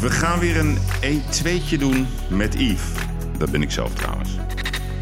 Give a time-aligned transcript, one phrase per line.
[0.00, 2.92] We gaan weer een 1-2'tje doen met Yves.
[3.38, 4.30] Dat ben ik zelf trouwens.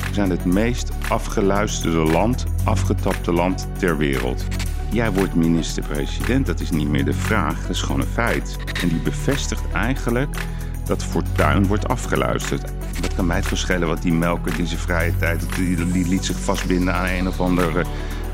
[0.08, 4.44] We zijn het meest afgeluisterde land, afgetapte land ter wereld.
[4.90, 8.56] Jij wordt minister-president, dat is niet meer de vraag, dat is gewoon een feit.
[8.82, 10.36] En die bevestigt eigenlijk
[10.84, 12.72] dat Fortuyn wordt afgeluisterd.
[13.00, 15.46] Wat kan mij het verschillen wat die melkert in zijn vrije tijd...
[15.56, 17.84] die, die liet zich vastbinden aan een of andere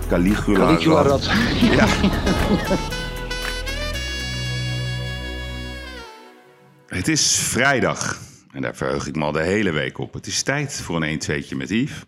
[0.09, 0.59] Caligula.
[0.59, 1.31] Caligula-rat.
[1.61, 1.87] Ja.
[6.95, 8.21] Het is vrijdag
[8.53, 10.13] en daar verheug ik me al de hele week op.
[10.13, 12.05] Het is tijd voor een 1-2'tje met Yves.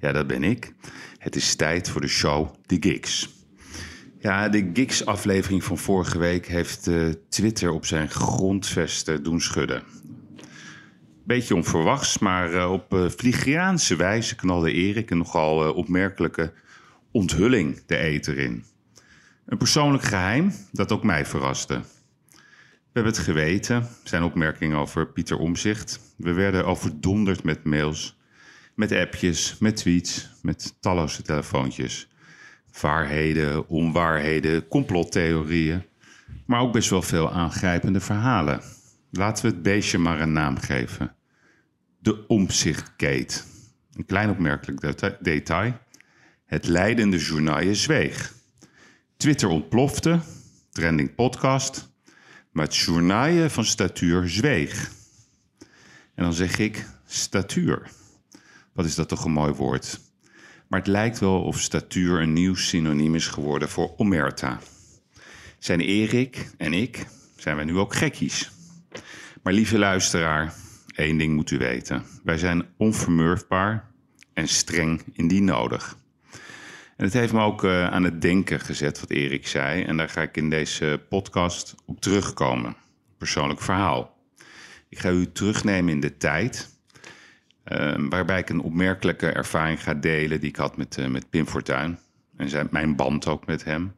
[0.00, 0.74] Ja, dat ben ik.
[1.18, 3.28] Het is tijd voor de show The Gigs.
[4.18, 9.82] Ja, de Gigs-aflevering van vorige week heeft uh, Twitter op zijn grondvesten doen schudden.
[11.24, 16.52] Beetje onverwachts, maar uh, op uh, wijze knalde Erik een nogal opmerkelijke
[17.10, 18.64] onthulling de eter in.
[19.46, 21.80] Een persoonlijk geheim dat ook mij verraste.
[22.92, 26.14] We hebben het geweten, zijn opmerkingen over Pieter Omzicht.
[26.16, 28.18] We werden overdonderd met mails,
[28.74, 32.08] met appjes, met tweets, met talloze telefoontjes.
[32.80, 35.82] Waarheden, onwaarheden, complottheorieën,
[36.46, 38.60] maar ook best wel veel aangrijpende verhalen.
[39.10, 41.14] Laten we het beestje maar een naam geven.
[41.98, 43.40] De Omzichtkate.
[43.92, 44.80] Een klein opmerkelijk
[45.20, 45.78] detail.
[46.44, 48.34] Het leidende journaal zweeg.
[49.16, 50.20] Twitter ontplofte,
[50.70, 51.91] trending podcast,
[52.52, 54.90] maar het journaal van statuur zweeg.
[56.14, 57.90] En dan zeg ik statuur.
[58.72, 60.00] Wat is dat toch een mooi woord?
[60.68, 64.58] Maar het lijkt wel of statuur een nieuw synoniem is geworden voor omerta.
[65.58, 68.50] Zijn Erik en ik, zijn wij nu ook gekkies?
[69.42, 70.54] Maar lieve luisteraar,
[70.94, 72.04] één ding moet u weten.
[72.24, 73.90] Wij zijn onvermurfbaar
[74.32, 75.96] en streng indien nodig.
[77.02, 79.82] Het heeft me ook uh, aan het denken gezet, wat Erik zei.
[79.82, 82.76] En daar ga ik in deze podcast op terugkomen.
[83.18, 84.16] Persoonlijk verhaal.
[84.88, 86.80] Ik ga u terugnemen in de tijd.
[87.72, 91.46] Uh, waarbij ik een opmerkelijke ervaring ga delen die ik had met, uh, met Pim
[91.46, 91.98] Fortuyn.
[92.36, 93.94] En zijn, mijn band ook met hem.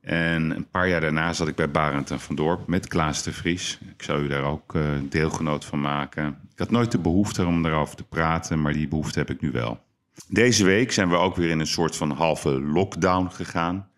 [0.00, 3.32] En een paar jaar daarna zat ik bij Barend en Van Dorp met Klaas de
[3.32, 3.78] Vries.
[3.96, 4.74] Ik zou u daar ook
[5.08, 6.38] deelgenoot van maken.
[6.52, 9.50] Ik had nooit de behoefte om daarover te praten, maar die behoefte heb ik nu
[9.50, 9.86] wel.
[10.26, 13.90] Deze week zijn we ook weer in een soort van halve lockdown gegaan.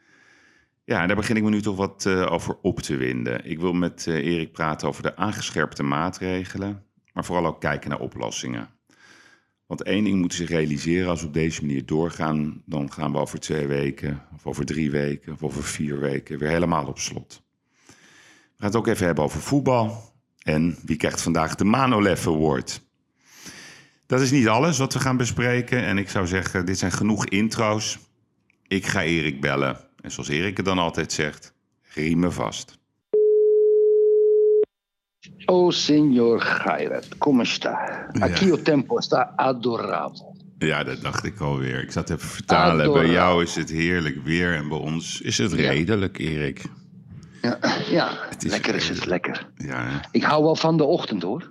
[0.84, 3.44] Ja, en daar begin ik me nu toch wat uh, over op te winden.
[3.44, 8.00] Ik wil met uh, Erik praten over de aangescherpte maatregelen, maar vooral ook kijken naar
[8.00, 8.68] oplossingen.
[9.66, 13.18] Want één ding moeten zich realiseren, als we op deze manier doorgaan, dan gaan we
[13.18, 17.42] over twee weken, of over drie weken, of over vier weken weer helemaal op slot.
[17.86, 20.12] We gaan het ook even hebben over voetbal.
[20.42, 22.89] En wie krijgt vandaag de Manolev Award?
[24.10, 25.84] Dat is niet alles wat we gaan bespreken.
[25.84, 27.98] En ik zou zeggen, dit zijn genoeg intro's.
[28.66, 29.76] Ik ga Erik bellen.
[30.00, 31.52] En zoals Erik het dan altijd zegt,
[31.94, 32.78] riemen vast.
[35.44, 38.06] Oh, signor Gairat, come sta?
[38.18, 40.36] Aquí o tempo sta adorabel.
[40.58, 41.82] Ja, dat dacht ik alweer.
[41.82, 42.72] Ik zat even vertalen.
[42.72, 43.02] Adorabel.
[43.02, 46.28] Bij jou is het heerlijk weer en bij ons is het redelijk, ja.
[46.28, 46.64] Erik.
[47.42, 47.58] Ja,
[47.90, 49.48] ja is lekker is het, lekker.
[49.56, 50.00] Ja.
[50.10, 51.48] Ik hou wel van de ochtend, hoor.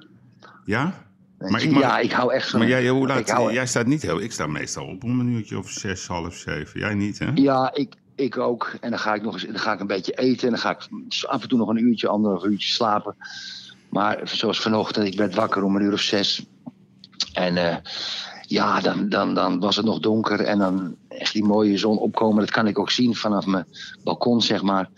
[0.66, 1.08] Ja?
[1.40, 2.54] Maar ik mag, ja, ik hou echt.
[2.54, 4.22] Maar jij, hoe laat, hou, jij staat niet heel...
[4.22, 6.80] Ik sta meestal op om een uurtje of zes, half zeven.
[6.80, 7.32] Jij niet, hè?
[7.34, 8.74] Ja, ik, ik ook.
[8.82, 10.44] En dan ga ik nog eens, dan ga ik een beetje eten.
[10.44, 10.88] En dan ga ik
[11.28, 13.16] af en toe nog een uurtje, anderhalf uurtje slapen.
[13.90, 16.46] Maar zoals vanochtend, ik werd wakker om een uur of zes.
[17.34, 17.76] En uh,
[18.42, 20.40] ja, dan, dan, dan was het nog donker.
[20.40, 22.40] En dan echt die mooie zon opkomen.
[22.40, 23.66] Dat kan ik ook zien vanaf mijn
[24.04, 24.90] balkon, zeg maar.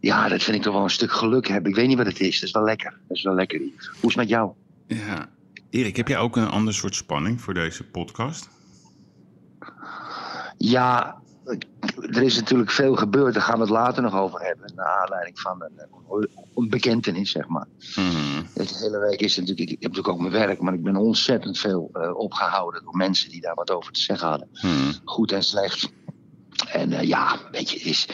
[0.00, 1.70] Ja, dat vind ik toch wel een stuk geluk hebben.
[1.70, 2.34] Ik weet niet wat het is.
[2.34, 2.98] Dat is wel lekker.
[3.08, 3.58] Dat is wel lekker.
[3.58, 3.70] Hoe
[4.00, 4.50] is het met jou?
[4.86, 5.28] Ja,
[5.70, 8.48] Erik, heb jij ook een ander soort spanning voor deze podcast?
[10.58, 11.20] Ja,
[11.94, 13.34] er is natuurlijk veel gebeurd.
[13.34, 14.72] Daar gaan we het later nog over hebben.
[14.74, 17.66] Naar aanleiding van een, een bekentenis, zeg maar.
[17.96, 18.46] Mm.
[18.54, 19.70] De hele week is natuurlijk...
[19.70, 23.30] Ik heb natuurlijk ook mijn werk, maar ik ben ontzettend veel uh, opgehouden door mensen
[23.30, 24.48] die daar wat over te zeggen hadden.
[24.62, 24.92] Mm.
[25.04, 25.92] Goed en slecht.
[26.68, 28.08] En uh, ja, weet je, het is...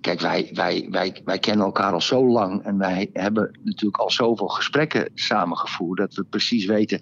[0.00, 4.10] Kijk, wij, wij, wij, wij kennen elkaar al zo lang en wij hebben natuurlijk al
[4.10, 7.00] zoveel gesprekken samengevoerd dat we precies weten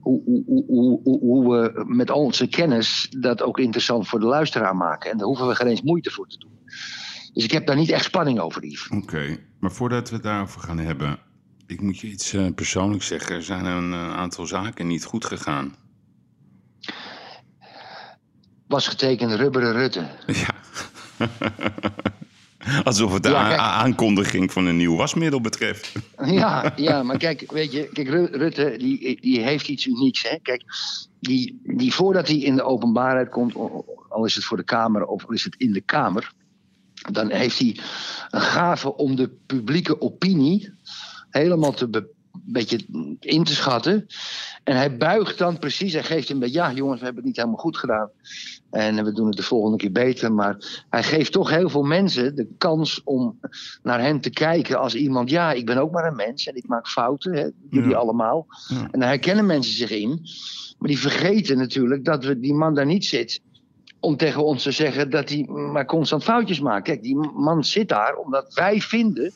[0.00, 5.10] hoe, hoe, hoe, hoe, we met onze kennis dat ook interessant voor de luisteraar maken.
[5.10, 6.58] En daar hoeven we geen eens moeite voor te doen.
[7.32, 8.88] Dus ik heb daar niet echt spanning over, Yves.
[8.88, 9.46] Oké, okay.
[9.60, 11.18] maar voordat we het daarover gaan hebben,
[11.66, 13.36] ik moet je iets uh, persoonlijks zeggen.
[13.36, 15.74] Er zijn een uh, aantal zaken niet goed gegaan.
[18.66, 20.06] Was getekend Rubberen Rutte.
[20.26, 20.54] Ja.
[22.84, 25.92] Alsof het de ja, aankondiging van een nieuw wasmiddel betreft.
[26.24, 30.22] Ja, ja maar kijk, weet je, kijk, Rutte die, die heeft iets unieks.
[30.22, 30.36] Hè?
[30.42, 30.62] Kijk,
[31.20, 33.54] die, die voordat hij in de openbaarheid komt,
[34.08, 36.32] al is het voor de Kamer of al is het in de Kamer,
[37.12, 37.78] dan heeft hij
[38.30, 40.72] een gave om de publieke opinie
[41.30, 42.78] helemaal te be- beetje
[43.20, 44.06] in te schatten.
[44.64, 47.36] En hij buigt dan precies en geeft een beetje, ja jongens, we hebben het niet
[47.36, 48.10] helemaal goed gedaan.
[48.70, 50.32] En we doen het de volgende keer beter.
[50.32, 53.38] Maar hij geeft toch heel veel mensen de kans om
[53.82, 56.66] naar hem te kijken als iemand, ja, ik ben ook maar een mens en ik
[56.68, 57.96] maak fouten, hè, jullie Ja.
[57.96, 58.46] allemaal.
[58.68, 58.88] Ja.
[58.90, 60.20] En daar herkennen mensen zich in.
[60.78, 63.40] Maar die vergeten natuurlijk dat we, die man daar niet zit
[64.00, 66.84] om tegen ons te zeggen dat hij maar constant foutjes maakt.
[66.84, 69.32] Kijk, die man zit daar omdat wij vinden,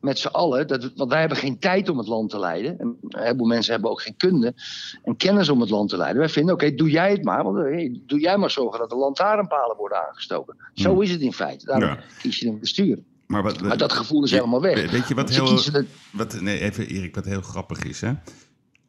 [0.00, 2.78] met z'n allen, dat, want wij hebben geen tijd om het land te leiden.
[2.78, 4.54] En een heleboel mensen hebben ook geen kunde
[5.02, 6.18] en kennis om het land te leiden.
[6.18, 7.44] Wij vinden, oké, doe jij het maar.
[7.44, 10.56] Want, hey, doe jij maar zorgen dat de lantaarnpalen worden aangestoken.
[10.74, 11.02] Zo Hmm.
[11.02, 11.66] is het in feite.
[11.66, 11.98] Daarom Ja.
[12.18, 12.98] kies je een bestuur.
[13.26, 14.90] Maar, wat, Maar dat gevoel is helemaal weg.
[14.90, 18.12] Weet je wat Ze heel, wat, nee, even Erik, wat heel grappig is, hè?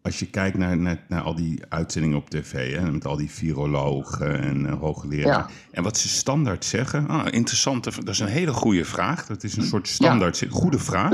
[0.08, 3.32] Als je kijkt naar, naar, naar al die uitzendingen op tv, hè, met al die
[3.32, 5.26] virologen en uh, hoogleraar.
[5.26, 5.50] Ja.
[5.72, 9.26] En wat ze standaard zeggen, ah, interessante, dat is een hele goede vraag.
[9.26, 11.12] Dat is een soort standaard, goede vraag.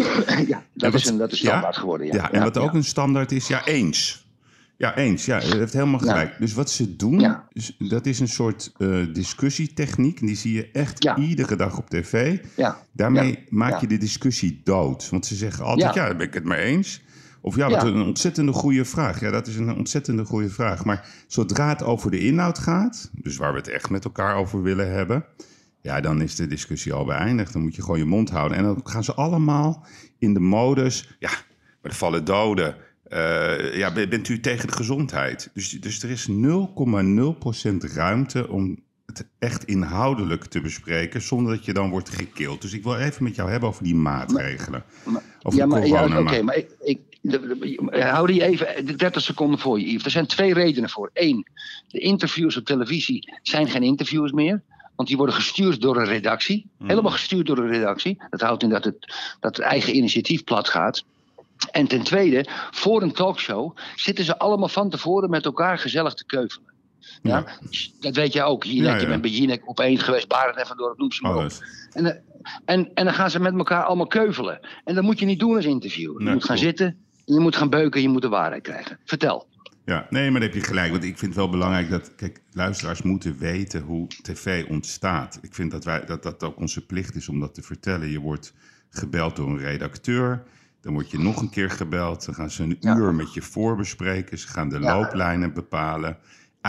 [0.48, 2.08] ja, dat, wat- is een, dat is standaard geworden.
[2.08, 4.28] Ja, Ja, en wat ook een standaard is, ja, eens.
[4.78, 5.26] Ja, eens.
[5.26, 6.36] Ja, je heeft helemaal gelijk.
[6.40, 7.36] Dus wat ze doen,
[7.78, 10.20] dat is een soort eh, discussietechniek.
[10.20, 12.38] En die zie je echt iedere dag op tv.
[12.56, 12.78] Ja.
[12.92, 15.10] Daarmee maak je de discussie dood.
[15.10, 16.08] Want ze zeggen altijd, ja, Ja.
[16.08, 17.02] daar ben ik het mee eens.
[17.46, 17.88] Of ja, wat Ja.
[17.88, 19.20] een ontzettende goede vraag.
[19.20, 20.86] Ja, dat is een ontzettende goede vraag.
[20.86, 24.62] Maar zodra het over de inhoud gaat, dus waar we het echt met elkaar over
[24.62, 25.26] willen hebben,
[25.82, 27.54] ja, dan is de discussie al beëindigd.
[27.54, 28.58] Dan moet je gewoon je mond houden.
[28.58, 29.86] En dan gaan ze allemaal
[30.20, 31.30] in de modus, ja,
[31.82, 32.76] maar er vallen doden.
[33.04, 35.50] Eh, ja, ben- bent u tegen de gezondheid?
[35.54, 41.74] Dus, dus er is 0,0% ruimte om het echt inhoudelijk te bespreken, zonder dat je
[41.74, 42.62] dan wordt gekild.
[42.62, 44.84] Dus ik wil even met jou hebben over die maatregelen.
[45.44, 47.00] Over ja, maar, ja, maar ik,
[47.90, 50.06] hou die even 30 seconden voor je, Yves.
[50.06, 51.10] Er zijn twee redenen voor.
[51.14, 51.48] Eén,
[51.88, 54.62] de interviews op televisie zijn geen interviews meer.
[54.96, 56.70] Want die worden gestuurd door een redactie.
[56.78, 56.88] Hmm.
[56.88, 58.22] Helemaal gestuurd door een redactie.
[58.30, 61.04] Dat houdt in dat het, dat het eigen initiatief plat gaat.
[61.72, 66.26] En ten tweede, voor een talkshow zitten ze allemaal van tevoren met elkaar gezellig te
[66.26, 66.72] keuvelen.
[67.22, 67.46] Ja?
[68.00, 68.64] Dat weet jij ook.
[68.64, 69.02] Jinek, Ja, ja.
[69.02, 71.52] je bent bij Jinek opeens geweest, Barend en Van noem ze maar op.
[71.92, 72.16] En, eh,
[72.66, 74.60] en, en dan gaan ze met elkaar allemaal keuvelen.
[74.84, 76.18] En dat moet je niet doen als interview.
[76.18, 79.00] Je Nee, moet gaan zitten, je moet gaan beuken, je moet de waarheid krijgen.
[79.06, 79.48] Vertel.
[79.86, 80.92] Ja, nee, maar daar heb je gelijk.
[80.92, 85.40] Want ik vind het wel belangrijk dat, kijk, luisteraars moeten weten hoe tv ontstaat.
[85.42, 88.10] Ik vind dat, wij, dat dat ook onze plicht is om dat te vertellen.
[88.10, 88.54] Je wordt
[88.90, 90.44] gebeld door een redacteur.
[90.82, 92.26] Dan word je nog een keer gebeld.
[92.26, 92.96] Dan gaan ze een Ja.
[92.96, 94.38] uur met je voorbespreken.
[94.40, 94.98] Ze gaan de Ja.
[94.98, 96.18] looplijnen bepalen.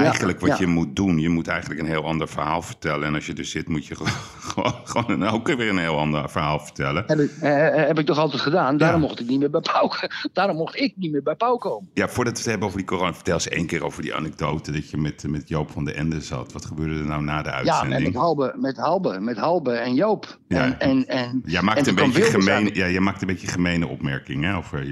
[0.02, 0.56] Eigenlijk wat ja.
[0.58, 3.06] je moet doen, je moet eigenlijk een heel ander verhaal vertellen.
[3.06, 6.30] En als je er zit, moet je gewoon, gewoon, een- ook weer een heel ander
[6.30, 7.04] verhaal vertellen.
[7.06, 8.76] Heb ik, eh, heb ik toch altijd gedaan.
[8.76, 9.06] Daarom Ja.
[9.06, 9.90] mocht ik niet meer bij Pauw.
[10.32, 11.90] Daarom mocht ik niet meer bij Pauw komen.
[11.94, 14.72] Ja, voordat we het hebben over die corona, vertel eens één keer over die anekdote
[14.72, 16.52] dat je met, met Joop van den Ende zat.
[16.52, 17.94] Wat gebeurde er nou na de Ja, uitzending?
[17.94, 20.38] en met Halbe, met Halbe, met Halbe en Joop.
[20.48, 20.62] Ja.
[20.64, 23.26] En, en, en, Jij en maakt, een toen kwam beetje gemeen, ja, jij maakt een
[23.26, 24.82] beetje gemene opmerkingen over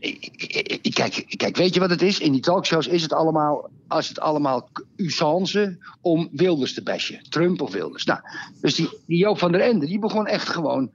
[0.00, 2.18] ik- Kijk, kijk, weet je wat het is?
[2.20, 7.22] In die talkshows is het allemaal, als het allemaal usance om Wilders te bashen.
[7.28, 8.04] Trump of Wilders.
[8.04, 8.20] Nou,
[8.60, 10.90] dus die, die Joop van der Ende, die begon echt gewoon...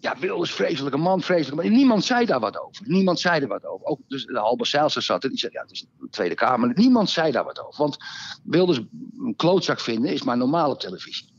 [0.00, 1.64] Ja, Wilders, vreselijke man, vreselijke man.
[1.64, 2.82] En niemand zei daar wat over.
[2.86, 3.86] Niemand zei er wat over.
[3.86, 6.72] Ook dus de Halbe Zijlster zat er, die zei, ja, het is de Tweede Kamer.
[6.74, 7.78] Niemand zei daar wat over.
[7.78, 7.96] Want
[8.42, 8.80] Wilders
[9.18, 11.32] een klootzak vinden is maar normaal op televisie.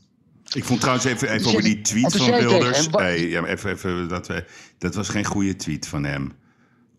[0.52, 2.88] Ik vond trouwens even, even over die tweet en van Wilders.
[2.90, 4.44] Hey, ja, even, even, dat, we,
[4.78, 6.32] dat was geen goede tweet van hem.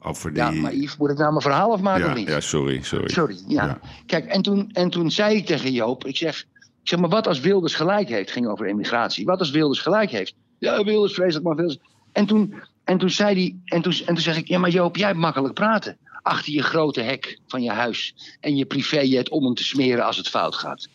[0.08, 0.44] Over die...
[0.44, 2.28] Ja, maar Yves, moet ik nou mijn verhaal afmaken ja, of niet?
[2.28, 3.10] ja, sorry, sorry.
[3.10, 3.66] Sorry, ja.
[3.66, 3.80] Ja.
[4.06, 6.40] Kijk, en toen, en toen zei ik tegen Joop, ik zeg,
[6.82, 9.26] ik zeg maar, wat als Wilders gelijk heeft, ging over immigratie.
[9.26, 10.36] Wat als Wilders gelijk heeft?
[10.60, 11.80] Ja, Wilders vreselijk, maar Wilders...
[12.12, 14.96] En toen, en toen zei hij, en toen, en toen zeg ik, ja maar Joop,
[14.96, 15.98] jij hebt makkelijk praten.
[16.22, 20.18] Achter je grote hek van je huis en je privéjet om hem te smeren als
[20.18, 20.88] het fout gaat.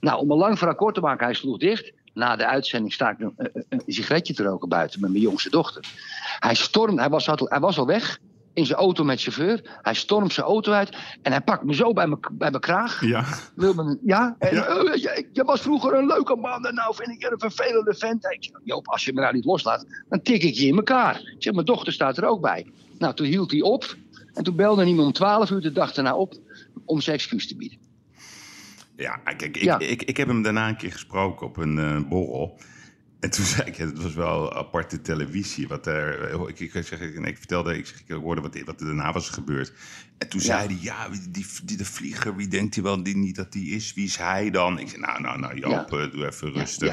[0.00, 1.92] Nou, om een lang verhaal kort te maken, hij sloeg dicht.
[2.14, 3.18] Na de uitzending sta ik
[3.68, 5.84] een, sigaretje te roken buiten met mijn jongste dochter.
[6.38, 8.18] Hij stormt, hij was, had, hij was al weg
[8.54, 9.78] in zijn auto met chauffeur.
[9.82, 13.04] Hij stormt zijn auto uit en hij pakt me zo bij mijn, bij mijn kraag.
[13.04, 13.24] Ja,
[13.54, 14.36] Wil me, ja?
[14.38, 14.66] En, Ja.
[14.66, 17.94] eh, je, je was vroeger een leuke man en nou vind ik je een vervelende
[17.94, 18.24] vent.
[18.24, 21.16] Ik zeg, Joop, als je me nou niet loslaat, dan tik ik je in elkaar.
[21.16, 22.66] Ik zeg, mijn dochter staat er ook bij.
[22.98, 23.96] Nou, toen hield hij op.
[24.34, 26.34] En toen belde hij me om 12 uur de dag erna op
[26.84, 27.78] om zijn excuus te bieden.
[28.96, 29.78] ja kijk, ik, Ja.
[29.78, 32.58] Ik, ik heb hem daarna een keer gesproken op een eh, borrel.
[33.20, 35.68] En toen zei ik, het was wel aparte televisie.
[35.68, 38.86] Wat er, ik, ik, zeg, ik, ik vertelde, ik, zeg, ik hoorde wat, wat er
[38.86, 39.72] daarna was gebeurd.
[40.18, 40.46] En toen Ja.
[40.46, 43.70] zei hij, ja, die, die, de vlieger, wie denkt hij wel die, niet dat die
[43.74, 43.94] is?
[43.94, 44.78] Wie is hij dan?
[44.78, 46.88] Ik zei, nou, nou, nou, Joop, eh, doe even rustig.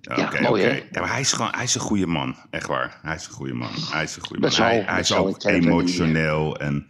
[0.00, 0.26] ja.
[0.26, 2.98] Oké, mooi, maar hij is gewoon, hij is een goede man, echt waar.
[3.02, 3.70] Hij is een goede man.
[3.90, 4.84] Hij is een goede man.
[4.84, 6.86] Hij is ook hem emotioneel en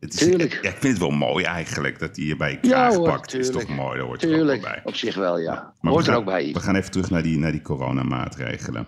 [0.00, 0.58] Het is, Tuurlijk.
[0.62, 3.08] Ja, ik vind het wel mooi eigenlijk dat hij je bij je Ja, kraag hoor,
[3.08, 3.34] pakt.
[3.34, 4.80] is toch mooi, daar hoort er ook bij.
[4.84, 5.74] op zich wel, ja.
[5.80, 6.52] Maar Hoort we er gaan, ook bij.
[6.52, 8.86] We gaan even terug naar die, naar die coronamaatregelen.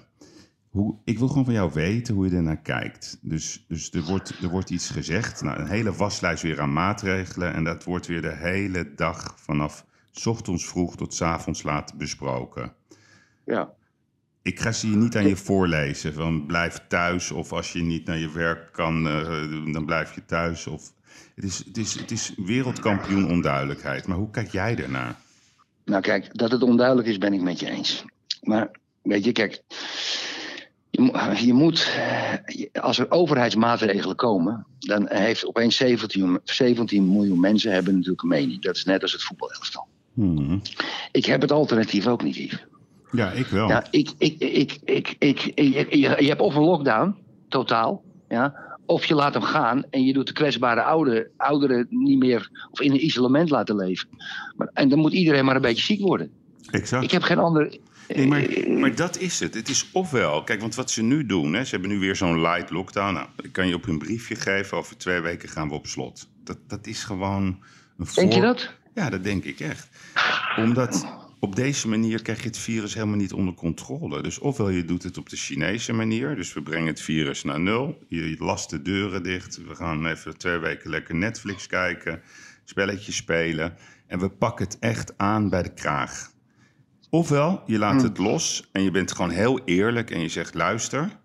[0.69, 3.19] Hoe, ik wil gewoon van jou weten hoe je ernaar kijkt.
[3.23, 5.43] Dus, dus er, wordt, er wordt iets gezegd.
[5.43, 7.55] Nou, een hele waslijst weer aan maatregelen.
[7.55, 9.85] En dat wordt weer de hele dag vanaf
[10.25, 12.73] ochtends vroeg tot 's avonds laat besproken.
[13.45, 13.73] Ja.
[14.43, 16.15] Ik ga ze je niet aan je voorlezen.
[16.15, 17.31] Van blijf thuis.
[17.31, 20.67] Of als je niet naar je werk kan, eh, dan blijf je thuis.
[20.67, 20.93] Of,
[21.35, 24.07] het, is, het, is, het is wereldkampioen onduidelijkheid.
[24.07, 25.17] Maar hoe kijk jij ernaar?
[25.85, 28.05] Nou kijk, dat het onduidelijk is, ben ik met je eens.
[28.43, 28.71] Maar
[29.03, 29.63] weet je, kijk,
[30.91, 37.41] je, mo- je moet, eh, als er overheidsmaatregelen komen, dan heeft opeens 17, 17 miljoen
[37.41, 38.63] mensen hebben natuurlijk een mening.
[38.63, 39.87] Dat is net als het voetbalelftal.
[40.15, 40.63] Hmm.
[41.13, 42.65] Ik heb het alternatief ook niet, Yves.
[43.13, 43.69] Ja, ik wel.
[43.69, 47.17] Ja, ik, ik, ik, ik, ik, ik- je, je hebt of een lockdown,
[47.49, 52.19] totaal, ja, of je laat hem gaan en je doet de kwetsbare oude, ouderen niet
[52.19, 54.09] meer of in een isolement laten leven.
[54.57, 56.31] Maar, en dan moet iedereen maar een beetje ziek worden.
[56.71, 57.05] exact.
[57.05, 57.79] Ik heb geen andere.
[58.09, 58.47] Nee, maar,
[58.79, 59.55] maar dat is het.
[59.55, 62.41] Het is ofwel, kijk, want wat ze nu doen, hè, ze hebben nu weer zo'n
[62.41, 63.13] light lockdown.
[63.15, 66.29] Nou, ik kan je op hun briefje geven, over twee weken gaan we op slot.
[66.45, 67.45] Dat, dat is gewoon
[67.99, 68.73] een Denk je voor- dat?
[68.95, 69.89] Ja, dat denk ik echt.
[70.57, 71.07] Omdat
[71.41, 74.23] op deze manier krijg je het virus helemaal niet onder controle.
[74.23, 77.61] Dus ofwel je doet het op de Chinese manier, dus we brengen het virus naar
[77.61, 77.99] nul.
[78.09, 79.67] Je last de deuren dicht.
[79.67, 82.23] We gaan even twee weken lekker Netflix kijken,
[82.65, 83.77] spelletjes spelen.
[84.07, 86.33] En we pakken het echt aan bij de kraag.
[87.11, 91.19] Ofwel, je laat het los en je bent gewoon heel eerlijk en je zegt: luister,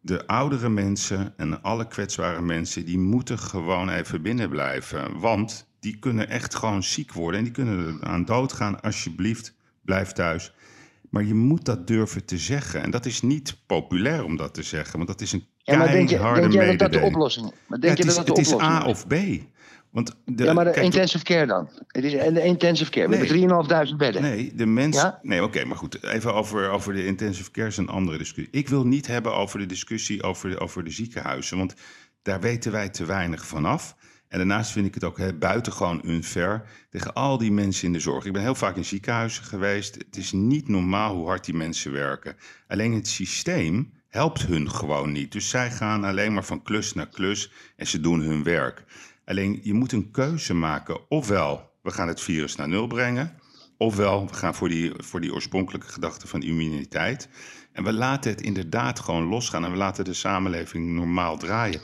[0.00, 5.18] de oudere mensen en alle kwetsbare mensen, die moeten gewoon even binnen blijven.
[5.18, 8.80] Want die kunnen echt gewoon ziek worden en die kunnen aan doodgaan.
[8.80, 10.52] Alsjeblieft, blijf thuis.
[11.10, 12.82] Maar je moet dat durven te zeggen.
[12.82, 15.90] En dat is niet populair om dat te zeggen, want dat is een Ja, maar
[15.90, 17.52] denk, je, keiharde denk dat dat de oplossing is?
[17.66, 19.14] Maar Ja, denk het je is, dat dat de het is A of B.
[19.90, 21.68] Want de, Ja, maar de kijk, intensive care dan?
[21.86, 23.08] Het is en de intensive care.
[23.08, 23.26] We Nee.
[23.26, 24.22] hebben 3.500 bedden.
[24.22, 25.02] Nee, de mensen.
[25.02, 25.18] Ja?
[25.22, 26.02] Nee, oké, maar goed.
[26.04, 28.52] Even over, over de intensive care is een andere discussie.
[28.52, 31.58] Ik wil niet hebben over de discussie over de, over de ziekenhuizen.
[31.58, 31.74] Want
[32.22, 33.96] daar weten wij te weinig vanaf.
[34.30, 38.00] En daarnaast vind ik het ook hè, buitengewoon unfair tegen al die mensen in de
[38.00, 38.24] zorg.
[38.24, 39.94] Ik ben heel vaak in ziekenhuizen geweest.
[39.94, 42.36] Het is niet normaal hoe hard die mensen werken.
[42.68, 45.32] Alleen het systeem helpt hun gewoon niet.
[45.32, 48.84] Dus zij gaan alleen maar van klus naar klus en ze doen hun werk.
[49.24, 51.10] Alleen je moet een keuze maken.
[51.10, 53.38] Ofwel, we gaan het virus naar nul brengen.
[53.76, 57.28] Ofwel, we gaan voor die, voor die oorspronkelijke gedachte van immuniteit.
[57.72, 61.80] En we laten het inderdaad gewoon losgaan en we laten de samenleving normaal draaien.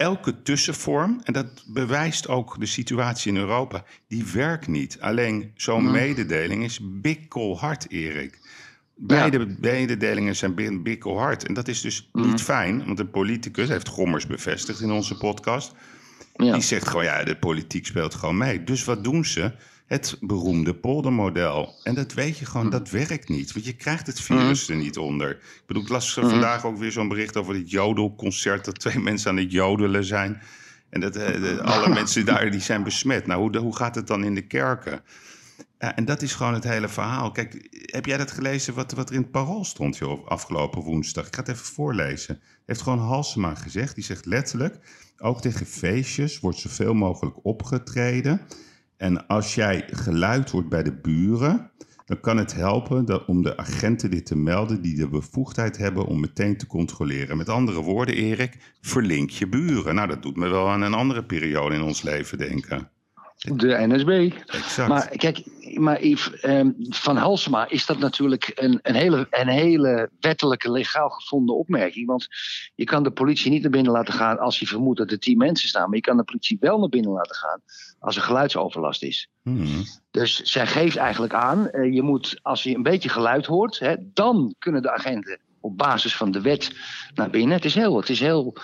[0.00, 5.00] Elke tussenvorm, en dat bewijst ook de situatie in Europa, die werkt niet.
[5.00, 8.38] Alleen zo'n mededeling is bikkelhard, Erik.
[8.94, 11.46] Beide mededelingen zijn bi- bikkelhard.
[11.46, 15.72] En dat is dus niet fijn, want een politicus, heeft Gommers bevestigd in onze podcast,
[16.34, 16.52] Ja.
[16.52, 18.64] die zegt gewoon, ja, de politiek speelt gewoon mee.
[18.64, 19.52] Dus wat doen ze?
[19.90, 21.74] Het beroemde poldermodel.
[21.82, 23.52] En dat weet je gewoon, dat werkt niet.
[23.52, 25.30] Want je krijgt het virus er niet onder.
[25.30, 28.64] Ik bedoel, ik las vandaag ook weer zo'n bericht over het jodelconcert...
[28.64, 30.40] dat twee mensen aan het jodelen zijn.
[30.90, 33.26] En dat eh, alle mensen daar die zijn besmet.
[33.26, 35.00] Nou, hoe, hoe gaat het dan in de kerken?
[35.78, 37.30] Ja, en dat is gewoon het hele verhaal.
[37.30, 41.26] Kijk, heb jij dat gelezen wat, wat er in het parool stond joh, afgelopen woensdag?
[41.26, 42.40] Ik ga het even voorlezen.
[42.66, 43.94] Heeft gewoon Halsema gezegd.
[43.94, 44.78] Die zegt letterlijk,
[45.18, 48.40] ook tegen feestjes wordt zoveel mogelijk opgetreden.
[49.00, 51.70] En als jij geluid hoort bij de buren,
[52.04, 56.06] dan kan het helpen dat, om de agenten dit te melden die de bevoegdheid hebben
[56.06, 57.36] om meteen te controleren.
[57.36, 59.94] Met andere woorden, Erik, verlink je buren.
[59.94, 62.90] Nou, dat doet me wel aan een andere periode in ons leven denken.
[63.36, 64.32] De NSB.
[64.46, 64.88] Exact.
[64.88, 65.44] Maar kijk,
[65.78, 71.08] maar Yves, ehm, van Halsema is dat natuurlijk een, een, hele, een hele wettelijke, legaal
[71.08, 72.06] gevonden opmerking.
[72.06, 72.28] Want
[72.74, 75.38] je kan de politie niet naar binnen laten gaan als je vermoedt dat er tien
[75.38, 75.86] mensen staan.
[75.86, 77.60] Maar je kan de politie wel naar binnen laten gaan
[78.00, 79.28] als er geluidsoverlast is.
[79.42, 79.82] Hmm.
[80.10, 83.94] Dus zij geeft eigenlijk aan, eh, je moet, als je een beetje geluid hoort, hè,
[83.98, 86.72] dan kunnen de agenten op basis van de wet
[87.14, 87.56] naar binnen.
[87.56, 88.56] Het is heel, het is heel,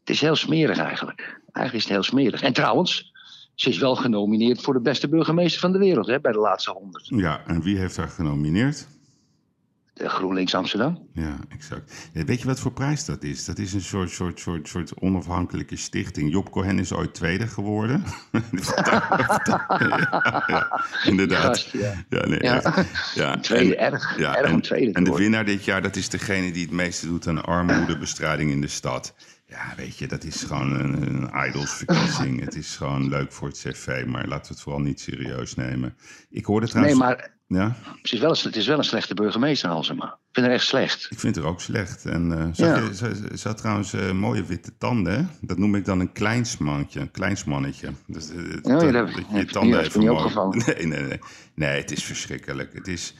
[0.00, 1.20] het is heel smerig eigenlijk.
[1.52, 2.42] Eigenlijk is het heel smerig.
[2.42, 3.12] En trouwens,
[3.54, 6.70] ze is wel genomineerd voor de beste burgemeester van de wereld hè, bij de laatste
[6.70, 7.06] honderd.
[7.06, 8.86] Ja, en wie heeft haar genomineerd?
[10.08, 11.08] GroenLinks Amsterdam.
[11.12, 12.10] Ja, exact.
[12.12, 13.44] Ja, weet je wat voor prijs dat is?
[13.44, 16.32] Dat is een soort, soort, soort, soort onafhankelijke stichting.
[16.32, 18.04] Job Cohen is ooit tweede geworden.
[18.74, 21.44] ja, ja, inderdaad.
[21.44, 22.04] Gast, ja.
[22.08, 22.62] Nee, Ja.
[22.62, 23.42] echt.
[23.42, 24.18] Tweede, en, erg.
[24.18, 27.06] erg en, om tweede en de winnaar dit jaar, dat is degene die het meeste
[27.06, 29.14] doet aan armoedebestrijding in de stad.
[29.50, 32.40] Ja, weet je, dat is gewoon een, een idolsverkiezing.
[32.40, 35.96] het is gewoon leuk voor het cv, maar laten we het vooral niet serieus nemen.
[36.28, 36.98] Ik hoorde trouwens...
[36.98, 37.76] Nee, maar ja?
[38.02, 40.04] het, is wel een, het is wel een slechte burgemeester, Halsema.
[40.04, 41.06] Ik vind haar echt slecht.
[41.10, 42.04] Ik vind haar ook slecht.
[42.04, 42.92] En uh, ze, ja.
[42.92, 45.30] ze, ze, had trouwens uh, mooie witte tanden.
[45.40, 47.88] Dat noem ik dan een kleinsmannetje, een kleinsmannetje.
[48.06, 50.62] Dus, uh, oh, ja, dat, dat je tanden even mooi...
[50.66, 51.18] Nee, nee, nee.
[51.54, 52.72] Nee, het is verschrikkelijk.
[52.72, 53.16] Het is...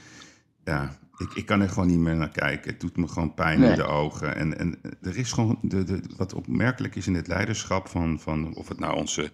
[0.64, 2.70] Ja, ik, ik kan er gewoon niet meer naar kijken.
[2.70, 4.36] Het doet me gewoon pijn in de ogen.
[4.36, 8.54] En, en er is gewoon, de, de, wat opmerkelijk is in het leiderschap van, van
[8.54, 9.32] of het nou onze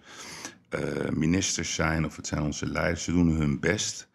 [0.69, 4.07] uh, ministers zijn of het zijn onze leiders, ze doen hun best.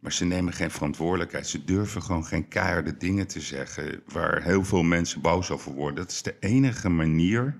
[0.00, 1.46] Maar ze nemen geen verantwoordelijkheid.
[1.46, 5.96] Ze durven gewoon geen keiharde dingen te zeggen waar heel veel mensen boos over worden.
[5.96, 7.56] Dat is de enige manier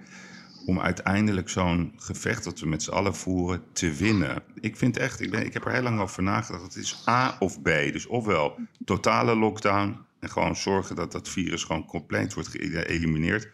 [0.69, 4.43] om uiteindelijk zo'n gevecht dat we met z'n allen voeren te winnen.
[4.61, 6.63] Ik vind echt, ik, ben, ik heb er heel lang over nagedacht.
[6.63, 7.65] Het is A of B.
[7.65, 13.49] Dus ofwel totale lockdown en gewoon zorgen dat dat virus gewoon compleet wordt geëlimineerd.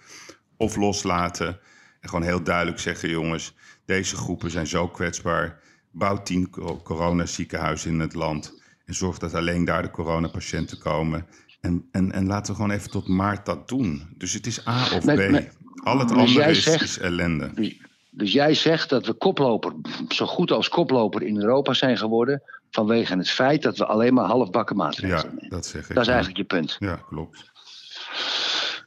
[0.56, 1.59] Of loslaten
[2.00, 3.54] en gewoon heel duidelijk zeggen: jongens,
[3.85, 5.61] deze groepen zijn zo kwetsbaar.
[5.90, 6.50] Bouw tien
[6.83, 8.62] coronaziekenhuizen in het land.
[8.85, 11.26] En zorg dat alleen daar de coronapatiënten komen.
[11.61, 14.09] En, en, en laten we gewoon even tot maart dat doen.
[14.16, 15.62] Dus het is A of B.
[15.85, 17.50] Al het dus andere is, zegt, is, ellende.
[17.55, 17.76] Dus,
[18.11, 19.73] dus, jij zegt dat we koploper,
[20.09, 22.43] zo goed als koploper in Europa zijn geworden.
[22.71, 25.49] vanwege het feit dat we alleen maar halfbakken maatregelen ja, nemen.
[25.49, 25.95] Dat zeg ik.
[25.95, 26.76] Dat is eigenlijk je punt.
[26.79, 27.53] Ja, klopt.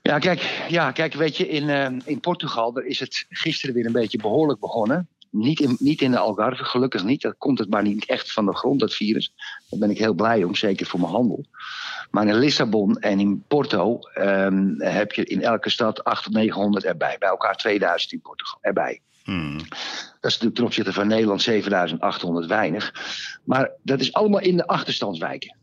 [0.01, 3.85] Ja, kijk, ja, kijk weet je, in, uh, in Portugal daar is het gisteren weer
[3.85, 5.07] een beetje behoorlijk begonnen.
[5.29, 7.21] Niet in, niet in de Algarve, gelukkig niet.
[7.21, 9.33] Dat komt het maar niet echt van de grond, dat virus.
[9.69, 11.45] Daar ben ik heel blij om, zeker voor mijn handel.
[12.11, 17.15] Maar in Lissabon en in Porto um, heb je in elke stad 800, 900 erbij.
[17.19, 19.01] Bij elkaar 2000 in Portugal erbij.
[19.23, 19.57] Hmm.
[19.57, 22.93] Dat is natuurlijk ten opzichte van Nederland 7800 weinig.
[23.43, 25.55] Maar dat is allemaal in de achterstandswijken.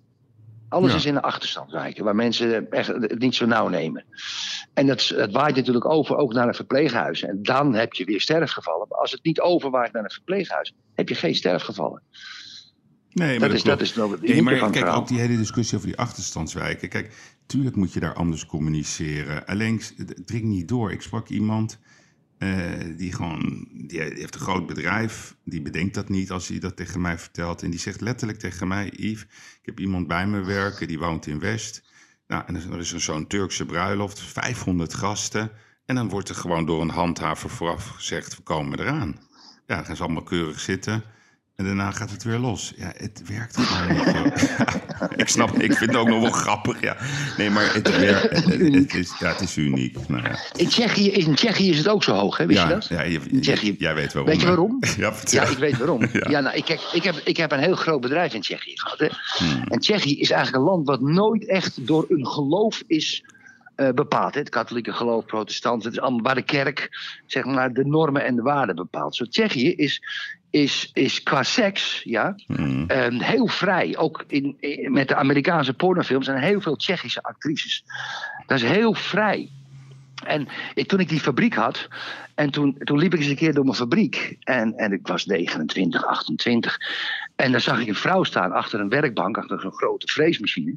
[0.68, 4.04] Alles is in de achterstandswijken, waar mensen echt het niet zo nauw nemen.
[4.74, 7.22] En dat, het waait natuurlijk over ook naar een verpleeghuis.
[7.22, 8.86] En dan heb je weer sterfgevallen.
[8.88, 12.02] Maar als het niet overwaait naar een verpleeghuis, heb je geen sterfgevallen.
[13.14, 15.76] Nee, maar dat, is, dat is nog het nee, maar kijk, ook die hele discussie
[15.76, 16.88] over die achterstandswijken.
[16.88, 17.14] Kijk,
[17.46, 19.46] tuurlijk moet je daar anders communiceren.
[19.46, 20.92] Alleen, het dringt niet door.
[20.92, 21.78] Ik sprak iemand
[22.38, 22.60] uh,
[22.96, 25.36] die gewoon, die heeft een groot bedrijf.
[25.44, 27.62] Die bedenkt dat niet als hij dat tegen mij vertelt.
[27.62, 29.22] En die zegt letterlijk tegen mij, Yves,
[29.60, 31.82] ik heb iemand bij me werken, die woont in West.
[32.26, 35.50] Nou, en er is zo'n Turkse bruiloft, 500 gasten.
[35.86, 39.18] En dan wordt er gewoon door een handhaver vooraf gezegd, we komen eraan.
[39.66, 41.04] Ja, dan gaan ze allemaal keurig zitten.
[41.56, 42.72] En daarna gaat het weer los.
[42.76, 44.66] Ja, het werkt gewoon niet zo.
[45.22, 46.80] ik snap, ik vind het ook nog wel grappig.
[46.80, 46.96] Ja.
[47.36, 50.08] Nee, maar het, werkt, het, is, ja, het is uniek.
[50.08, 50.38] Nou ja.
[50.56, 52.46] in, Tsjechië, in Tsjechië is het ook zo hoog, hè?
[52.46, 52.86] Wist ja, je dat?
[52.86, 53.74] Ja, je, in Tsjechië.
[53.78, 54.32] jij weet waarom.
[54.32, 54.78] Weet je waarom?
[54.96, 56.00] Ja, ja ik weet waarom.
[56.12, 56.40] ja.
[56.40, 58.98] nou, ik, ik, heb, ik heb een heel groot bedrijf in Tsjechië gehad.
[58.98, 59.08] Hè?
[59.36, 59.62] Hmm.
[59.62, 63.24] En Tsjechië is eigenlijk een land wat nooit echt door een geloof is
[63.76, 64.34] uh, bepaald.
[64.34, 64.40] Hè?
[64.40, 66.88] Het katholieke geloof, protestant, het is allemaal waar de kerk
[67.26, 69.16] zeg maar, de normen en de waarden bepaalt.
[69.16, 70.02] Zo Tsjechië is,
[70.54, 72.86] is, is qua seks ja, mm.
[73.20, 73.96] heel vrij.
[73.96, 74.56] Ook in,
[74.88, 77.84] met de Amerikaanse pornofilms zijn heel veel Tsjechische actrices.
[78.46, 79.50] Dat is heel vrij.
[80.24, 81.88] En ik, toen ik die fabriek had,
[82.34, 84.36] en toen, toen liep ik eens een keer door mijn fabriek.
[84.40, 86.78] En, en ik was 29, 28.
[87.36, 90.76] En dan zag ik een vrouw staan achter een werkbank, achter zo'n grote freesmachine.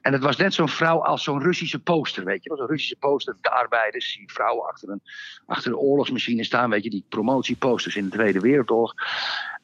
[0.00, 2.56] En het was net zo'n vrouw als zo'n Russische poster, weet je.
[2.56, 5.02] Zo'n Russische poster, de arbeiders, die vrouwen achter een,
[5.46, 8.94] achter een oorlogsmachine staan, weet je, die promotieposters in de Tweede Wereldoorlog.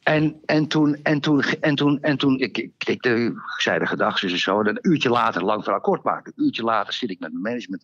[0.02, 3.86] En, en toen, en toen, en toen, en toen ik, ik, ik, ik zei de
[3.86, 4.60] gedachten en zo.
[4.60, 7.42] En een uurtje later, lang verhaal kort maken, een uurtje later zit ik met mijn
[7.42, 7.82] management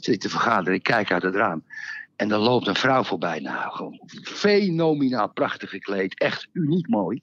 [0.00, 0.74] zit ik te vergaderen.
[0.74, 1.62] Ik kijk uit het raam.
[2.16, 3.40] En dan loopt een vrouw voorbij.
[3.40, 6.18] Nou, gewoon fenomenaal prachtig gekleed.
[6.18, 7.22] Echt uniek mooi.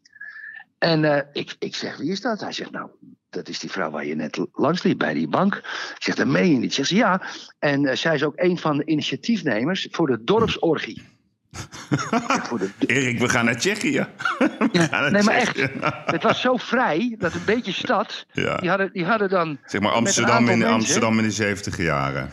[0.77, 2.39] En uh, ik, ik zeg, wie is dat?
[2.39, 2.89] Hij zegt, nou,
[3.29, 5.55] dat is die vrouw waar je net langs liep bij die bank.
[5.95, 6.73] Ik zeg, dat meen je niet.
[6.73, 7.21] Zegt ze, ja.
[7.59, 11.03] En uh, zij is ook een van de initiatiefnemers voor de dorpsorgie.
[12.87, 14.07] Erik, we gaan naar Tsjechië.
[14.71, 15.57] Ja, naar nee, maar echt.
[16.05, 18.25] Het was zo vrij dat een beetje stad.
[18.31, 18.57] Ja.
[18.57, 19.57] Die, hadden, die hadden dan.
[19.65, 22.31] Zeg maar Amsterdam, in, Amsterdam in de 70 jaren.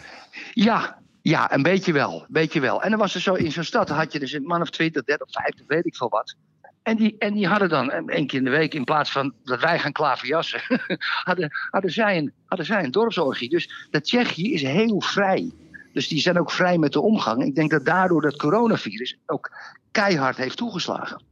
[0.53, 2.27] Ja, ja, een beetje wel.
[2.29, 2.83] Beetje wel.
[2.83, 5.05] En dan was er zo in zo'n stad, had je dus een man of 20,
[5.05, 6.37] 30, 50, weet ik veel wat.
[6.83, 9.61] En die, en die hadden dan één keer in de week, in plaats van dat
[9.61, 10.61] wij gaan klaverjassen,
[11.25, 13.49] hadden, hadden, zij een, hadden zij een dorpsorgie.
[13.49, 15.53] Dus dat Tsjechië is heel vrij.
[15.93, 17.45] Dus die zijn ook vrij met de omgang.
[17.45, 19.51] Ik denk dat daardoor dat coronavirus ook
[19.91, 21.23] keihard heeft toegeslagen.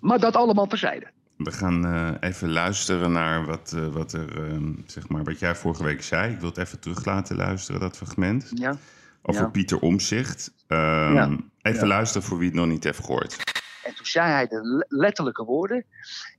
[0.00, 1.06] Maar dat allemaal terzijde.
[1.36, 5.54] We gaan uh, even luisteren naar wat, uh, wat, er, uh, zeg maar, wat jij
[5.54, 6.32] vorige week zei.
[6.32, 8.50] Ik wil het even terug laten luisteren, dat fragment.
[8.54, 8.76] Ja.
[9.22, 9.48] Over ja.
[9.48, 10.52] Pieter Omzicht.
[10.68, 11.36] Ja.
[11.62, 13.62] Even luisteren voor wie het nog niet heeft gehoord.
[13.84, 15.84] En toen zei hij de letterlijke woorden.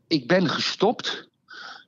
[0.08, 1.30] Ik ben gestopt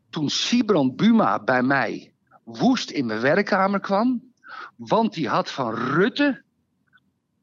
[0.09, 2.11] toen Sibrand Buma bij mij
[2.43, 4.33] woest in mijn werkkamer kwam.
[4.75, 6.41] Want die had van Rutte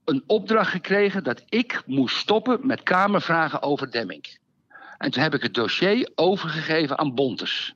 [0.05, 4.39] een opdracht gekregen dat ik moest stoppen met Kamervragen over Demming.
[4.99, 7.75] En toen heb ik het dossier overgegeven aan Bontes.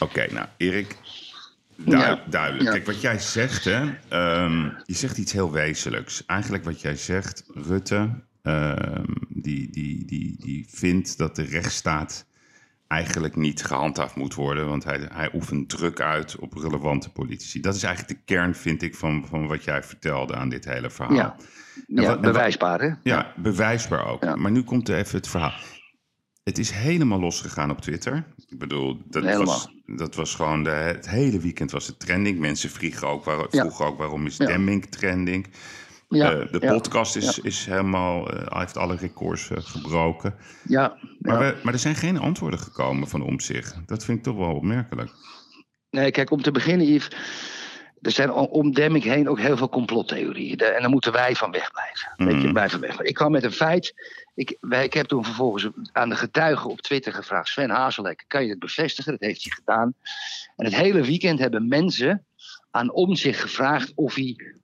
[0.00, 0.96] Oké, nou, Erik,
[1.76, 2.70] du duidelijk.
[2.70, 6.26] Kijk, wat jij zegt, hè, ehm, je zegt iets heel wezenlijks.
[6.26, 8.10] Eigenlijk wat jij zegt, Rutte,
[9.28, 12.26] die, die, die, die vindt dat de rechtsstaat
[12.86, 17.60] eigenlijk niet gehandhaafd moet worden, want hij, hij oefent druk uit op relevante politici.
[17.60, 20.90] Dat is eigenlijk de kern, vind ik, van, van wat jij vertelde aan dit hele
[20.90, 21.14] verhaal.
[21.14, 21.36] Ja,
[21.86, 22.90] ja bewijsbaar, hè?
[23.02, 24.36] Ja, bewijsbaar ook.
[24.36, 25.60] Maar nu komt er even het verhaal.
[26.42, 28.24] Het is helemaal losgegaan op Twitter.
[28.46, 32.38] Ik bedoel, dat, was, dat was gewoon de, het hele weekend was het trending.
[32.38, 35.46] Mensen vroegen ook, waar, vroegen ook waarom is Demming trending.
[36.08, 40.34] Ja, uh, de podcast is, is helemaal, uh, heeft alle records uh, gebroken.
[40.62, 43.74] Ja, maar, we, maar er zijn geen antwoorden gekomen van om zich.
[43.86, 45.10] Dat vind ik toch wel opmerkelijk.
[45.90, 47.08] Nee, kijk, om te beginnen, Yves.
[48.00, 50.58] Er zijn om Demming heen ook heel veel complottheorieën.
[50.58, 52.12] En daar moeten wij van wegblijven.
[52.16, 52.26] Mm.
[52.26, 53.08] Weet je, wij van wegblijven.
[53.08, 53.94] Ik kwam met een feit
[54.34, 58.44] ik, wij, ik heb toen vervolgens aan de getuigen op Twitter gevraagd: Sven Hazelek, kan
[58.44, 59.12] je het bevestigen?
[59.12, 59.94] Dat heeft hij gedaan.
[60.56, 62.26] En het hele weekend hebben mensen
[62.70, 64.54] aan om zich gevraagd of hij eh, eh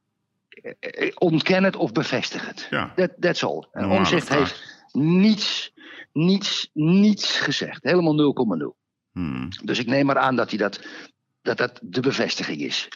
[1.14, 2.66] ontken het of bevestig het.
[2.70, 2.92] Ja.
[2.96, 3.66] That, that's all.
[3.72, 5.72] En Omzicht heeft niets,
[6.12, 7.82] niets, niets gezegd.
[7.82, 8.34] Helemaal
[8.74, 8.78] 0,0.
[9.12, 9.48] Hmm.
[9.64, 10.80] Dus ik neem maar aan dat hij dat,
[11.42, 12.88] dat, dat de bevestiging is.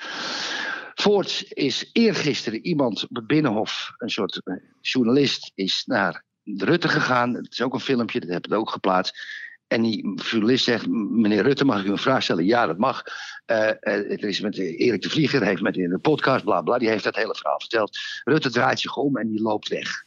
[0.95, 7.35] Voorts is eergisteren iemand op het Binnenhof, een soort eh, journalist, is naar Rutte gegaan.
[7.35, 9.19] Het is ook een filmpje, dat heb ik ook geplaatst.
[9.67, 12.45] En die journalist zegt: Meneer Rutte, mag ik u een vraag stellen?
[12.45, 13.03] Ja, dat mag.
[13.47, 16.79] Uh, het is met Erik de Vlieger, heeft met in de podcast, bla bla.
[16.79, 17.99] Die heeft dat hele verhaal verteld.
[18.25, 20.05] Rutte draait zich om en die loopt weg.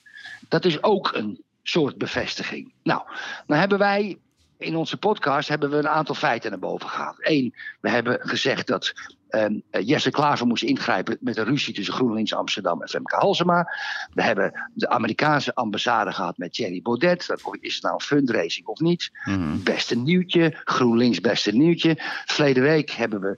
[0.47, 2.73] Dat is ook een soort bevestiging.
[2.83, 3.01] Nou,
[3.47, 4.17] dan hebben wij
[4.57, 7.17] in onze podcast hebben we een aantal feiten naar boven gehaald.
[7.19, 8.93] Eén, we hebben gezegd dat
[9.29, 13.73] um, Jesse Klaver moest ingrijpen met een ruzie tussen GroenLinks Amsterdam en Femke Halsema.
[14.13, 17.33] We hebben de Amerikaanse ambassade gehad met Thierry Baudet.
[17.59, 19.11] Is het nou een fundraising of niet?
[19.23, 19.63] Mm.
[19.63, 21.95] Beste nieuwtje, GroenLinks beste nieuwtje.
[22.25, 23.37] Verleden week hebben we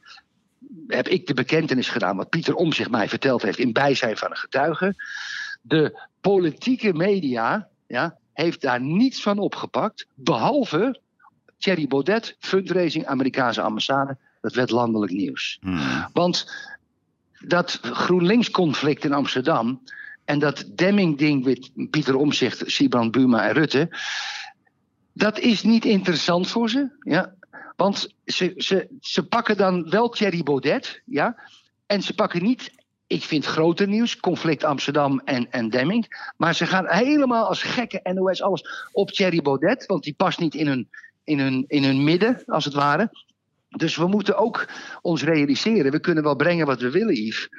[0.88, 4.30] heb ik de bekentenis gedaan wat Pieter Om zich mij verteld heeft in bijzijn van
[4.30, 4.96] een getuige.
[5.62, 11.00] De politieke media ja, heeft daar niets van opgepakt, behalve
[11.58, 14.18] Thierry Baudet, fundraising, Amerikaanse ambassade.
[14.42, 15.58] Dat werd landelijk nieuws.
[15.62, 16.08] Hmm.
[16.14, 16.52] Want
[17.40, 19.82] dat GroenLinks-conflict in Amsterdam.
[20.26, 23.90] en dat Demming-ding met Pieter Omzicht, Sibrand Buma en Rutte.
[25.14, 26.90] dat is niet interessant voor ze.
[27.00, 27.34] Ja?
[27.76, 31.02] Want ze, ze, ze pakken dan wel Thierry Baudet.
[31.06, 31.36] Ja?
[31.86, 32.72] En ze pakken niet
[33.10, 36.32] ik vind groter nieuws, conflict Amsterdam en, en Demming.
[36.38, 39.86] Maar ze gaan helemaal als gekke NOS alles op Thierry Baudet.
[39.86, 40.90] Want die past niet in hun,
[41.24, 43.10] in hun, in hun midden, als het ware.
[43.70, 44.68] Dus we moeten ook
[45.02, 45.92] ons realiseren.
[45.92, 47.50] We kunnen wel brengen wat we willen, Yves.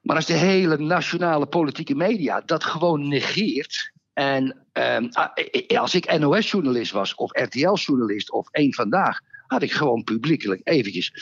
[0.00, 3.92] Maar als de hele nationale politieke media dat gewoon negeert.
[4.12, 10.04] En ehm, ah, als ik NOS-journalist was, of RTL-journalist, of één vandaag, had ik gewoon
[10.04, 11.12] publiekelijk eventjes.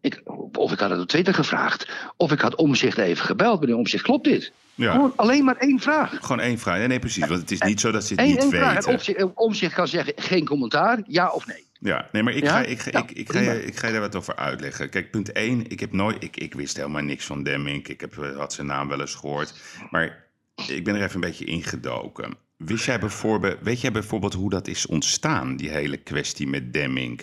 [0.00, 3.60] Ik, of ik had het op Twitter gevraagd, of ik had Omzicht even gebeld.
[3.60, 4.52] Meneer Omzicht, klopt dit?
[4.74, 4.92] Ja.
[4.92, 6.18] Gewoon alleen maar één vraag.
[6.20, 6.78] Gewoon één vraag.
[6.78, 7.26] Nee, nee precies.
[7.26, 9.36] Want het is niet zo dat ze het niet weten.
[9.36, 11.65] Om zich kan zeggen, geen commentaar, ja of nee.
[11.80, 14.36] Ja, nee, maar ik, ga, ik, ik, ik, ga, ik ga je daar wat over
[14.36, 14.88] uitleggen.
[14.88, 17.86] Kijk, punt 1, ik, heb nooit, ik, ik wist helemaal niks van Demming.
[17.86, 19.54] Ik heb, had zijn naam wel eens gehoord.
[19.90, 20.24] Maar
[20.66, 22.34] ik ben er even een beetje ingedoken.
[22.56, 27.20] Wist jij bijvoorbeeld, weet jij bijvoorbeeld hoe dat is ontstaan, die hele kwestie met Demming?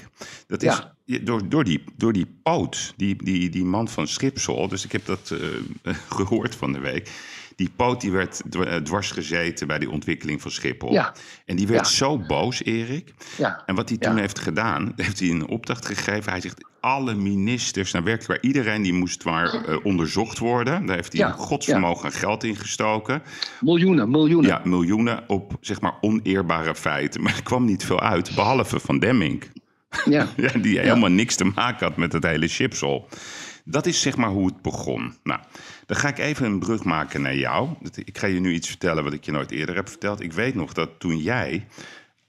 [0.48, 4.68] Dat is door, door, die, door die poot, die, die, die man van Schipsel.
[4.68, 7.10] Dus ik heb dat uh, gehoord van de week.
[7.56, 10.92] Die poot die werd eh, dwars gezeten bij die ontwikkeling van Schiphol.
[10.92, 11.14] Ja.
[11.46, 13.14] En die werd zo boos, Erik.
[13.38, 13.64] Ja.
[13.66, 16.32] En wat hij toen heeft gedaan, heeft hij een opdracht gegeven.
[16.32, 20.86] Hij zegt, alle ministers, nou werkelijk waar iedereen die moest maar uh, onderzocht worden.
[20.86, 23.22] Daar heeft hij een godsvermogen geld in gestoken.
[23.60, 24.50] Miljoenen, miljoenen.
[24.50, 27.22] Ja, miljoenen op zeg maar oneerbare feiten.
[27.22, 29.44] Maar er kwam niet veel uit, behalve van Demming.
[30.06, 30.28] Ja.
[30.38, 33.08] ja die helemaal niks te maken had met het hele chipsol.
[33.66, 35.14] Dat is zeg maar hoe het begon.
[35.24, 35.40] Nou,
[35.94, 37.70] dan ga ik even een brug maken naar jou.
[38.06, 40.22] Ik ga je nu iets vertellen wat ik je nooit eerder heb verteld.
[40.22, 41.68] Ik weet nog dat toen jij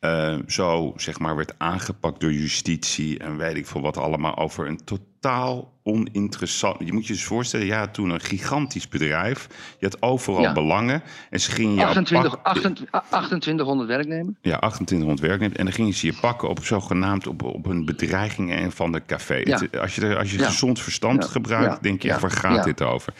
[0.04, 4.66] uh, zo zeg maar werd aangepakt door justitie en weet ik veel wat allemaal over
[4.66, 6.76] een totaal oninteressant.
[6.78, 9.48] Je moet je eens voorstellen, ja, toen een gigantisch bedrijf.
[9.78, 11.02] Je had overal belangen.
[11.30, 14.36] En ze gingen je 28, 2800 werknemers?
[14.40, 15.58] Ja, 2800 werknemers.
[15.58, 19.02] En dan gingen ze je pakken op zogenaamd op, op een bedreiging en van de
[19.06, 19.42] café.
[19.80, 23.14] als je, als je gezond verstand gebruikt, denk je, waar gaat dit over?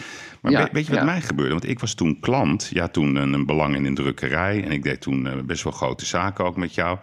[0.53, 1.51] Maar weet je wat mij gebeurde?
[1.51, 2.71] Want ik was toen klant.
[2.73, 4.65] Ja, toen een, een belang in een drukkerij.
[4.65, 6.99] En ik deed toen uh, best wel grote zaken ook met jou.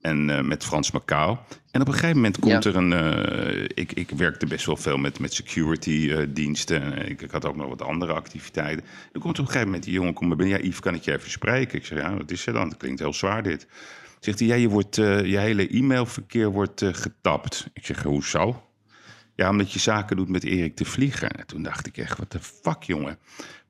[0.00, 1.36] En uh, met Frans Macau.
[1.70, 2.90] En op een gegeven moment komt er een.
[2.90, 7.08] Uh, ik, ik werkte best wel veel met, met security uh, diensten.
[7.08, 8.84] Ik, ik, had ook nog wat andere activiteiten.
[9.12, 10.58] Er komt op een gegeven moment die jongen komt binnen.
[10.58, 11.78] Ja, Yves, kan ik je even spreken?
[11.78, 12.68] Ik zeg, ja, wat is er dan?
[12.68, 13.66] Het klinkt heel zwaar dit.
[14.20, 17.70] Zegt hij, ja, je, wordt, je hele e-mailverkeer wordt getapt.
[17.72, 18.62] Ik zeg, hoezo?
[19.34, 21.30] Ja, omdat je zaken doet met Erik de Vlieger.
[21.30, 23.18] En toen dacht ik echt, wat de fuck, jongen.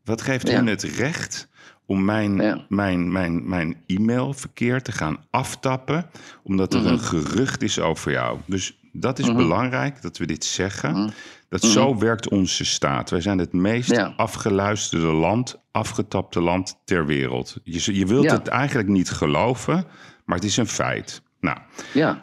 [0.04, 0.62] Wat geeft ja.
[0.62, 1.48] u het recht
[1.86, 2.64] om mijn, ja.
[2.68, 6.10] mijn, mijn, mijn e-mailverkeer te gaan aftappen,
[6.42, 6.94] omdat er mm -hmm.
[6.94, 8.38] een gerucht is over jou.
[8.46, 9.42] Dus dat is mm -hmm.
[9.42, 10.90] belangrijk dat we dit zeggen.
[10.90, 11.12] Mm -hmm.
[11.48, 13.10] Dat zo werkt onze staat.
[13.10, 14.12] Wij zijn het meest ja.
[14.16, 17.56] afgeluisterde land, afgetapte land ter wereld.
[17.62, 18.32] Je, je wilt ja.
[18.32, 19.86] het eigenlijk niet geloven,
[20.24, 21.22] maar het is een feit.
[21.40, 21.58] Nou,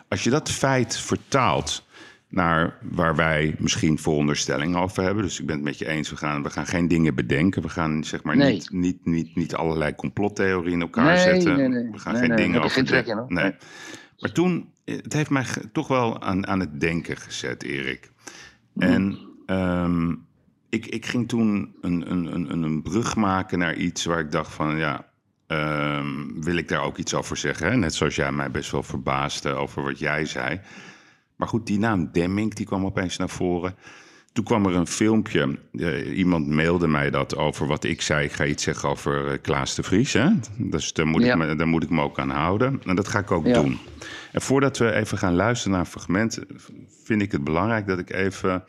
[0.10, 1.84] als je dat feit vertaalt
[2.32, 5.24] naar waar wij misschien veronderstellingen over hebben.
[5.24, 7.62] Dus ik ben het met je eens, we gaan, we gaan geen dingen bedenken.
[7.62, 8.54] We gaan zeg maar nee.
[8.54, 11.58] niet, niet, niet, niet allerlei complottheorieën in elkaar nee, zetten.
[11.58, 11.92] Nee, nee.
[11.92, 13.26] We gaan geen dingen over hoor.
[13.28, 13.56] Nee.
[14.20, 18.12] Maar toen, het heeft mij toch wel aan, aan het denken gezet, Erik.
[18.74, 18.82] Mm.
[18.82, 20.16] En ehm,
[20.70, 24.54] ik, ik ging toen een, een, een, een brug maken naar iets waar ik dacht
[24.54, 25.06] van ja.
[25.48, 27.68] ehm, wil ik daar ook iets over zeggen?
[27.68, 27.76] Hè?
[27.76, 30.62] Net zoals jij mij best wel verbaasde over wat jij zei.
[31.42, 33.76] Maar goed, die naam Demming die kwam opeens naar voren.
[34.34, 35.60] Toen kwam er een filmpje.
[35.74, 38.26] eh, iemand mailde mij dat over wat ik zei.
[38.26, 40.14] Ik ga iets zeggen over eh, Klaas de Vries.
[40.14, 40.30] Hè?
[40.58, 41.32] Dus daar moet, Ja.
[41.32, 42.82] ik me, daar moet ik me ook aan houden.
[42.86, 43.54] En dat ga ik ook Ja.
[43.62, 43.78] doen.
[44.32, 46.40] En voordat we even gaan luisteren naar een fragment...
[47.04, 48.64] vind ik het belangrijk dat ik even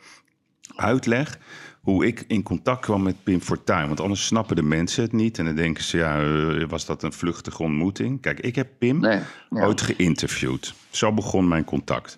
[0.75, 1.37] uitleg...
[1.81, 3.87] hoe ik in contact kwam met Pim Fortuyn.
[3.87, 5.37] Want anders snappen de mensen het niet.
[5.39, 8.21] En dan denken ze, ja, eh, was dat een vluchtige ontmoeting?
[8.21, 9.65] Kijk, ik heb Pim Nee, ja.
[9.65, 10.73] ooit geïnterviewd.
[10.89, 12.17] Zo begon mijn contact.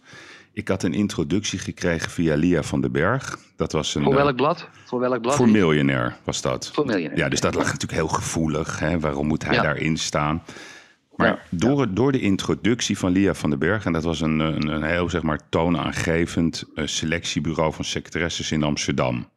[0.56, 3.38] Ik had een introductie gekregen via Lia van den Berg.
[3.56, 4.04] Dat was een.
[4.04, 4.70] Voor eh, welk blad?
[4.86, 5.36] Voor welk blad?
[5.36, 6.72] voor miljonair was dat.
[6.74, 7.18] Voor miljonair.
[7.18, 8.80] Ja, dus dat lag natuurlijk heel gevoelig.
[8.80, 9.00] Hè?
[9.00, 9.62] Waarom moet hij Ja.
[9.62, 10.44] daarin staan?
[11.16, 13.86] Maar Ja, door, door de introductie van Lia van den Berg...
[13.86, 18.64] en dat was een, een, een heel zeg maar, toonaangevend eh, selectiebureau van secretaresses in
[18.64, 19.30] Amsterdam.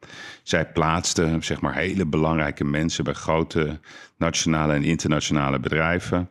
[0.43, 3.03] Zij plaatste zeg maar, hele belangrijke mensen...
[3.03, 3.79] bij grote
[4.17, 6.29] nationale en internationale bedrijven.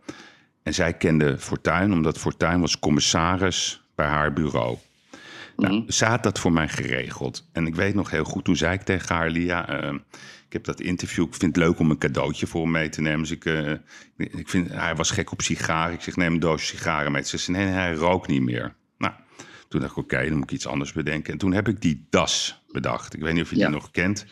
[0.62, 4.76] En zij kende Fortuyn, omdat Fortuyn was commissaris bij haar bureau.
[5.56, 5.90] Nou, Mhm.
[5.90, 7.48] ze had dat voor mij geregeld.
[7.52, 9.68] En ik weet nog heel goed, toen zei ik tegen haar, Lia...
[9.68, 9.92] eh,
[10.46, 13.00] ik heb dat interview, ik vind het leuk om een cadeautje voor hem mee te
[13.00, 13.20] nemen.
[13.20, 13.70] Dus ik, eh,
[14.16, 15.94] ik vind, hij was gek op sigaren.
[15.94, 17.22] Ik zeg, neem een doosje sigaren mee.
[17.22, 18.74] Ze zei, nee, hij rookt niet meer.
[18.98, 19.12] Nou,
[19.68, 21.32] toen dacht ik, oké, dan moet ik iets anders bedenken.
[21.32, 23.14] En toen heb ik die das bedacht.
[23.14, 23.66] Ik weet niet of je Ja.
[23.66, 24.26] die nog kent.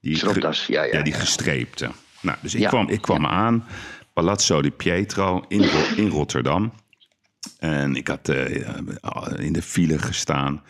[0.00, 1.90] Die Stropdas, ja, ja, ja, die gestreepte.
[2.20, 3.64] Nou, dus ik kwam, ik kwam aan,
[4.12, 5.62] Palazzo di Pietro in,
[5.96, 6.72] in Rotterdam.
[7.58, 8.66] En ik had eh,
[9.38, 10.62] in de file gestaan.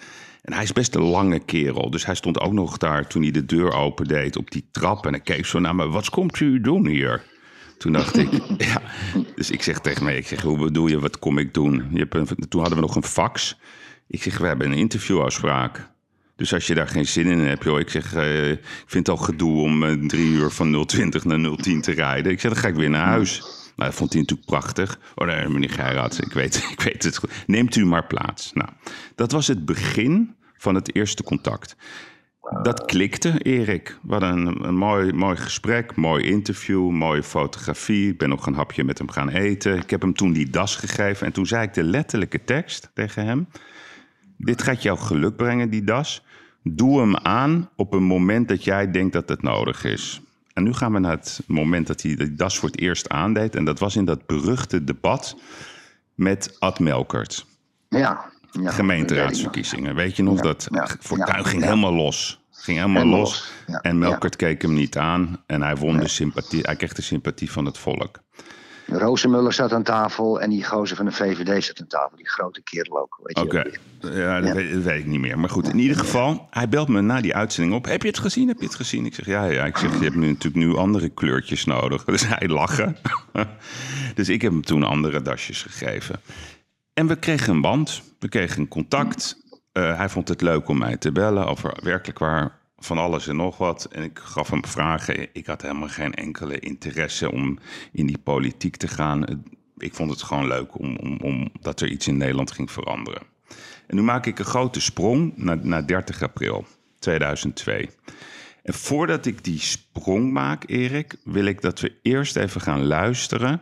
[0.43, 1.91] En hij is best een lange kerel.
[1.91, 5.07] Dus hij stond ook nog daar toen hij de deur opendeed op die trap.
[5.07, 5.89] En hij keek zo naar me.
[5.89, 7.25] Wat komt u doen hier?
[7.79, 8.29] Toen dacht ik,
[8.73, 8.83] ja.
[9.35, 12.07] Dus ik zeg tegen mij, ik zeg, hoe bedoel je, wat kom ik doen?
[12.49, 13.59] Toen hadden we nog een fax.
[14.07, 15.89] Ik zeg, we hebben een interviewafspraak.
[16.37, 17.79] Dus als je daar geen zin in hebt, joh.
[17.79, 21.57] Ik zeg, eh, ik vind het al gedoe om eh, drie uur van 020 naar
[21.57, 22.33] 010 te rijden.
[22.33, 23.43] Ik zeg, dan ga ik weer naar huis.
[23.79, 24.99] Nou, dat vond hij natuurlijk prachtig.
[25.15, 27.31] Oh nee, meneer Gerard, ik weet, ik weet het goed.
[27.47, 28.53] Neemt u maar plaats.
[28.53, 28.69] Nou,
[29.15, 31.77] dat was het begin van het eerste contact.
[32.63, 33.99] Dat klikte, Erik.
[34.09, 38.11] Hadden een, een mooi, mooi gesprek, mooi interview, mooie fotografie.
[38.11, 39.77] Ik ben nog een hapje met hem gaan eten.
[39.77, 41.27] Ik heb hem toen die das gegeven.
[41.27, 43.49] En toen zei ik de letterlijke tekst tegen hem.
[44.37, 46.25] Dit gaat jou geluk brengen, die das.
[46.63, 50.21] Doe hem aan op een moment dat jij denkt dat het nodig is.
[50.59, 53.55] En nu gaan we naar het moment dat hij die das voor het eerst aandeed.
[53.55, 55.37] En dat was in dat beruchte debat
[56.15, 57.47] met Ad Melkert.
[57.89, 58.31] Ja.
[58.51, 58.71] ja.
[58.71, 59.95] Gemeenteraadsverkiezingen.
[59.95, 62.41] Weet je nog Ja, dat ja, Fortuyn ging helemaal los.
[62.51, 63.53] Ging helemaal Helemaal los.
[63.67, 65.43] los, En Melkert keek hem niet aan.
[65.47, 66.61] En hij won de sympathie.
[66.63, 68.21] Hij kreeg de sympathie van het volk.
[68.91, 72.17] Rozenmuller zat aan tafel en die gozer van de VVD zat aan tafel.
[72.17, 73.21] Die grote kerel ook.
[73.43, 73.63] Oké, ja,
[74.01, 74.55] dat, Ja.
[74.55, 75.39] Weet, dat weet ik niet meer.
[75.39, 77.85] Maar goed, in ieder geval, hij belt me na die uitzending op.
[77.85, 78.49] Heb je het gezien?
[78.49, 79.07] Heb je het gezien?
[79.07, 79.65] Ik zeg, ja, ja.
[79.65, 82.05] Ik zeg, je hebt nu natuurlijk nu andere kleurtjes nodig.
[82.19, 82.97] Dus hij lachen.
[84.15, 86.21] dus ik heb hem toen andere dasjes gegeven.
[86.95, 88.03] En we kregen een band.
[88.19, 89.37] We kregen een contact.
[89.73, 93.37] Eh, hij vond het leuk om mij te bellen over werkelijk waar van alles en
[93.37, 93.85] nog wat.
[93.85, 95.29] En ik gaf hem vragen.
[95.33, 97.59] Ik had helemaal geen enkele interesse om
[97.93, 99.45] in die politiek te gaan.
[99.77, 103.23] Ik vond het gewoon leuk om, om, om dat er iets in Nederland ging veranderen.
[103.87, 106.67] En nu maak ik een grote sprong naar, naar 30 april
[106.99, 107.91] 2002.
[108.63, 113.61] En voordat ik die sprong maak, Erik, wil ik dat we eerst even gaan luisteren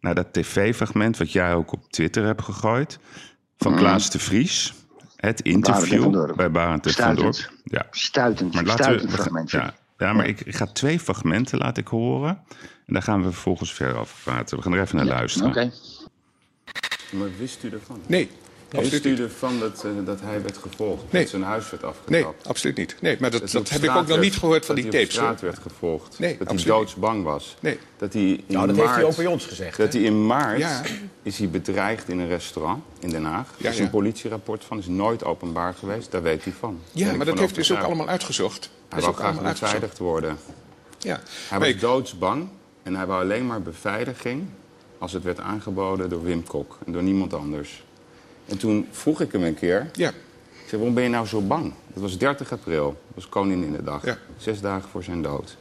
[0.00, 2.98] naar dat tv-fragment wat jij ook op Twitter hebt gegooid
[3.56, 4.74] van Klaas de Vries.
[5.22, 7.34] Het interview bij Barend en van Dorp.
[7.34, 7.60] Stuitend.
[7.64, 9.58] Ja, Stuitend, maar laten stuitend we, fragmentje.
[9.58, 12.42] ja, ja, maar Ik, ik ga twee fragmenten laten ik horen.
[12.86, 14.56] En daar gaan we vervolgens verder over praten.
[14.56, 15.48] We gaan er even naar luisteren.
[15.48, 15.70] Oké.
[17.10, 18.00] Maar wist u ervan?
[18.06, 18.30] Nee,
[18.76, 21.12] absoluut van dat, uh, dat hij werd gevolgd.
[21.12, 21.22] Nee.
[21.22, 22.10] Dat zijn huis werd afgetapt.
[22.10, 22.96] Nee, absoluut niet.
[23.00, 25.00] Nee, maar dat, dat, heb ik ook nog niet gehoord van die tapes.
[25.00, 26.18] Dat hij op straat werd gevolgd.
[26.18, 27.56] Nee, dat hij doodsbang was.
[27.60, 27.78] Nee.
[27.96, 29.76] Dat hij in nou, dat maart, heeft hij ook bij ons gezegd.
[29.76, 30.82] Dat hij in maart ja.
[31.22, 33.54] is hij bedreigd in een restaurant in Den Haag.
[33.56, 36.10] Ja, er is een politierapport van, is nooit openbaar geweest.
[36.10, 36.80] Daar weet hij van.
[36.92, 38.70] Ja, maar dat heeft dus ook allemaal uitgezocht.
[38.88, 40.36] Hij wou graag beveiligd worden.
[40.98, 41.20] Ja.
[41.48, 42.48] Hij was doodsbang
[42.82, 44.44] en hij wou alleen maar beveiliging
[44.98, 47.82] als het werd aangeboden door Wim Kok en door niemand anders.
[48.52, 49.90] En toen vroeg ik hem een keer.
[49.92, 50.08] Ja.
[50.08, 51.72] Ik zei, waarom ben je nou zo bang?
[51.92, 54.04] Dat was 30 april, dat was Koninginnedag.
[54.04, 54.18] Ja.
[54.36, 55.56] Zes dagen voor zijn dood.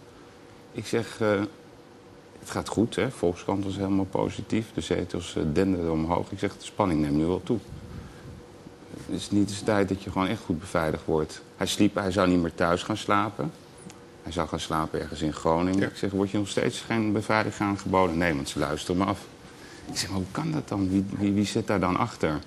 [0.71, 1.41] Ik zeg, uh,
[2.39, 3.11] het gaat goed, hè?
[3.11, 4.65] Volkskrant was helemaal positief.
[4.73, 6.31] De zetels uh, denderden omhoog.
[6.31, 7.57] Ik zeg, de spanning neemt nu wel toe.
[9.05, 11.41] Het is niet de tijd dat je gewoon echt goed beveiligd wordt.
[11.57, 13.51] Hij sliep, hij zou niet meer thuis gaan slapen.
[14.23, 15.89] Hij zou gaan slapen ergens in Groningen.
[15.89, 18.17] Ik zeg, word je nog steeds geen beveiliging aangeboden?
[18.17, 19.19] Nee, want ze luisteren me af.
[19.85, 20.89] Ik zeg, maar hoe kan dat dan?
[20.89, 22.39] Wie, wie, wie zit daar dan achter?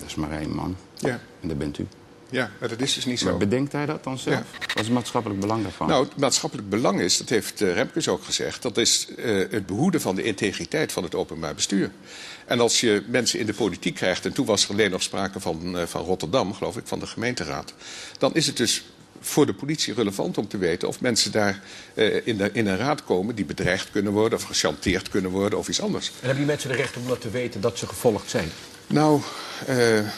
[0.00, 0.76] Dat is maar één man.
[0.98, 1.20] Ja.
[1.40, 1.86] En dat bent u.
[2.30, 3.24] Ja, maar dat is dus niet zo.
[3.24, 4.44] Maar bedenkt hij dat dan zelf?
[4.58, 5.88] Wat is het maatschappelijk belang daarvan?
[5.88, 8.62] Nou, het maatschappelijk belang is, dat heeft Remkes ook gezegd...
[8.62, 11.90] dat is uh, het behoeden van de integriteit van het openbaar bestuur.
[12.46, 14.24] En als je mensen in de politiek krijgt...
[14.24, 17.06] en toen was er alleen nog sprake van, uh, van Rotterdam, geloof ik, van de
[17.06, 17.74] gemeenteraad...
[18.18, 18.84] dan is het dus
[19.20, 21.62] voor de politie relevant om te weten of mensen daar
[21.94, 25.58] uh, in, de, in, een raad komen die bedreigd kunnen worden of gechanteerd kunnen worden
[25.58, 26.06] of iets anders.
[26.06, 28.48] En hebben die mensen de recht om dat te weten dat ze gevolgd zijn?
[28.90, 29.20] Nou,
[29.68, 30.08] uh,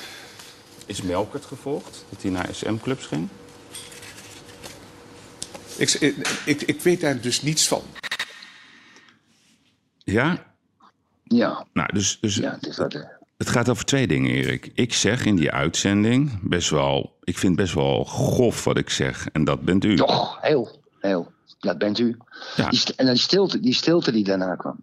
[0.87, 2.05] is Melkert gevolgd?
[2.09, 3.29] Dat hij naar SM-clubs ging?
[5.77, 5.91] Ik,
[6.45, 7.83] ik, ik, weet daar dus niets van.
[9.99, 10.45] Ja?
[11.25, 11.67] Ja.
[11.73, 13.07] Nou, dus, dus ja, het, is wat,
[13.37, 14.71] het gaat over twee dingen, Erik.
[14.75, 17.19] Ik zeg in die uitzending best wel...
[17.25, 19.29] Ik vind best wel grof wat ik zeg.
[19.33, 19.97] En dat bent u.
[19.97, 21.33] Toch, heel, heel.
[21.61, 22.17] Dat bent u.
[22.57, 22.69] Ja.
[22.69, 24.83] Die, en die stilte, die stilte die daarna kwam.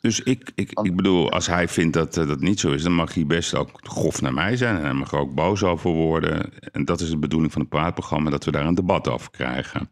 [0.00, 2.94] Dus ik, ik, ik bedoel, als hij vindt dat uh, dat niet zo is, dan
[2.94, 4.76] mag hij best ook grof naar mij zijn.
[4.76, 6.52] En hij mag er ook boos over worden.
[6.72, 9.90] En dat is de bedoeling van het praatprogramma, dat we daar een debat over krijgen.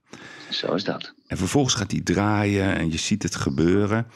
[0.50, 1.14] Zo is dat.
[1.26, 4.06] En vervolgens gaat hij draaien en je ziet het gebeuren.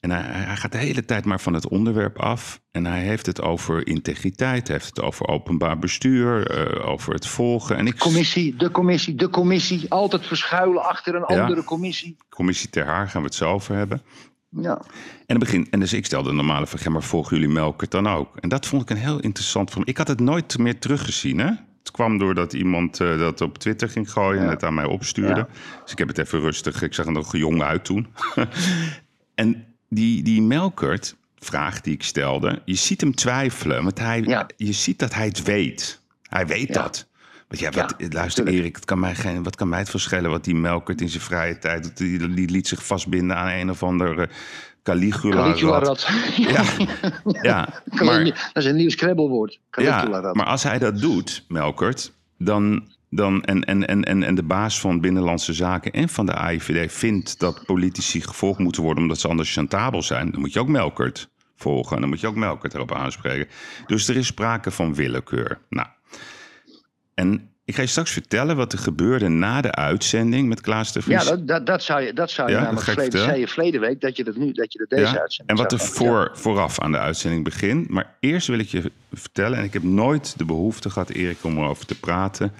[0.00, 2.60] En hij, hij, gaat de hele tijd maar van het onderwerp af.
[2.70, 7.76] En hij heeft het over integriteit, heeft het over openbaar bestuur, uh, over het volgen.
[7.76, 7.98] En ik...
[7.98, 9.90] Commissie, de commissie, de commissie.
[9.90, 12.16] Altijd verschuilen achter een ja, andere commissie.
[12.28, 14.02] Commissie Ter Haar gaan we het zo over hebben.
[14.50, 14.82] Ja.
[15.26, 18.36] En, begin, en dus ik stelde de normale vraag, maar volgen jullie Melkert dan ook?
[18.36, 19.82] En dat vond ik een heel interessant van.
[19.84, 21.50] Ik had het nooit meer teruggezien, hè?
[21.78, 25.40] Het kwam doordat iemand uh, dat op Twitter ging gooien en het aan mij opstuurde.
[25.40, 25.48] Ja.
[25.82, 26.82] Dus ik heb het even rustig.
[26.82, 28.06] Ik zag er nog jong uit toen.
[29.34, 33.82] en die, die Melkert, vraag die ik stelde, je ziet hem twijfelen.
[33.82, 34.46] Want hij, ja.
[34.56, 36.02] je ziet dat hij het weet.
[36.22, 37.07] Hij weet dat.
[37.48, 38.64] Want ja, wat, ja, luister tuurlijk.
[38.64, 41.22] Erik, het kan mij geen, wat kan mij het verschillen wat die Melkert in zijn
[41.22, 41.96] vrije tijd...
[41.96, 44.28] Die, die liet zich vastbinden aan een of andere
[44.82, 45.34] Caligula.
[45.34, 46.08] Caligula-rat.
[46.36, 46.64] Ja,
[47.42, 49.60] ja maar, dat is een nieuw scrabblewoord.
[49.70, 54.42] Ja, maar als hij dat doet, Melkert, dan, dan, en, en, en, en, en de
[54.42, 59.18] baas van Binnenlandse Zaken en van de AIVD vindt dat politici gevolgd moeten worden omdat
[59.18, 61.94] ze anders chantabel zijn, dan moet je ook Melkert volgen.
[61.94, 63.48] En dan moet je ook Melkert erop aanspreken.
[63.86, 65.58] Dus er is sprake van willekeur.
[65.68, 65.88] Nou,
[67.18, 71.02] en ik ga je straks vertellen wat er gebeurde na de uitzending met Klaas de
[71.02, 71.22] Vries.
[71.22, 73.80] Ja, dat, dat, dat zou je, dat zou je ja, namelijk verleden, zei je verleden
[73.80, 75.58] week dat je dat nu dat je dat deze ja, uitzending.
[75.58, 77.88] En wat er voor, vooraf aan de uitzending begint.
[77.88, 81.58] Maar eerst wil ik je vertellen, en ik heb nooit de behoefte gehad, Erik, om
[81.58, 82.52] erover te praten.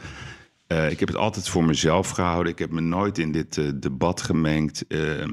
[0.68, 2.52] Uh, ik heb het altijd voor mezelf gehouden.
[2.52, 4.84] Ik heb me nooit in dit uh, debat gemengd.
[4.88, 5.24] Uh,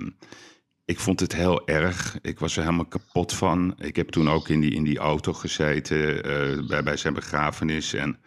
[0.85, 2.17] ik vond het heel erg.
[2.21, 3.75] Ik was er helemaal kapot van.
[3.77, 7.93] Ik heb toen ook in die, in die auto gezeten eh, bij, bij zijn begrafenis.
[7.93, 8.17] En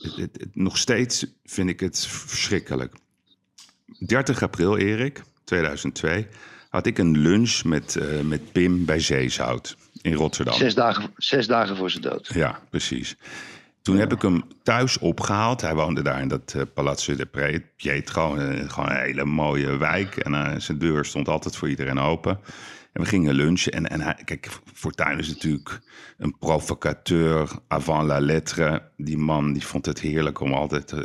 [0.00, 2.94] het, nog steeds vind ik het verschrikkelijk.
[3.98, 6.26] 30 april, Erik, 2002,
[6.68, 10.54] had ik een lunch met, uh, met Pim bij Zeezout in Rotterdam.
[10.54, 12.30] Zes dagen, zes dagen voor zijn dood.
[12.34, 13.16] Ja, precies.
[13.82, 15.60] Toen heb ik hem thuis opgehaald.
[15.60, 18.36] Hij woonde daar in dat uh, Palazzo de Pietro.
[18.36, 20.16] Uh, gewoon een hele mooie wijk.
[20.16, 22.40] En uh, zijn deur stond altijd voor iedereen open.
[22.96, 23.72] En we gingen lunchen.
[23.72, 25.80] En, en hij, kijk, Fortuyn is natuurlijk
[26.18, 28.82] een provocateur avant la lettre.
[28.96, 31.00] Die man die vond het heerlijk om altijd uh,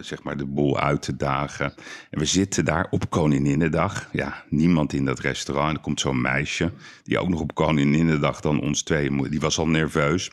[0.00, 1.74] zeg maar de boel uit te dagen.
[2.10, 4.08] En we zitten daar op Koninginnedag.
[4.12, 5.68] Ja, niemand in dat restaurant.
[5.68, 6.72] En er komt zo'n meisje
[7.02, 9.28] die ook nog op Koninginnedag dan ons twee...
[9.28, 10.30] Die was al nerveus.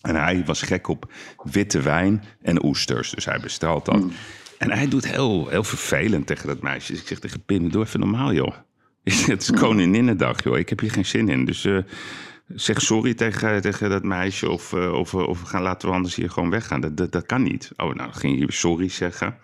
[0.00, 3.10] En hij was gek op witte wijn en oesters.
[3.10, 4.00] Dus hij bestelt dat.
[4.00, 4.12] Mm.
[4.58, 6.92] En hij doet heel, heel vervelend tegen dat meisje.
[6.92, 8.54] Dus ik zeg tegen Pim, doe even normaal, joh.
[9.08, 10.58] Het is Koninginnedag, joh.
[10.58, 11.44] Ik heb hier geen zin in.
[11.44, 11.78] Dus uh,
[12.46, 14.50] zeg sorry tegen, tegen dat meisje.
[14.50, 16.80] Of, uh, of, of gaan, laten we anders hier gewoon weggaan.
[16.80, 17.70] Dat, dat, dat kan niet.
[17.76, 19.36] Oh, nou, dan ging je sorry zeggen.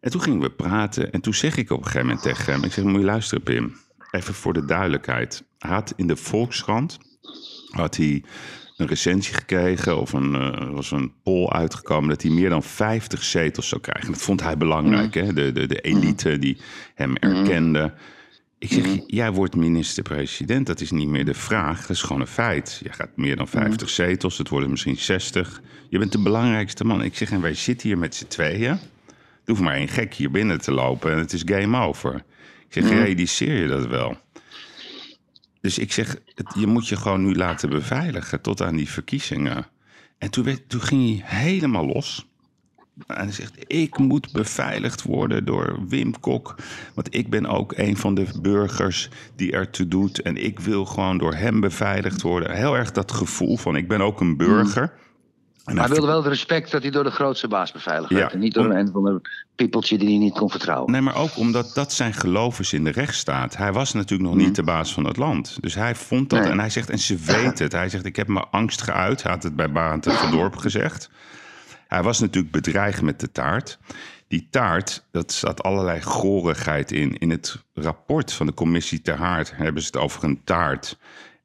[0.00, 1.12] En toen gingen we praten.
[1.12, 2.64] En toen zeg ik op een gegeven moment tegen hem...
[2.64, 3.76] Ik zeg, moet je luisteren, Pim.
[4.10, 5.44] Even voor de duidelijkheid.
[5.58, 6.98] Hij had in de Volkskrant...
[7.70, 8.22] had hij
[8.76, 13.22] een recensie gekregen of een, eh, was een poll uitgekomen dat hij meer dan 50
[13.22, 14.12] zetels zou krijgen.
[14.12, 15.32] Dat vond hij belangrijk, hè?
[15.32, 16.58] De, de, de elite die
[16.94, 17.92] hem erkende.
[18.58, 22.26] Ik zeg, jij wordt minister-president, dat is niet meer de vraag, dat is gewoon een
[22.26, 22.80] feit.
[22.82, 25.60] Je gaat meer dan 50 zetels, het worden misschien 60.
[25.88, 27.02] Je bent de belangrijkste man.
[27.02, 28.78] Ik zeg, en wij zitten hier met z'n tweeën.
[29.44, 32.14] Hoeft maar één gek hier binnen te lopen en het is game over.
[32.68, 34.16] Ik zeg, realiseer je dat wel?
[35.60, 39.66] Dus ik zeg, het- je moet je gewoon nu laten beveiligen tot aan die verkiezingen.
[40.18, 42.26] En toen, werd, toen ging hij helemaal los.
[43.06, 46.54] En hij zegt, ik moet beveiligd worden door Wim Kok.
[46.94, 50.22] Want ik ben ook een van de burgers die ertoe doet.
[50.22, 52.50] En ik wil gewoon door hem beveiligd worden.
[52.56, 54.92] Heel erg dat gevoel van, ik ben ook een burger.
[55.64, 58.26] En Maar hij wilde wel het respect dat hij door de grootste baas beveiligd werd.
[58.26, 58.32] Ja.
[58.32, 59.20] En niet door een van de
[59.54, 60.92] piepeltje die hij niet kon vertrouwen.
[60.92, 63.56] Nee, maar ook omdat dat zijn geloof is in de rechtsstaat.
[63.56, 65.58] Hij was natuurlijk nog niet de baas van het land.
[65.60, 66.50] Dus hij vond dat Nee.
[66.50, 67.72] en hij zegt, en ze weten het.
[67.72, 69.22] Hij zegt, ik heb mijn angst geuit.
[69.22, 71.10] Hij had het bij Barend van Dorp gezegd.
[71.86, 73.78] Hij was natuurlijk bedreigd met de taart.
[74.28, 77.18] Die taart, dat staat allerlei gorigheid in.
[77.18, 80.98] In het rapport van de commissie Ter Haard hebben ze het over een taart.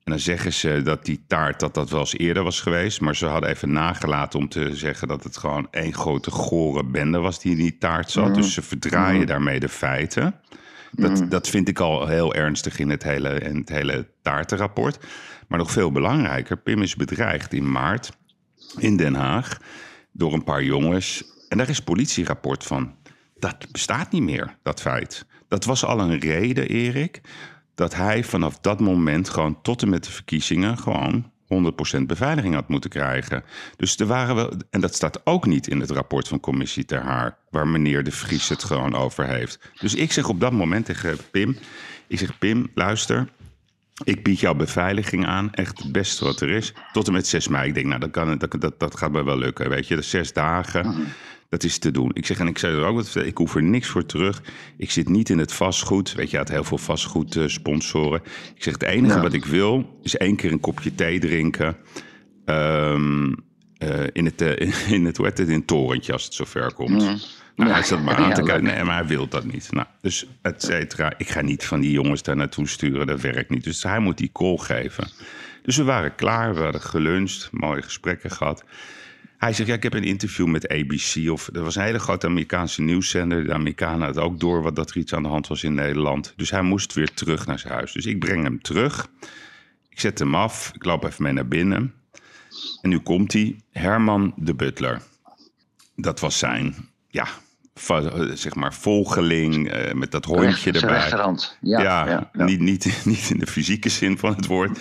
[0.03, 3.01] En dan zeggen ze dat die taart dat dat wel eens eerder was geweest.
[3.01, 7.17] Maar ze hadden even nagelaten om te zeggen dat het gewoon één grote gore bende
[7.17, 8.35] was die in die taart zat.
[8.35, 10.35] Dus ze verdraaien daarmee de feiten.
[10.91, 14.99] Dat, dat vind ik al heel ernstig in het hele, in het hele taartenrapport.
[15.47, 18.11] Maar nog veel belangrijker, Pim is bedreigd in maart
[18.77, 19.57] in Den Haag
[20.11, 21.23] door een paar jongens.
[21.47, 22.95] En daar is politierapport van.
[23.39, 25.25] Dat bestaat niet meer, dat feit.
[25.47, 27.21] Dat was al een reden, Erik,
[27.75, 31.31] dat hij vanaf dat moment gewoon tot en met de verkiezingen gewoon
[31.97, 33.43] 100% beveiliging had moeten krijgen.
[33.75, 37.01] Dus er waren wel, en dat staat ook niet in het rapport van Commissie Ter
[37.01, 39.59] Haar, waar meneer De Vries het gewoon over heeft.
[39.79, 41.57] Dus ik zeg op dat moment tegen Pim,
[42.07, 43.27] ik zeg Pim, luister,
[44.03, 46.73] ik bied jou beveiliging aan, echt het beste wat er is.
[46.91, 47.67] Tot en met 6 mei.
[47.67, 49.95] Ik denk, nou, dat, kan, dat, dat, dat gaat me wel lukken, weet je.
[49.97, 50.95] Is zes dagen,
[51.49, 52.11] dat is te doen.
[52.13, 54.41] Ik zeg, en ik zei er ook wat, ik hoef er niks voor terug.
[54.77, 56.13] Ik zit niet in het vastgoed.
[56.13, 58.21] Weet je, had heel veel vastgoed sponsoren.
[58.55, 59.21] Ik zeg, het enige Ja.
[59.21, 61.77] wat ik wil, is één keer een kopje thee drinken.
[62.45, 63.33] Ehm,
[63.81, 66.73] eh, in, het, eh, in het, hoe heet het, in het torentje, als het zover
[66.73, 67.29] komt.
[67.55, 68.63] Nou, hij zat maar aan Ja, te kijken.
[68.63, 69.71] Nee, maar hij wil dat niet.
[69.71, 71.13] Nou, dus et cetera.
[71.17, 73.07] Ik ga niet van die jongens daar naartoe sturen.
[73.07, 73.63] Dat werkt niet.
[73.63, 75.07] Dus hij moet die call geven.
[75.63, 76.55] Dus we waren klaar.
[76.55, 77.49] We hadden geluncht.
[77.51, 78.63] Mooie gesprekken gehad.
[79.37, 81.31] Hij zegt, ja, ik heb een interview met ABC.
[81.31, 83.43] Of, er was een hele grote Amerikaanse nieuwszender.
[83.45, 86.33] De Amerikanen hadden ook door wat dat er iets aan de hand was in Nederland.
[86.35, 87.91] Dus hij moest weer terug naar zijn huis.
[87.91, 89.07] Dus ik breng hem terug.
[89.89, 90.71] Ik zet hem af.
[90.75, 91.93] Ik loop even mee naar binnen.
[92.81, 93.59] En nu komt hij.
[93.71, 95.01] Herman de Butler.
[95.95, 96.75] Dat was zijn,
[97.07, 97.27] ja,
[97.73, 100.97] va- zeg maar volgeling eh, met dat hondje Recht- erbij.
[100.97, 101.57] rechterhand.
[101.61, 102.43] Ja, Ja, ja, ja.
[102.45, 104.79] Niet, niet, niet in de fysieke zin van het woord.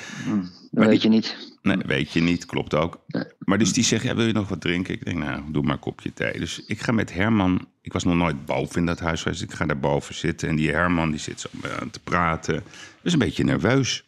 [0.71, 1.49] Dat weet je niet.
[1.63, 3.01] Nee, weet je niet, klopt ook.
[3.39, 4.95] Maar dus die zegt, ja, wil je nog wat drinken?
[4.95, 6.39] Ik denk, nou, doe maar een kopje thee.
[6.39, 9.43] Dus ik ga met Herman, ik was nog nooit boven in dat huis geweest.
[9.43, 11.49] Ik ga daar boven zitten en die Herman die zit zo
[11.81, 12.63] aan te praten.
[13.03, 14.05] Dus een beetje nerveus.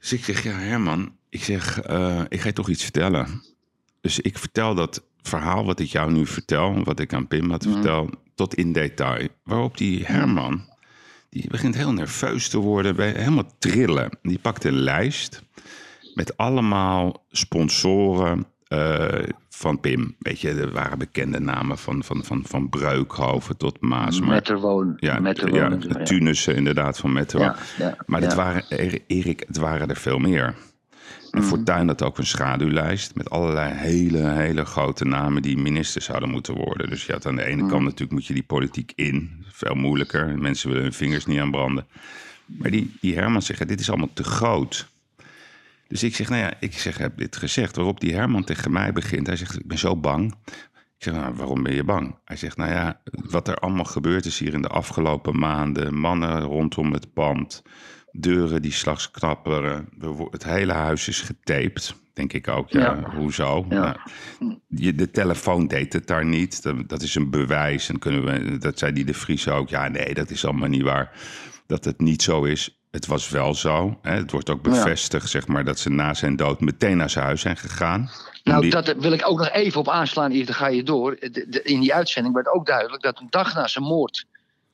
[0.00, 3.42] Dus ik zeg, ja Herman, ik zeg, eh, ik ga je toch iets vertellen.
[4.00, 7.66] Dus ik vertel dat verhaal wat ik jou nu vertel, wat ik aan Pim had
[7.72, 9.28] verteld, tot in detail.
[9.44, 10.60] Waarop die Herman,
[11.30, 14.18] die begint heel nerveus te worden, bij- helemaal trillen.
[14.22, 15.42] Die pakt een lijst
[16.14, 20.16] met allemaal sponsoren eh, van Pim.
[20.18, 24.20] Weet je, er waren bekende namen van, van, van, van Breukhoven tot Maas.
[24.20, 24.92] Metterwoon.
[24.96, 25.84] ja, Metterwoon.
[25.88, 27.24] ja, Tunissen inderdaad van.
[27.28, 28.36] Ja, ja, maar dat ja.
[28.36, 30.54] waren, Er- Erik, het waren er veel meer.
[31.38, 31.52] En Mhm.
[31.54, 36.54] Fortuyn had ook een schaduwlijst met allerlei hele, hele grote namen die minister zouden moeten
[36.54, 36.90] worden.
[36.90, 37.70] Dus je had aan de ene Mhm.
[37.70, 39.44] kant natuurlijk moet je die politiek in.
[39.52, 40.38] Veel moeilijker.
[40.38, 41.86] Mensen willen hun vingers niet aan branden.
[42.46, 44.88] Maar die, die Herman zegt, dit is allemaal te groot.
[45.88, 47.76] Dus ik zeg, nou ja, ik zeg, heb dit gezegd.
[47.76, 49.26] Waarop die Herman tegen mij begint.
[49.26, 50.34] Hij zegt, ik ben zo bang.
[50.98, 52.14] Ik zeg, nou, waarom ben je bang?
[52.24, 55.94] Hij zegt, nou ja, wat er allemaal gebeurd is hier in de afgelopen maanden.
[55.94, 57.62] Mannen rondom het pand.
[58.12, 59.88] Deuren die slags knapperen.
[60.00, 61.94] Er Het hele huis is getaped.
[62.12, 63.10] Denk ik ook, ja, Ja.
[63.14, 63.66] hoezo?
[63.68, 63.96] Ja.
[64.38, 66.62] Nou, de telefoon deed het daar niet.
[66.86, 67.88] Dat, is een bewijs.
[67.88, 69.68] En kunnen we, dat zei die de Vries ook.
[69.68, 71.10] Ja, nee, dat is allemaal niet waar.
[71.66, 72.78] Dat het niet zo is.
[72.90, 73.98] Het was wel zo.
[74.02, 74.14] Hè.
[74.14, 74.70] Het wordt ook Ja.
[74.72, 78.10] bevestigd, zeg maar, dat ze na zijn dood meteen naar zijn huis zijn gegaan.
[78.44, 81.16] Nou, die- dat wil ik ook nog even op aanslaan, Yves, dan ga je door.
[81.20, 84.26] De- de- in die uitzending werd ook duidelijk dat een dag na zijn moord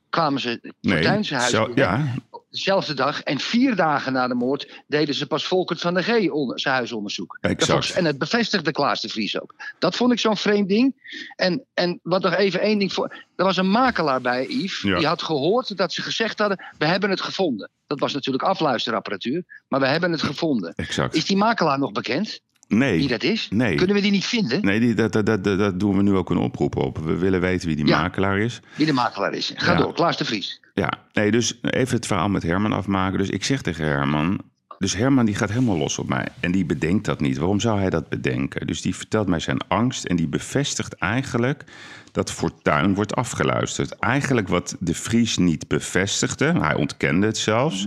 [0.09, 2.13] kwamen ze Nee, Fortuyn zijn huis zo, ja,
[2.55, 6.07] dezelfde dag en vier dagen na de moord deden ze pas Volkert van der G
[6.55, 7.37] zijn huisonderzoek.
[7.41, 7.91] Exact.
[7.91, 9.55] En het bevestigde Klaas de Vries ook.
[9.79, 10.95] Dat vond ik zo'n vreemd ding.
[11.35, 13.23] En, en wat nog even één ding voor.
[13.35, 14.81] Er was een makelaar bij Yves.
[14.81, 14.97] Ja.
[14.97, 17.69] Die had gehoord dat ze gezegd hadden: we hebben het gevonden.
[17.87, 20.73] Dat was natuurlijk afluisterapparatuur, maar we hebben het gevonden.
[20.75, 21.15] Exact.
[21.15, 22.41] Is die makelaar nog bekend?
[22.67, 22.97] Nee.
[22.97, 23.47] Wie dat is?
[23.51, 23.75] Nee.
[23.75, 24.61] Kunnen we die niet vinden?
[24.65, 26.97] Nee, die, dat, dat, dat, dat doen we nu ook een oproep op.
[26.97, 28.01] We willen weten wie die Ja.
[28.01, 28.59] makelaar is.
[28.75, 29.53] Wie de makelaar is.
[29.55, 29.77] Ga Ja.
[29.77, 30.59] door, Klaas de Vries.
[30.73, 33.17] Ja, nee, dus even het verhaal met Herman afmaken.
[33.17, 34.41] Dus ik zeg tegen Herman.
[34.79, 36.27] Dus Herman die gaat helemaal los op mij.
[36.39, 37.37] En die bedenkt dat niet.
[37.37, 38.67] Waarom zou hij dat bedenken?
[38.67, 40.05] Dus die vertelt mij zijn angst.
[40.05, 41.63] En die bevestigt eigenlijk
[42.11, 43.99] dat Fortuin wordt afgeluisterd.
[43.99, 46.45] Eigenlijk wat de Vries niet bevestigde.
[46.59, 47.85] Hij ontkende het zelfs.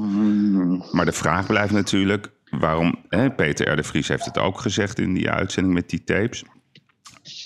[0.93, 2.31] Maar de vraag blijft natuurlijk.
[2.51, 3.05] Waarom?
[3.09, 3.77] Hè, Peter R.
[3.77, 6.45] de Vries heeft het ook gezegd in die uitzending met die tapes.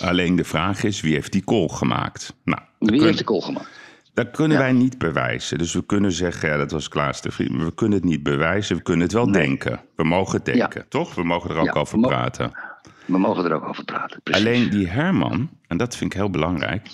[0.01, 2.35] Alleen de vraag is: wie heeft die call gemaakt?
[2.45, 3.69] Nou, Wie kun- heeft de call gemaakt?
[4.15, 4.63] dat kunnen Ja.
[4.63, 5.59] wij niet bewijzen.
[5.59, 7.49] Dus we kunnen zeggen, ja, dat was Klaas de Vries.
[7.49, 9.81] Maar we kunnen het niet bewijzen, we kunnen het wel denken.
[9.97, 11.15] We mogen het denken, toch?
[11.15, 12.53] We mogen er ook over praten.
[13.07, 14.21] We mogen er ook over praten.
[14.23, 14.45] Precies.
[14.47, 16.89] Alleen die Herman, en dat vind ik heel belangrijk...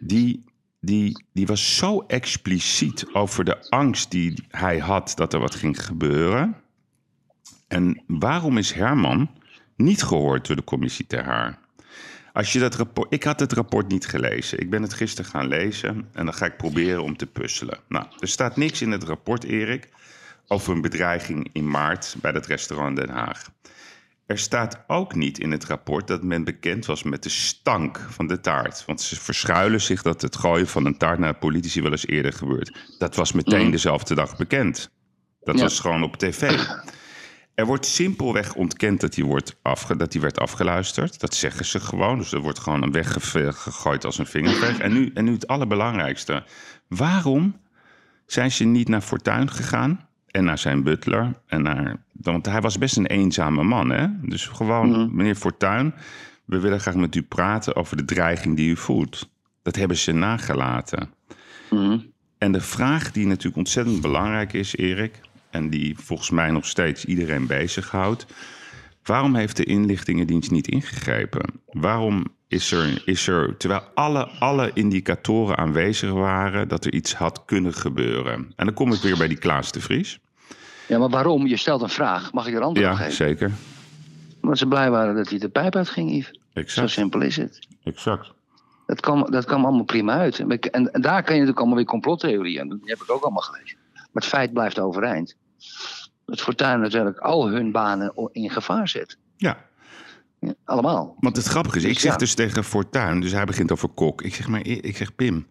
[0.00, 0.44] die,
[0.80, 5.12] die, die was zo expliciet over de angst die hij had...
[5.16, 6.56] dat er wat ging gebeuren.
[7.70, 9.30] En waarom is Herman
[9.76, 11.58] niet gehoord door de commissie ter haar?
[12.32, 14.58] Als je dat rapport, ik had het rapport niet gelezen.
[14.60, 17.78] Ik ben het gisteren gaan lezen en dan ga ik proberen om te puzzelen.
[17.88, 19.88] Nou, er staat niks in het rapport, Erik,
[20.46, 23.50] over een bedreiging in maart bij dat restaurant Den Haag.
[24.26, 28.26] Er staat ook niet in het rapport dat men bekend was met de stank van
[28.26, 28.84] de taart.
[28.86, 32.32] Want ze verschuilen zich dat het gooien van een taart naar politici wel eens eerder
[32.32, 32.78] gebeurt.
[32.98, 34.90] Dat was meteen dezelfde dag bekend.
[35.40, 35.62] Dat Ja.
[35.62, 36.58] was gewoon op tv.
[37.60, 41.20] Er wordt simpelweg ontkend dat hij, wordt afge, dat hij werd afgeluisterd.
[41.20, 42.18] Dat zeggen ze gewoon.
[42.18, 44.78] Dus er wordt gewoon weggegooid als een vingerveeg.
[44.78, 46.44] En nu, en nu het allerbelangrijkste.
[46.88, 47.60] Waarom
[48.26, 50.08] zijn ze niet naar Fortuin gegaan?
[50.26, 51.40] En naar zijn butler.
[51.46, 53.90] En naar, want hij was best een eenzame man.
[53.90, 54.06] Hè?
[54.22, 55.94] Dus gewoon, meneer Fortuin,
[56.44, 59.30] we willen graag met u praten over de dreiging die u voelt.
[59.62, 61.12] Dat hebben ze nagelaten.
[61.70, 61.98] Mhm.
[62.38, 67.04] En de vraag die natuurlijk ontzettend belangrijk is, Erik, en die volgens mij nog steeds
[67.04, 68.26] iedereen bezighoudt.
[69.04, 71.44] Waarom heeft de inlichtingendienst niet ingegrepen?
[71.70, 77.44] Waarom is er, is er terwijl alle, alle indicatoren aanwezig waren dat er iets had
[77.44, 78.52] kunnen gebeuren?
[78.56, 80.18] En dan kom ik weer bij die Klaas de Vries.
[80.86, 81.46] Ja, maar waarom?
[81.46, 82.32] Je stelt een vraag.
[82.32, 83.12] Mag ik er antwoord op Ja, geven?
[83.12, 83.50] zeker.
[84.42, 86.28] Omdat ze blij waren dat hij de pijp uitging, Yves.
[86.54, 86.90] Zo Exact.
[86.90, 87.58] simpel is het.
[87.84, 88.32] exact.
[88.86, 90.38] Dat kwam, dat kwam allemaal prima uit.
[90.38, 92.68] En, en, en daar kan je natuurlijk allemaal weer complottheorieën.
[92.68, 93.76] Die heb ik ook allemaal gelezen.
[93.94, 95.36] Maar het feit blijft overeind.
[96.24, 99.18] Dat Fortuyn natuurlijk al hun banen in gevaar zet.
[99.36, 99.68] Ja,
[100.40, 101.16] Ja, allemaal.
[101.20, 102.18] want het grappige is, ik Dus zeg ja.
[102.18, 104.22] dus tegen Fortuin, dus hij begint over Kok.
[104.22, 105.46] Ik zeg maar, ik zeg Pim,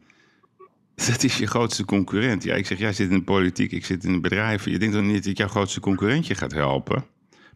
[1.08, 2.44] dat is je grootste concurrent.
[2.44, 4.66] Ja, ik zeg, jij zit in de politiek, ik zit in het bedrijf.
[4.66, 7.06] Je denkt dan niet dat jouw grootste concurrentje gaat helpen?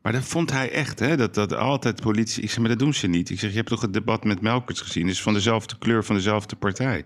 [0.03, 1.17] Maar dat vond hij echt, hè?
[1.17, 2.41] Dat, dat altijd politici...
[2.41, 3.29] Ik zeg, maar dat doen ze niet.
[3.29, 5.07] Ik zeg, je hebt toch het debat met Melkers gezien?
[5.07, 7.05] Is van dezelfde kleur, van dezelfde partij.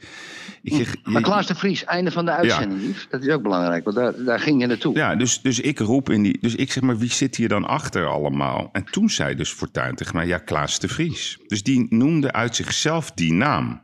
[0.62, 2.96] Ik zeg, Maar je- Klaas de Vries, einde van de uitzending.
[3.10, 4.96] Dat is ook belangrijk, want daar, daar ging je naartoe.
[4.96, 6.38] Ja, dus, dus ik roep in die.
[6.42, 8.70] Dus ik zeg maar, wie zit hier dan achter allemaal?
[8.72, 11.38] En toen zei dus Fortuyn tegen mij, ja, Klaas de Vries.
[11.48, 13.82] Dus die noemde uit zichzelf die naam.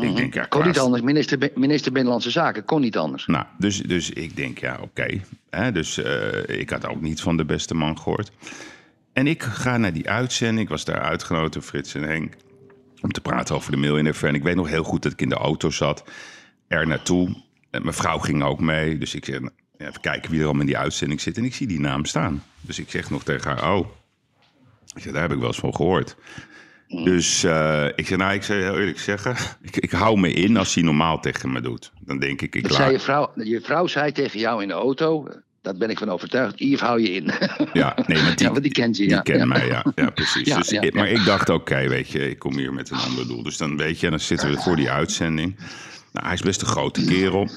[0.00, 1.02] Ik denk, ja, kon niet anders.
[1.02, 3.26] Minister, minister Binnenlandse Zaken kon niet anders.
[3.26, 5.20] Nou, dus, dus ik denk, ja, oké.
[5.72, 8.30] Dus eh, ik had ook niet van de beste man gehoord.
[9.12, 10.60] En ik ga naar die uitzending.
[10.60, 12.34] Ik was daar uitgenodigd door Frits en Henk.
[13.00, 15.28] Om te praten over de Millionaire En ik weet nog heel goed dat ik in
[15.28, 16.04] de auto zat.
[16.68, 17.42] Er naartoe.
[17.70, 18.98] En mijn vrouw ging ook mee.
[18.98, 19.40] Dus ik zeg,
[19.76, 21.36] even kijken wie er allemaal in die uitzending zit.
[21.36, 22.42] En ik zie die naam staan.
[22.60, 23.86] Dus ik zeg nog tegen haar, oh.
[24.94, 26.16] Ik zeg, daar heb ik wel eens van gehoord.
[26.88, 29.36] Dus eh, ik zeg, nou, ik zou heel eerlijk zeggen...
[29.62, 31.92] Ik, ik hou me in als hij normaal tegen me doet.
[32.00, 32.80] Dan denk ik, ik Dat laat...
[32.80, 35.28] zei je, vrouw, je vrouw zei tegen jou in de auto,
[35.62, 37.30] daar ben ik van overtuigd, Yves, hou je in.
[37.72, 39.20] Ja, nee, maar die, Ja, want die kent je, Die ja.
[39.20, 39.44] kent Ja.
[39.46, 39.84] mij, ja.
[39.94, 40.54] Ja, precies.
[40.54, 43.42] Dus, ik- Maar ik dacht, oké, weet je, ik kom hier met een ander doel.
[43.42, 45.56] Dus dan weet je, dan zitten we voor die uitzending.
[46.12, 47.48] Nou, hij is best een grote kerel.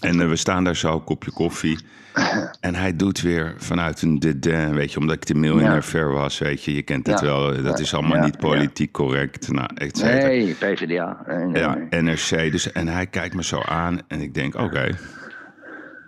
[0.00, 1.78] En eh, we staan daar zo, kopje koffie.
[2.60, 5.82] En hij doet weer vanuit een dédain, weet je, omdat ik de miljonair Ja.
[5.82, 6.74] ver was, weet je.
[6.74, 7.26] Je kent het Ja.
[7.26, 9.52] wel, eh, dat is allemaal Ja, niet politiek correct.
[9.52, 10.26] Nou, et cetera.
[10.26, 11.22] Nee, PvdA.
[11.26, 12.02] Nee, nee, Ja, nee.
[12.02, 12.52] NRC.
[12.52, 14.98] Dus, en hij kijkt me zo aan en ik denk, oké,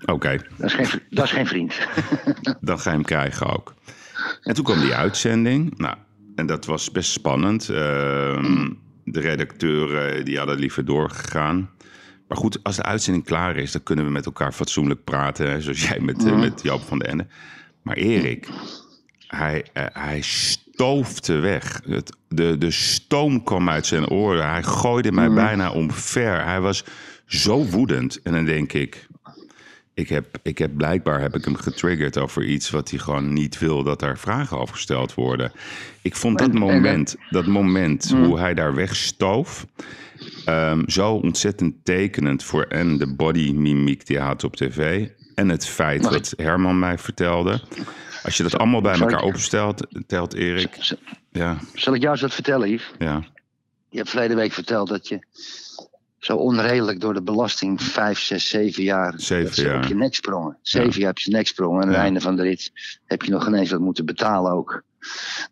[0.05, 0.37] oké.
[0.57, 1.75] Dat, is geen, vri- dat is geen vriend.
[2.61, 3.75] dan ga je hem krijgen ook.
[4.43, 5.79] En toen kwam die uitzending.
[5.79, 5.97] Nou,
[6.35, 7.69] en dat was best spannend.
[7.69, 8.71] Ehm,
[9.05, 11.71] de redacteuren die hadden liever doorgegaan.
[12.33, 15.63] Maar goed, als de uitzending klaar is, dan kunnen we met elkaar fatsoenlijk praten.
[15.63, 17.27] Zoals jij met, eh, met Joop van den Ende.
[17.83, 18.49] Maar Erik,
[19.27, 21.81] hij, eh, hij stoofde weg.
[21.87, 24.49] Het, de, de stoom kwam uit zijn oren.
[24.51, 26.45] Hij gooide mij bijna omver.
[26.45, 26.85] Hij was
[27.27, 28.23] zo woedend.
[28.23, 29.07] En dan denk ik,
[29.95, 33.59] ik heb, ik heb blijkbaar heb ik hem getriggerd over iets wat hij gewoon niet
[33.59, 35.53] wil dat daar vragen over gesteld worden.
[36.03, 39.67] Ik vond dat En- en dat- moment, dat moment hoe hij daar wegstoof,
[40.45, 45.49] ehm, zo ontzettend tekenend voor en de body mimiek die hij had op tv en
[45.49, 47.61] het feit wat Herman mij vertelde.
[48.23, 50.95] Als je dat allemaal bij elkaar opstelt, telt Erik.
[51.31, 52.91] Ja, Zal ik jou eens wat vertellen, Yves?
[52.99, 53.25] ja.
[53.89, 55.19] Je hebt verleden week verteld dat je
[56.19, 59.77] zo onredelijk door de belasting vijf, zes, zeven jaar, Zeven jaar.
[59.83, 60.59] op je nek sprongen.
[60.63, 61.81] Zeven jaar op je nek sprongen.
[61.83, 62.73] En aan het einde van de rit
[63.07, 64.83] heb je nog ineens wat moeten betalen ook.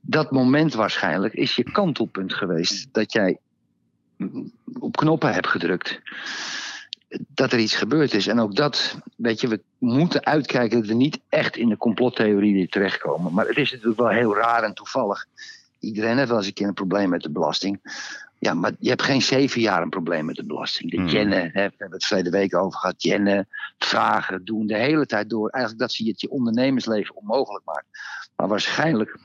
[0.01, 2.89] Dat moment waarschijnlijk is je kantelpunt geweest.
[2.93, 3.39] Dat jij
[4.79, 6.01] op knoppen hebt gedrukt.
[7.29, 8.27] Dat er iets gebeurd is.
[8.27, 12.69] En ook dat, weet je, we moeten uitkijken dat we niet echt in de complottheorie
[12.69, 13.33] terechtkomen.
[13.33, 15.27] Maar het is natuurlijk wel heel raar en toevallig.
[15.79, 17.81] Iedereen heeft wel eens een keer een probleem met de belasting.
[18.39, 20.91] Ja, maar je hebt geen zeven jaar een probleem met de belasting.
[20.91, 21.09] De Hmm.
[21.09, 23.03] jennen, hè, we hebben het verleden week over gehad.
[23.03, 23.49] Jennen,
[23.79, 25.49] vragen, doen de hele tijd door.
[25.51, 27.87] Eigenlijk dat zie je het je ondernemersleven onmogelijk maakt.
[28.37, 29.19] Maar waarschijnlijk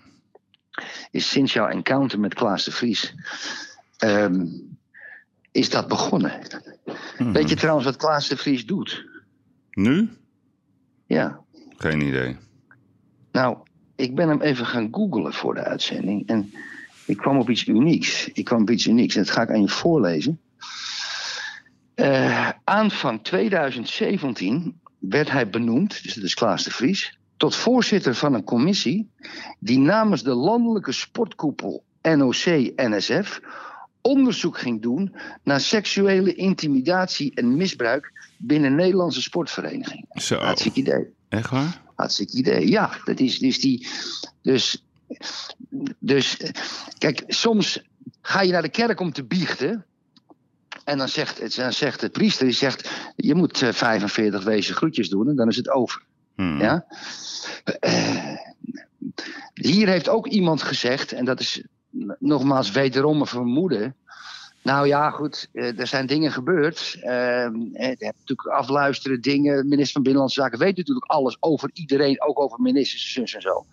[1.11, 3.13] is sinds jouw encounter met Klaas de Vries...
[3.97, 4.45] ehm,
[5.55, 6.39] is dat begonnen.
[7.17, 7.31] Mhm.
[7.31, 9.05] Weet je trouwens wat Klaas de Vries doet?
[9.71, 10.09] Nu?
[11.05, 11.39] Ja.
[11.77, 12.37] Geen idee.
[13.31, 13.57] Nou,
[13.95, 16.27] ik ben hem even gaan googlen voor de uitzending.
[16.27, 16.53] En
[17.05, 18.29] ik kwam op iets unieks.
[18.33, 19.15] Ik kwam op iets unieks.
[19.15, 20.39] En dat ga ik aan je voorlezen.
[21.93, 28.33] Eh, aanvang 2017 werd hij benoemd, dus dat is Klaas de Vries, tot voorzitter van
[28.33, 29.11] een commissie
[29.59, 33.41] die namens de landelijke sportkoepel NOC-NSF
[34.05, 40.07] onderzoek ging doen naar seksuele intimidatie en misbruik binnen Nederlandse sportverenigingen.
[40.13, 41.05] Zo, Hartstikke idee.
[41.29, 41.81] echt waar?
[41.95, 42.69] Hartstikke idee.
[42.69, 43.87] Ja, dat is dus die.
[44.41, 44.83] Dus,
[45.99, 46.49] dus eh,
[46.97, 47.81] kijk, soms
[48.21, 49.85] ga je naar de kerk om te biechten.
[50.83, 54.75] En dan zegt, het- dan zegt de priester, die zegt, je moet eh, 45 wezen
[54.75, 56.03] groetjes doen en dan is het over.
[56.35, 56.59] Hmm.
[56.61, 56.85] Ja?
[57.79, 58.35] Eh,
[59.53, 61.63] hier heeft ook iemand gezegd, en dat is
[62.19, 63.95] nogmaals wederom een vermoeden.
[64.61, 66.97] Nou ja, goed, eh, er zijn dingen gebeurd.
[67.01, 69.67] Hebt natuurlijk afluisteren dingen.
[69.67, 73.65] Minister van Binnenlandse Zaken weet natuurlijk alles over iedereen, ook over ministers, en zo.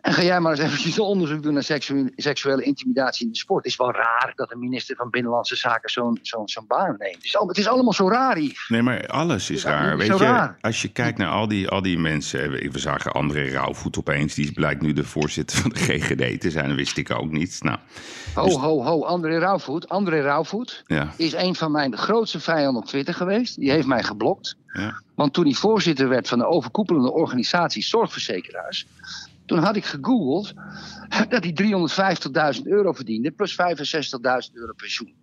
[0.00, 3.38] En ga jij maar eens eventjes een onderzoek doen naar seksu- seksuele intimidatie in de
[3.38, 3.62] sport.
[3.64, 7.14] Het is wel raar dat een minister van Binnenlandse Zaken zo'n zo'n zo'n baan neemt.
[7.14, 8.64] Het is, allemaal, het is allemaal zo raar.
[8.68, 9.96] Nee, maar alles is raar.
[9.96, 10.56] Weet je, raar.
[10.60, 12.50] als je kijkt naar al die, al die mensen.
[12.50, 14.34] We we zagen André Rauwvoet opeens.
[14.34, 16.66] Die blijkt nu de voorzitter van de GGD te zijn.
[16.68, 17.58] Dat wist ik ook niet.
[17.62, 17.78] Nou,
[18.34, 19.88] Ho, Dus- ho, ho, André Rauwvoet.
[19.88, 21.12] André Rauwvoet ja.
[21.16, 23.56] is een van mijn grootste vijanden op Twitter geweest.
[23.60, 24.56] Die heeft mij geblokt.
[24.72, 25.00] ja.
[25.14, 28.86] Want toen hij voorzitter werd van de overkoepelende organisatie Zorgverzekeraars.
[29.50, 30.52] Toen had ik gegoogeld
[31.28, 31.52] dat hij
[32.56, 33.30] 350.000 euro verdiende.
[33.30, 35.14] plus 65.000 euro pensioen.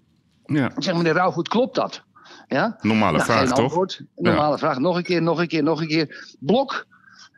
[0.45, 0.65] ja.
[0.75, 2.03] Ik zeg, meneer Rauwvoet, klopt dat?
[2.47, 2.77] Ja?
[2.81, 3.99] Normale Nou, vraag, toch?
[4.15, 4.79] Normale vraag.
[4.79, 6.35] Nog een keer, nog een keer, nog een keer.
[6.39, 6.85] Blok.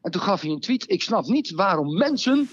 [0.01, 0.89] En toen gaf hij een tweet.
[0.89, 2.49] Ik snap niet waarom mensen,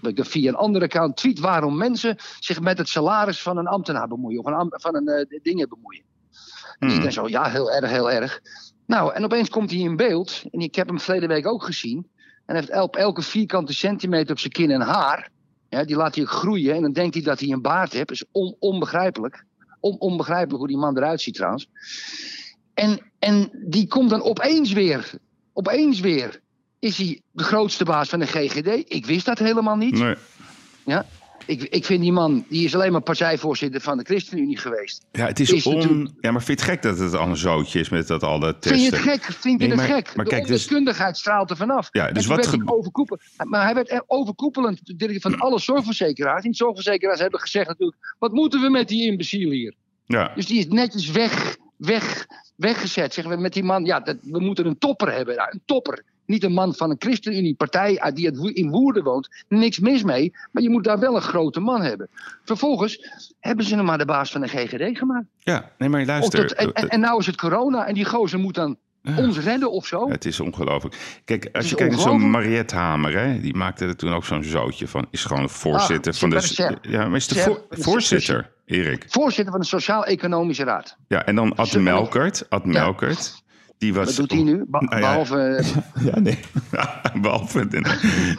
[0.00, 3.66] dat ik via een andere account tweet, waarom mensen zich met het salaris van een
[3.66, 4.38] ambtenaar bemoeien.
[4.38, 6.02] Of een, van een eh, dingen bemoeien.
[6.32, 6.88] En Hmm.
[6.88, 8.40] iedereen zo, ja, heel erg, heel erg.
[8.86, 10.42] Nou, en opeens komt hij in beeld.
[10.50, 12.06] En ik heb hem verleden week ook gezien.
[12.48, 15.30] En heeft op elke vierkante centimeter op zijn kin een haar.
[15.68, 16.74] Ja, die laat hij groeien.
[16.74, 18.08] En dan denkt hij dat hij een baard heeft.
[18.08, 19.44] Dat is on- onbegrijpelijk.
[19.80, 21.68] On- onbegrijpelijk hoe die man eruit ziet trouwens.
[22.74, 25.10] En, en die komt dan opeens weer.
[25.52, 26.40] Opeens weer.
[26.78, 28.92] Is hij de grootste baas van de GGD?
[28.92, 29.98] Ik wist dat helemaal niet.
[29.98, 30.14] Nee.
[30.84, 31.06] Ja?
[31.48, 35.04] Ik, ik vind die man, die is alleen maar partijvoorzitter van de ChristenUnie geweest.
[35.12, 35.74] Ja, het is, Is on...
[35.74, 38.22] natuurlijk- Ja, maar vind je het gek dat het al een zootje is met dat
[38.22, 38.80] al dat testen?
[38.80, 39.32] Vind je het gek?
[39.32, 40.14] Vind je Nee, het maar- gek?
[40.16, 41.88] maar de kijk, dus- ondeskundigheid straalt er vanaf.
[41.90, 43.18] Ja, dus wat ge-.
[43.44, 44.80] Maar hij werd er overkoepelend
[45.14, 46.44] van alle zorgverzekeraars.
[46.44, 48.14] En de zorgverzekeraars hebben gezegd natuurlijk...
[48.18, 49.74] wat moeten we met die imbeciel hier?
[50.06, 52.26] Ja, Dus die is netjes weg, weg,
[52.56, 53.14] weggezet.
[53.14, 55.36] Zeggen we met die man, ja, dat, we moeten een topper hebben.
[55.36, 56.02] Nou, een topper.
[56.28, 59.44] Niet een man van een ChristenUnie-partij uit die in Woerden woont.
[59.48, 62.08] Niks mis mee, maar je moet daar wel een grote man hebben.
[62.44, 63.08] Vervolgens
[63.40, 65.26] hebben ze hem maar de baas van de GGD gemaakt.
[65.38, 65.70] ja.
[65.78, 66.40] nee, maar luister.
[66.48, 68.76] dat, en, en, en nou is het corona en die gozer moet dan
[69.16, 70.10] ons redden of zo.
[70.10, 71.20] Het is ongelooflijk.
[71.24, 72.30] Kijk, als je kijkt naar zo'n.
[72.30, 75.06] Mariette Hamer, hè, die maakte er toen ook zo'n zootje van.
[75.10, 76.76] Is gewoon de voorzitter Ah, van de.
[76.82, 79.04] Ja, maar is de voor- voorzitter, Erik.
[79.08, 80.96] Voorzitter van de Sociaal-Economische Raad.
[81.08, 81.76] Ja, en dan Ad.
[81.76, 82.46] Melkert.
[82.48, 83.42] Ad Melkert.
[83.78, 84.06] Die was.
[84.06, 84.64] Wat doet hij nu?
[84.68, 85.62] Be- Nou ja, Behalve.
[86.12, 86.38] Ja, nee.
[87.22, 87.66] Behalve.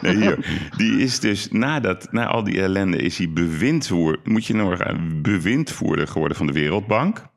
[0.00, 0.68] Nee, hier.
[0.76, 4.82] Die is dus nadat, na al die ellende, is hij bewindvoer, moet je nog
[5.22, 7.28] bewindvoerder geworden van de Wereldbank.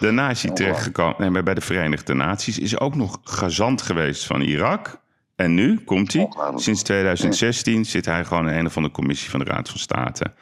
[0.00, 2.58] Daarna is hij terechtgekomen nee, maar bij de Verenigde Naties.
[2.58, 5.00] Is ook nog gezant geweest van Irak.
[5.36, 6.22] En nu komt hij.
[6.22, 6.62] Ongelooflijk.
[6.62, 10.32] Sinds 2016 zit hij gewoon in een of andere commissie van de Raad van State.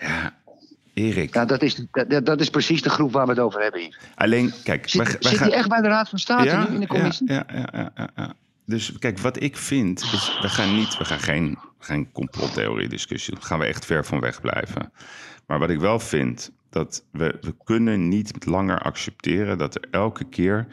[0.00, 0.34] Ja,
[0.94, 3.80] Erik, Ja, dat is, dat, dat is precies de groep waar we het over hebben
[3.80, 3.98] hier.
[4.14, 4.88] alleen, kijk...
[4.88, 6.86] Zit, wij- wij zit gaan- hij echt bij de Raad van State nu in de
[6.86, 7.32] commissie?
[7.32, 8.34] Ja, ja, ja, ja, ja.
[8.66, 13.34] Dus kijk, wat ik vind is, we gaan niet, we gaan geen, geen complottheorie discussie.
[13.34, 14.92] Daar gaan we echt ver van weg blijven.
[15.46, 20.24] Maar wat ik wel vind, dat we, we kunnen niet langer accepteren dat er elke
[20.24, 20.66] keer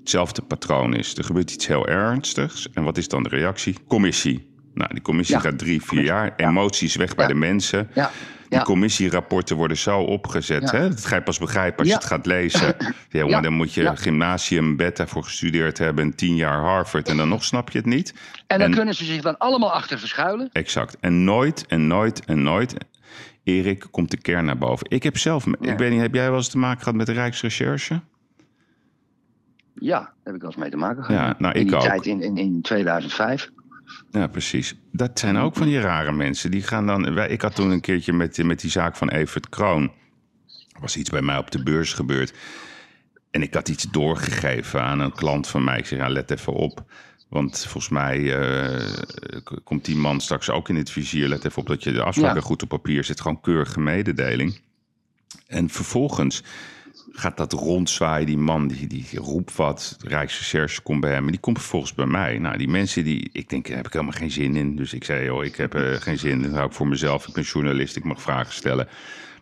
[0.00, 1.16] hetzelfde patroon is.
[1.16, 2.70] Er gebeurt iets heel ernstigs.
[2.72, 3.76] En wat is dan de reactie?
[3.88, 4.54] Commissie.
[4.74, 5.40] Nou, die commissie Ja.
[5.42, 6.32] gaat drie, vier jaar.
[6.36, 7.88] Emoties weg bij de mensen.
[7.94, 8.10] Ja,
[8.48, 8.64] Die ja.
[8.64, 10.70] commissierapporten worden zo opgezet.
[10.70, 10.78] Ja.
[10.78, 10.88] Hè?
[10.88, 12.74] Dat ga je pas begrijpen als je het gaat lezen.
[13.08, 16.04] Ja, jongen, dan moet je gymnasium, beta voor gestudeerd hebben...
[16.04, 18.14] en tien jaar Harvard en dan nog snap je het niet.
[18.46, 20.48] En dan En- kunnen ze zich dan allemaal achter verschuilen.
[20.52, 20.96] Exact.
[21.00, 22.74] En nooit en nooit en nooit...
[23.44, 24.86] Erik, komt de kern naar boven.
[24.90, 25.46] Ik heb zelf...
[25.46, 28.00] Ik weet niet, heb jij wel eens te maken gehad met de Rijksrecherche?
[29.74, 31.20] Ja, daar heb ik wel eens mee te maken gehad.
[31.20, 31.82] Ja, nou, in ik die ook.
[31.82, 33.50] tijd in, in, in 2005.
[34.10, 34.74] Ja, precies.
[34.92, 36.50] Dat zijn ook van die rare mensen.
[36.50, 37.14] Die gaan dan.
[37.14, 39.82] wij- Ik had toen een keertje met, met die zaak van Evert Kroon.
[40.72, 42.32] Er was iets bij mij op de beurs gebeurd.
[43.30, 45.78] En ik had iets doorgegeven aan een klant van mij.
[45.78, 46.84] Ik zeg, ja, let even op.
[47.28, 48.86] Want volgens mij eh,
[49.64, 51.28] komt die man straks ook in het vizier.
[51.28, 52.46] Let even op dat je de afspraken Ja.
[52.46, 53.20] goed op papier zet.
[53.20, 54.60] Gewoon keurige mededeling.
[55.46, 56.42] En vervolgens
[57.18, 58.26] gaat dat rondzwaaien.
[58.26, 59.96] Die man die, die roept wat.
[59.98, 61.24] De Rijksrecherche komt bij hem.
[61.24, 62.38] En die komt vervolgens bij mij.
[62.38, 63.28] Nou, die mensen die...
[63.32, 64.76] Ik denk, daar heb ik helemaal geen zin in.
[64.76, 66.42] Dus ik zei, joh, ik heb eh, geen zin.
[66.42, 67.28] Dat hou ik voor mezelf.
[67.28, 67.96] Ik ben journalist.
[67.96, 68.88] Ik mag vragen stellen.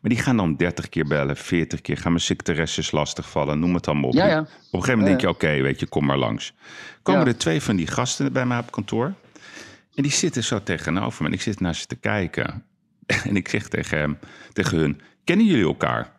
[0.01, 1.97] Maar die gaan dan 30 keer bellen, 40 keer.
[1.97, 3.59] Gaan mijn secretaresses lastigvallen.
[3.59, 4.15] Noem het allemaal op.
[4.15, 4.41] Ja, ja.
[4.41, 6.53] Op een gegeven moment denk je, oké, weet je, kom maar langs.
[7.03, 7.27] Komen Ja.
[7.27, 9.15] er twee van die gasten bij mij op kantoor.
[9.95, 11.29] En die zitten zo tegenover me.
[11.29, 12.65] En ik zit naar ze te kijken.
[13.25, 14.19] En ik zeg tegen hem,
[14.53, 16.13] tegen hun, kennen jullie elkaar?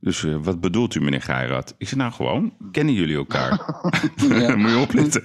[0.00, 1.74] Dus eh, wat bedoelt u, meneer Geirat?
[1.78, 3.80] Ik zeg, nou gewoon, kennen jullie elkaar?
[4.56, 5.24] Moet je opletten.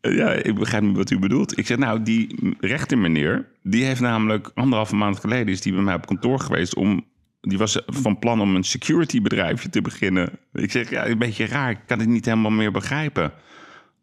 [0.00, 1.58] Eh, Ja, ik begrijp niet wat u bedoelt.
[1.58, 5.82] Ik zeg, nou, die rechter meneer, die heeft namelijk anderhalve maand geleden is die bij
[5.82, 7.08] mij op kantoor geweest om.
[7.40, 10.30] Die was van plan om een security bedrijfje te beginnen.
[10.52, 11.70] Ik zeg, ja, een beetje raar.
[11.70, 13.32] Ik kan het niet helemaal meer begrijpen.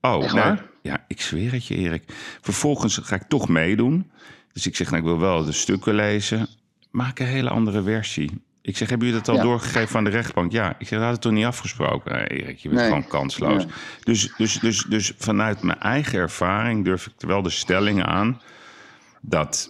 [0.02, 0.66] Oh, waar?
[0.82, 2.04] Ja, ik zweer het je, Erik.
[2.42, 4.12] Vervolgens ga ik toch meedoen.
[4.54, 6.48] Dus ik zeg, nou, ik wil wel de stukken lezen.
[6.92, 8.42] Maak een hele andere versie.
[8.68, 9.48] Ik zeg, hebben jullie dat al Ja.
[9.50, 10.52] doorgegeven aan de rechtbank?
[10.52, 10.70] Ja.
[10.80, 12.12] Ik zeg, dat had het toch niet afgesproken?
[12.14, 12.90] Nee, Erik, je bent Nee.
[12.90, 13.66] gewoon kansloos.
[14.04, 18.42] Dus, dus, dus, dus vanuit mijn eigen ervaring durf ik er wel de stelling aan...
[19.22, 19.70] dat,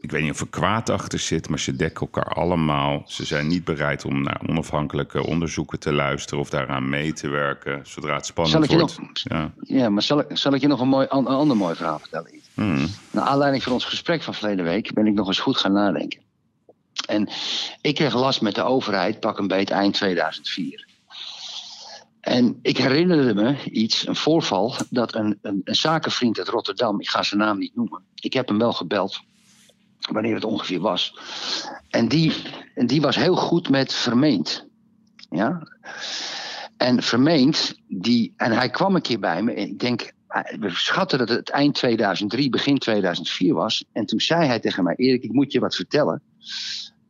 [0.00, 1.48] ik weet niet of er kwaad achter zit...
[1.48, 3.02] maar ze dekken elkaar allemaal.
[3.06, 6.38] Ze zijn niet bereid om naar onafhankelijke onderzoeken te luisteren...
[6.40, 8.98] of daaraan mee te werken, zodra het Zal spannend wordt.
[8.98, 9.50] nog- Ja.
[9.60, 12.30] Ja, maar zal ik, zal ik je nog een, mooi, een ander mooi verhaal vertellen?
[12.54, 12.86] Hmm.
[13.10, 16.20] Naar aanleiding van ons gesprek van verleden week ben ik nog eens goed gaan nadenken.
[17.06, 17.28] En
[17.80, 20.86] ik kreeg last met de overheid, pak een beet, eind 2004.
[22.20, 27.08] En ik herinnerde me iets, een voorval, dat een, een, een zakenvriend uit Rotterdam, ik
[27.08, 29.20] ga zijn naam niet noemen, ik heb hem wel gebeld,
[30.10, 31.18] wanneer het ongeveer was.
[31.90, 32.32] En die,
[32.74, 34.66] en die was heel goed met vermeend.
[35.30, 35.68] Ja?
[36.76, 41.18] En vermeend, die, en hij kwam een keer bij me, ik denk, eh, we schatten
[41.18, 43.84] dat het eind 2003, begin 2004 was.
[43.92, 46.22] En toen zei hij tegen mij, Erik, ik moet je wat vertellen.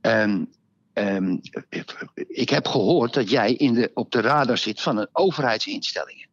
[0.05, 0.45] Ehm,
[0.93, 1.37] ehm,
[2.29, 6.29] ik heb gehoord dat jij in de, op de radar zit van een overheidsinstellingen.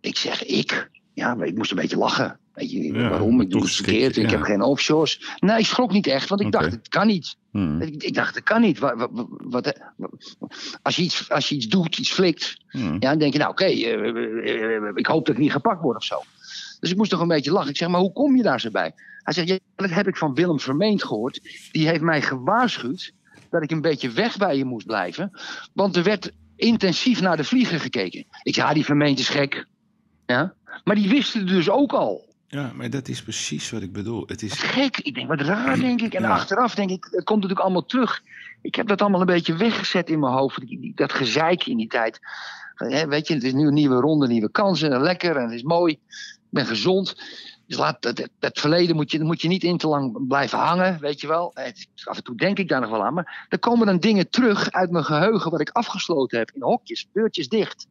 [0.00, 0.90] Ik zeg, ik?
[1.14, 2.38] Ja, maar ik moest een beetje lachen.
[2.52, 3.40] Weet je, Ja, waarom?
[3.40, 4.16] Ik doe het verkeerd.
[4.16, 5.36] Ik heb geen offshores.
[5.38, 7.36] Nee, ik schrok niet echt, want ik dacht, het kan niet.
[7.50, 7.80] Hmm.
[7.82, 8.78] Ik, ik dacht, dat kan niet.
[8.78, 9.74] Wat, wat, wat-
[10.82, 12.92] als, je iets, als je iets doet, iets flikt, Hmm.
[12.92, 15.82] ja, dan denk je, nou oké, eh, eh, eh, ik hoop dat ik niet gepakt
[15.82, 16.22] word of zo.
[16.80, 17.70] Dus ik moest toch een beetje lachen.
[17.70, 18.92] Ik zeg, maar hoe kom je daar zo bij?
[19.22, 21.40] Hij zegt, ja, dat heb ik van Willem Vermeend gehoord.
[21.72, 23.12] Die heeft mij gewaarschuwd
[23.50, 25.30] dat ik een beetje weg bij je moest blijven.
[25.72, 28.24] Want er werd intensief naar de vlieger gekeken.
[28.42, 29.66] Ik zei, ja, die Vermeend is gek.
[30.26, 30.54] Ja?
[30.84, 32.28] Maar die wisten het dus ook al.
[32.46, 34.22] Ja, maar dat is precies wat ik bedoel.
[34.26, 34.52] Het is...
[34.52, 34.98] gek.
[34.98, 36.14] Ik denk, wat raar, denk ik.
[36.14, 36.28] En Ja.
[36.30, 38.22] achteraf denk ik, het komt natuurlijk allemaal terug.
[38.62, 40.62] Ik heb dat allemaal een beetje weggezet in mijn hoofd.
[40.94, 42.20] Dat gezeik in die tijd.
[43.08, 44.92] Weet je, het is nu een nieuwe ronde, nieuwe kansen.
[44.92, 45.98] En lekker en het is mooi.
[46.50, 47.14] Ik ben gezond.
[47.66, 51.20] Dus laat het, verleden moet je, moet je niet in te lang blijven hangen, weet
[51.20, 51.50] je wel.
[51.54, 53.14] Het- af en toe denk ik daar nog wel aan.
[53.14, 56.50] Maar er komen dan dingen terug uit mijn geheugen wat ik afgesloten heb.
[56.54, 57.86] In hokjes, deurtjes dicht.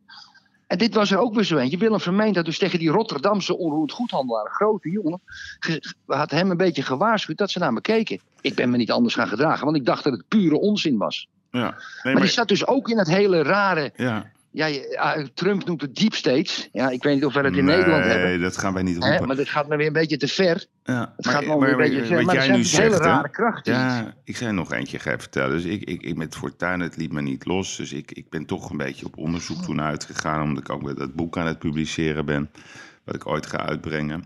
[0.67, 1.77] En dit was er ook weer zo eentje.
[1.77, 5.21] Willem Vermeend had dus tegen die Rotterdamse onroerend goedhandelaar, een grote jongen,
[5.59, 8.19] ge- had hem een beetje gewaarschuwd dat ze naar me keken.
[8.41, 11.27] Ik ben me niet anders gaan gedragen, want ik dacht dat het pure onzin was.
[11.51, 11.59] Ja.
[11.61, 12.21] Nee, Maar, maar...
[12.21, 13.91] die zat dus ook in het hele rare.
[13.95, 14.31] Ja.
[14.51, 14.69] Ja,
[15.33, 16.69] Trump noemt het deep states.
[16.71, 18.41] Ja, ik weet niet of we dat in nee, Nederland hebben.
[18.41, 19.27] dat gaan wij niet Hè, roepen.
[19.27, 20.65] maar dat gaat me weer een beetje te ver.
[20.83, 21.13] ja.
[21.15, 22.25] Het gaat me weer een beetje te ver.
[22.25, 23.09] Maar jij nu dus hele zegt, hè?
[23.09, 23.73] rare krachten.
[23.73, 25.51] Ja, ik zei nog eentje ga vertellen.
[25.51, 27.75] Dus ik, ik, ik met Fortuin, het liet me niet los.
[27.75, 30.41] Dus ik, ik ben toch een beetje op onderzoek toen uitgegaan.
[30.41, 32.49] Omdat ik ook met dat boek aan het publiceren ben.
[33.03, 34.23] Wat ik ooit ga uitbrengen.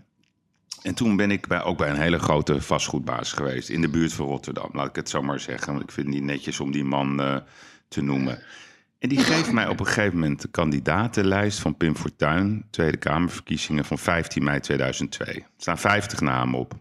[0.82, 4.12] En toen ben ik bij, ook bij een hele grote vastgoedbaas geweest in de buurt
[4.12, 4.70] van Rotterdam.
[4.72, 7.20] Laat ik het zo maar zeggen, want ik vind het niet netjes om die man
[7.20, 7.36] eh,
[7.88, 8.38] te noemen.
[9.04, 13.84] En die geeft mij op een gegeven moment de kandidatenlijst van Pim Fortuyn, Tweede Kamerverkiezingen
[13.84, 15.34] van 15 mei 2002.
[15.34, 16.74] Er staan 50 namen op.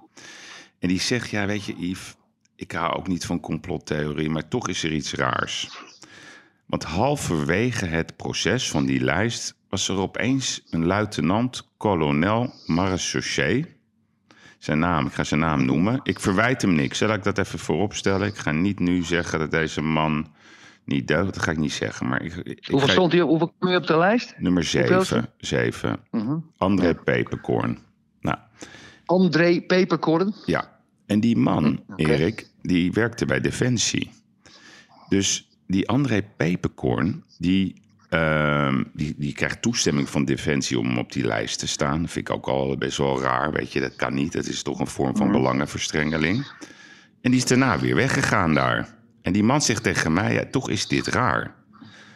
[0.79, 2.15] En die zegt, ja weet je Yves,
[2.55, 5.69] ik hou ook niet van complottheorie, maar toch is er iets raars.
[6.65, 13.65] Want halverwege het proces van die lijst was er opeens een luitenant-kolonel marechaussee.
[14.57, 15.99] Zijn naam, ik ga zijn naam noemen.
[16.03, 16.97] Ik verwijt hem niks.
[16.97, 18.27] Zal ik dat even voorop stellen?
[18.27, 20.27] Ik ga niet nu zeggen dat deze man
[20.85, 21.33] niet deugt.
[21.33, 22.07] Dat ga ik niet zeggen.
[22.07, 24.33] Maar ik, ik Hoeveel ga- stond hij, hoeveel kwam je op de lijst?
[24.37, 25.29] Nummer Hoeveelste?
[25.37, 25.71] 7.
[25.71, 25.99] 7.
[26.11, 26.37] Mhm.
[26.57, 27.77] André Peperkorn.
[28.21, 28.37] Nou,
[29.05, 30.33] André Peperkorn.
[30.45, 30.71] ja.
[31.05, 32.03] En die man, oké.
[32.03, 34.11] Erik, die werkte bij Defensie.
[35.09, 41.25] Dus die André Peperkorn, die, ehm, die, die krijgt toestemming van Defensie om op die
[41.25, 42.01] lijst te staan.
[42.01, 43.79] Dat vind ik ook al best wel raar, weet je.
[43.79, 44.31] Dat kan niet.
[44.33, 46.51] Dat is toch een vorm van belangenverstrengeling.
[47.21, 48.95] En die is daarna weer weggegaan daar.
[49.23, 51.55] En die man zegt tegen mij, ja, toch is dit raar.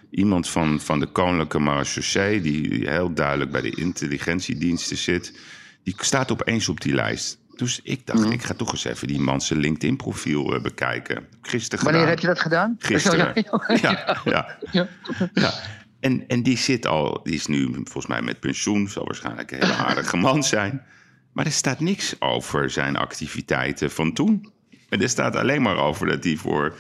[0.10, 5.40] Iemand van, van de Koninklijke Marechaussee, die heel duidelijk bij de intelligentiediensten zit,
[5.84, 7.40] die staat opeens op die lijst.
[7.56, 11.28] Dus ik dacht, ik ga toch eens even die man zijn LinkedIn-profiel eh, bekijken.
[11.42, 12.16] Gisteren Wanneer gedaan.
[12.16, 12.76] heb je dat gedaan?
[12.80, 13.32] Gisteren.
[13.36, 14.58] Ja, Ja, ja.
[14.72, 14.88] ja.
[15.34, 15.54] ja.
[16.00, 19.60] En, en die zit al, die is nu volgens mij met pensioen, zal waarschijnlijk een
[19.60, 20.86] hele aardige man zijn.
[21.34, 24.52] Maar er staat niks over zijn activiteiten van toen.
[24.90, 26.76] En er staat alleen maar over dat hij voor,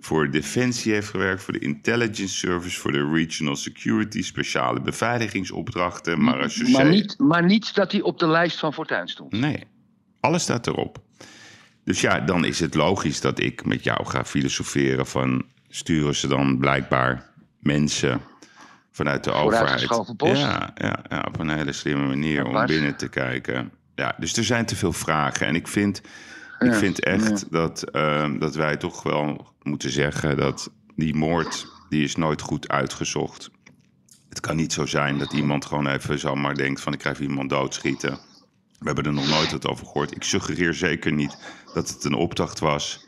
[0.00, 6.70] voor Defensie heeft gewerkt, voor de Intelligence Service, voor de Regional Security, speciale beveiligingsopdrachten, marechaussee.
[6.70, 9.32] Maar, niet, maar niet dat hij op de lijst van Fortuyn stond.
[9.32, 9.64] Nee,
[10.20, 10.98] alles staat erop.
[11.84, 15.44] Dus ja, dan is het logisch dat ik met jou ga filosoferen van...
[15.68, 18.20] sturen ze dan blijkbaar mensen
[18.92, 19.80] vanuit de overheid...
[20.16, 23.72] Ja, ja, ja, op een hele slimme manier om binnen te kijken.
[23.94, 25.46] Ja, dus er zijn te veel vragen.
[25.46, 26.00] En ik vind,
[26.64, 30.36] ik vind echt dat, ehm, dat wij toch wel moeten zeggen...
[30.36, 33.50] dat die moord, die is nooit goed uitgezocht.
[34.28, 36.92] Het kan niet zo zijn dat iemand gewoon even zomaar denkt van...
[36.92, 38.18] ik ga even iemand doodschieten...
[38.78, 40.16] We hebben er nog nooit wat over gehoord.
[40.16, 41.36] Ik suggereer zeker niet
[41.74, 43.06] dat het een opdracht was.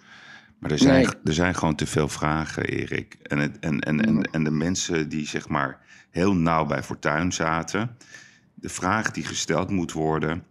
[0.58, 1.14] Maar er zijn, Nee.
[1.24, 3.16] er zijn gewoon te veel vragen, Erik.
[3.22, 5.80] En, het, en, en, en, en de mensen die zeg maar
[6.10, 7.96] heel nauw bij Fortuin zaten...
[8.54, 10.44] de vraag die gesteld moet worden...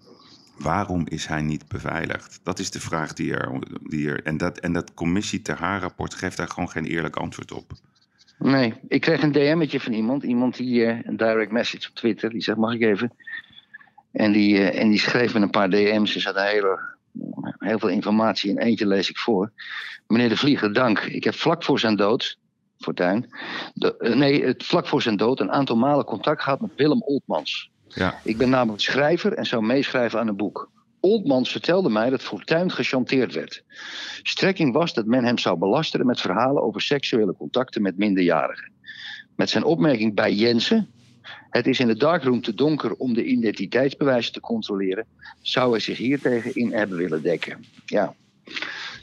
[0.57, 2.39] waarom is hij niet beveiligd?
[2.43, 3.59] Dat is de vraag die er...
[3.81, 7.51] Die er en, dat, en dat commissie ter haar-rapport geeft daar gewoon geen eerlijk antwoord
[7.51, 7.71] op.
[8.37, 10.23] Nee, ik kreeg een DM'tje van iemand.
[10.23, 12.29] Iemand die eh, een direct message op Twitter.
[12.29, 13.13] Die zegt, mag ik even?
[14.11, 16.15] En die, eh, en die schreef me een paar DM's.
[16.15, 16.79] Er zat een hele,
[17.59, 18.57] heel veel informatie in.
[18.57, 19.51] Eentje lees ik voor.
[20.07, 20.99] Meneer de Vlieger, dank.
[20.99, 22.37] Ik heb vlak voor zijn dood,
[22.77, 23.29] Fortuyn...
[23.73, 27.71] De, eh, nee, vlak voor zijn dood een aantal malen contact gehad met Willem Oltmans.
[27.87, 30.69] Ja, Ik ben namelijk schrijver en zou meeschrijven aan een boek.
[30.99, 33.63] Oltmans vertelde mij dat Fortuyn gechanteerd werd.
[34.23, 38.71] Strekking was dat men hem zou belasteren met verhalen over seksuele contacten met minderjarigen.
[39.35, 40.89] Met zijn opmerking bij Jensen:
[41.49, 45.05] Het is in de darkroom te donker om de identiteitsbewijzen te controleren.
[45.41, 47.65] Zou hij zich hiertegen in hebben willen dekken?
[47.85, 48.15] Ja.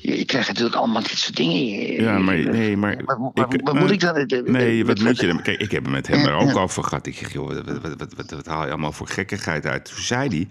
[0.02, 2.02] Je, je krijgt natuurlijk allemaal dit soort dingen.
[2.02, 3.02] ja maar nee, maar...
[3.04, 4.52] Wat, moet eh, ik dan?
[4.52, 5.42] Nee, wat moet je er...
[5.42, 7.06] Kijk, ik heb het met hem er ook over gehad.
[7.06, 9.84] Ik zeg, joh, wat, wat, wat, wat, wat haal je allemaal voor gekkigheid uit?
[9.84, 10.48] Toen zei hij,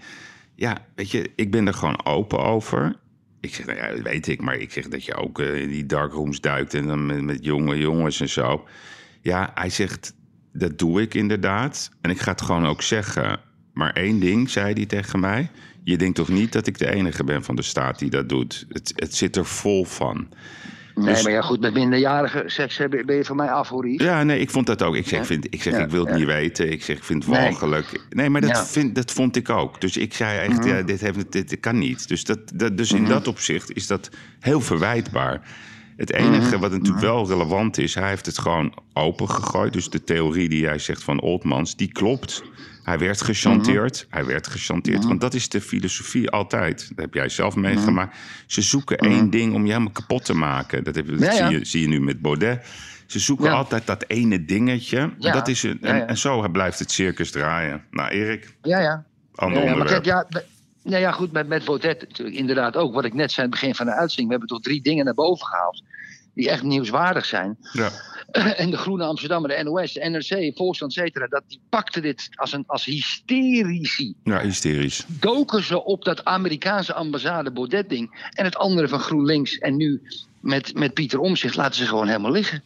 [0.54, 2.96] ja, weet je, ik ben er gewoon open over.
[3.40, 5.68] Ik zeg, nou ja, dat weet ik, maar ik zeg dat je ook eh, in
[5.68, 6.74] die darkrooms duikt...
[6.74, 8.64] en dan met, met jonge jongens en zo.
[9.20, 10.14] Ja, hij zegt,
[10.52, 11.90] dat doe ik inderdaad.
[12.00, 13.40] En ik ga het gewoon ook zeggen.
[13.72, 15.50] Maar één ding, zei hij tegen mij...
[15.84, 18.66] je denkt toch niet dat ik de enige ben van de staat die dat doet?
[18.68, 20.28] Het, het zit er vol van.
[20.94, 22.76] Nee, Dus- maar ja, goed, met minderjarigen seks
[23.06, 23.88] ben je van mij af, hoor.
[23.88, 24.06] Yves.
[24.06, 24.94] Ja, nee, ik vond dat ook.
[24.96, 25.24] Ik zeg, Ja.
[25.24, 26.16] vind, ik, zeg Ja, ik wil het ja.
[26.16, 26.72] niet weten.
[26.72, 27.42] Ik zeg, ik vind het Nee.
[27.42, 28.00] walgelijk.
[28.10, 29.80] Nee, maar dat, vind, dat vond ik ook.
[29.80, 30.68] Dus ik zei echt, Mhm.
[30.68, 32.08] ja, dit, heeft, dit, kan niet.
[32.08, 34.10] Dus, dat, dat, dus in dat opzicht is dat
[34.40, 35.40] heel verwijtbaar.
[35.96, 36.20] Het Mhm.
[36.32, 39.72] enige wat natuurlijk wel relevant is, hij heeft het gewoon opengegooid.
[39.72, 42.42] Dus de theorie die jij zegt van Oldmans, die klopt.
[42.82, 44.04] Hij werd gechanteerd.
[44.08, 44.16] Mhm.
[44.16, 45.04] Hij werd gechanteerd.
[45.04, 46.88] Want dat is de filosofie altijd.
[46.88, 48.16] Dat heb jij zelf meegemaakt.
[48.46, 50.84] Ze zoeken één ding om je helemaal kapot te maken.
[50.84, 51.24] Dat, heb, dat Mhm.
[51.24, 51.48] Ja, ja.
[51.48, 52.66] Zie, je, zie je nu met Baudet.
[53.06, 53.52] Ze zoeken Ja.
[53.52, 55.10] altijd dat ene dingetje.
[55.18, 57.84] Dat is een, en, en zo blijft het circus draaien.
[57.90, 59.04] Nou, Erik, Ja, ja.
[59.34, 60.04] ander Ja, ja, maar onderwerp.
[60.04, 60.46] ja, met-
[60.82, 62.94] nou ja, goed, met, met Baudet natuurlijk inderdaad ook.
[62.94, 64.26] Wat ik net zei aan het begin van de uitzending.
[64.28, 65.82] We hebben toch drie dingen naar boven gehaald.
[66.34, 67.56] Die echt nieuwswaardig zijn.
[67.72, 67.90] Ja.
[68.56, 71.26] En de Groene Amsterdammer, de NOS, de NRC, Volkskrant, et cetera.
[71.26, 74.14] Dat die pakten dit als, een, als hysterici.
[74.24, 75.04] ja, hysterisch.
[75.06, 78.28] Doken ze op dat Amerikaanse ambassade Baudet-ding.
[78.30, 79.58] En het andere van GroenLinks.
[79.58, 80.02] En nu
[80.40, 82.62] met, met Pieter Omzicht laten ze gewoon helemaal liggen.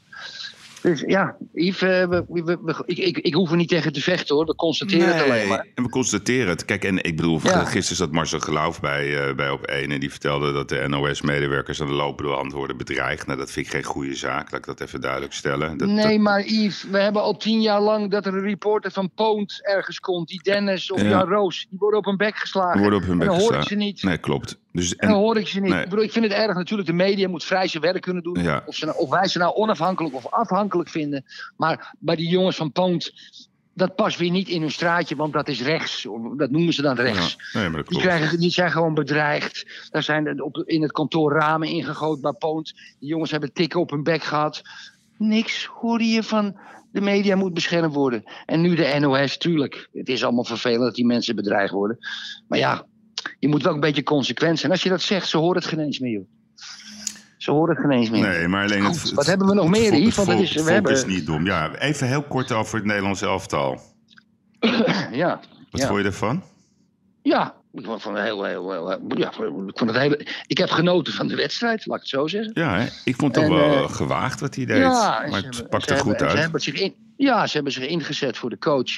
[0.82, 4.00] Dus ja, Yves, eh, we, we- we- ik, ik, ik hoef er niet tegen te
[4.00, 4.44] vechten hoor.
[4.46, 5.66] We constateren het alleen maar.
[5.74, 6.64] En we constateren het.
[6.64, 7.64] Kijk, en ik bedoel, Ja.
[7.64, 11.80] gisteren zat Marcel Geloof bij, eh, bij op 1 en die vertelde dat de NOS-medewerkers
[11.80, 13.26] aan de lopende hand worden bedreigd.
[13.26, 14.50] Nou, dat vind ik geen goede zaak.
[14.50, 15.76] Laat ik dat even duidelijk stellen.
[15.78, 18.90] Dat, nee, dat- maar Yves, we hebben al tien jaar lang dat er een reporter
[18.90, 20.28] van Poont ergens komt.
[20.28, 21.08] Die Dennis of Ja.
[21.08, 21.66] Jan Roos.
[21.70, 22.72] Die worden op hun bek geslagen.
[22.72, 23.80] Die worden op hun bek en dan hoor ik geslagen.
[23.80, 24.02] ze niet.
[24.02, 24.58] Nee, klopt.
[24.72, 25.72] Dus, En dan hoor ik ze niet.
[25.72, 25.82] nee.
[25.82, 26.88] Ik, bedoel, ik vind het erg natuurlijk.
[26.88, 28.42] De media moet vrij zijn werk kunnen doen.
[28.42, 28.62] Ja.
[28.66, 31.24] Of, ze nou, of wij ze nou onafhankelijk of afhankelijk vinden.
[31.56, 33.12] Maar bij die jongens van Poont,
[33.74, 36.06] dat past weer niet in hun straatje, want dat is rechts.
[36.36, 37.36] Dat noemen ze dan rechts.
[37.52, 39.66] ja, nee, Die, krijgen, die zijn gewoon bedreigd.
[39.90, 42.74] Daar zijn op, in het kantoor ramen ingegooid bij Poont.
[42.98, 44.62] Die jongens hebben tikken op hun bek gehad.
[45.18, 46.58] Niks hoorde je van.
[46.92, 48.22] De media moet beschermd worden.
[48.46, 49.88] En nu de NOS, tuurlijk.
[49.92, 51.98] Het is allemaal vervelend dat die mensen bedreigd worden.
[52.48, 52.86] Maar ja,
[53.38, 54.72] je moet wel een beetje consequent zijn.
[54.72, 56.26] Als je dat zegt, ze horen het geen eens meer, joh.
[57.46, 58.22] Ze horen het geen eens meer.
[58.28, 60.16] Nee, maar alleen het, Goed, wat hebben we nog meer, Yves?
[60.16, 61.44] Want het het is- we het volk hebben- is niet dom.
[61.46, 63.80] Ja, even heel kort over het Nederlands elftal.
[65.12, 65.40] Ja.
[65.70, 65.86] Wat ja.
[65.86, 66.42] vond je ervan?
[67.22, 69.34] Ja, ik vond het heel, heel, heel, ja, ik
[69.78, 72.50] vond het heel, ik heb genoten van de wedstrijd, laat ik het zo zeggen.
[72.54, 72.86] Ja, hè?
[73.04, 74.76] ik vond het En, wel eh, gewaagd wat hij deed.
[74.76, 76.42] Ja, maar het hebben- pakte goed hebben- Ze uit.
[76.42, 78.90] hebben zich in, ja, ze hebben zich ingezet voor de coach.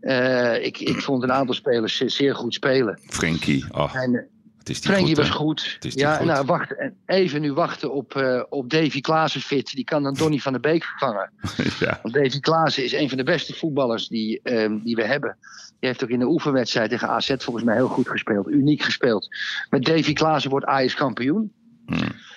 [0.00, 3.00] Eh, ik, ik vond een aantal spelers zeer, zeer goed spelen.
[3.06, 4.28] Frenkie, oh, En
[4.68, 5.72] het is die Frenkie goed, was goed.
[5.74, 6.26] Het is die Ja, goed.
[6.26, 9.74] nou, wacht, en even nu wachten op, eh, op Davy Klaassen fit.
[9.74, 11.30] Die kan dan Donny van der Beek vervangen.
[11.80, 11.98] ja.
[12.02, 15.36] Want Davy Klaassen is een van de beste voetballers die, ehm, die we hebben.
[15.80, 18.48] Die heeft ook in de oefenwedstrijd tegen AZ volgens mij heel goed gespeeld.
[18.48, 19.28] Uniek gespeeld.
[19.70, 21.52] Met Davy Klaassen wordt Ajax kampioen.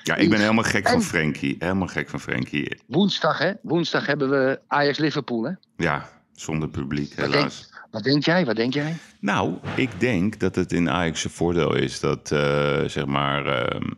[0.04, 1.56] ja, ik ben helemaal gek van Frenkie.
[1.60, 2.80] Helemaal gek van Frenkie.
[2.88, 3.52] Woensdag, hè?
[3.62, 5.52] Woensdag hebben we Ajax-Liverpool, hè?
[5.78, 7.71] Ja, zonder publiek, helaas.
[7.92, 8.46] Wat denk jij?
[8.46, 8.96] Wat denk jij?
[9.20, 13.90] Nou, ik denk dat het in Ajax een voordeel is dat, eh, zeg maar, ehm,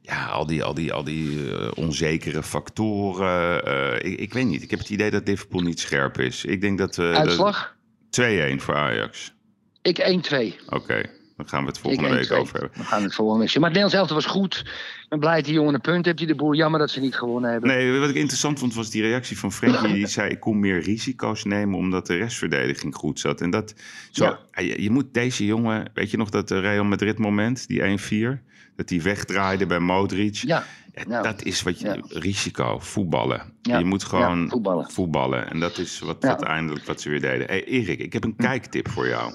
[0.00, 3.64] ja, al die, al die, al die eh, onzekere factoren.
[3.64, 4.62] eh, ik, ik weet niet.
[4.62, 6.44] Ik heb het idee dat Liverpool niet scherp is.
[6.44, 6.94] Ik denk dat.
[6.94, 7.74] dat- Uitslag?
[8.10, 9.34] 2-1 voor Ajax.
[9.82, 10.56] Ik 1-2.
[10.68, 11.02] Oké,
[11.36, 12.30] dan gaan we het volgende week 1-2.
[12.36, 12.78] over hebben.
[12.78, 13.60] We gaan het volgende week zien.
[13.60, 14.58] Maar het Nederlands elftal was goed.
[15.02, 16.18] Ik ben blij dat die jongen een punt heeft.
[16.18, 16.54] Die de boer.
[16.56, 17.68] Jammer dat ze niet gewonnen hebben.
[17.70, 19.92] Nee, wat ik interessant vond was die reactie van Frenkie.
[19.94, 23.40] Die zei: Ik kon meer risico's nemen omdat de restverdediging goed zat.
[23.40, 23.74] En dat.
[24.10, 24.62] Zo, Ja.
[24.62, 25.90] je, je moet deze jongen.
[25.94, 27.98] Weet je nog dat eh, Real Madrid moment, die
[28.38, 28.42] 1-4?
[28.76, 30.34] Dat hij wegdraaide bij Modric.
[30.34, 30.64] Ja,
[31.06, 31.86] nou, dat is wat je.
[31.86, 31.96] ja.
[32.08, 33.42] Risico, voetballen.
[33.62, 34.90] Ja, Je moet gewoon voetballen.
[34.90, 35.50] voetballen.
[35.50, 37.46] En dat is wat, uiteindelijk wat ze weer deden.
[37.46, 39.32] Hey, Erik, ik heb een kijktip voor jou.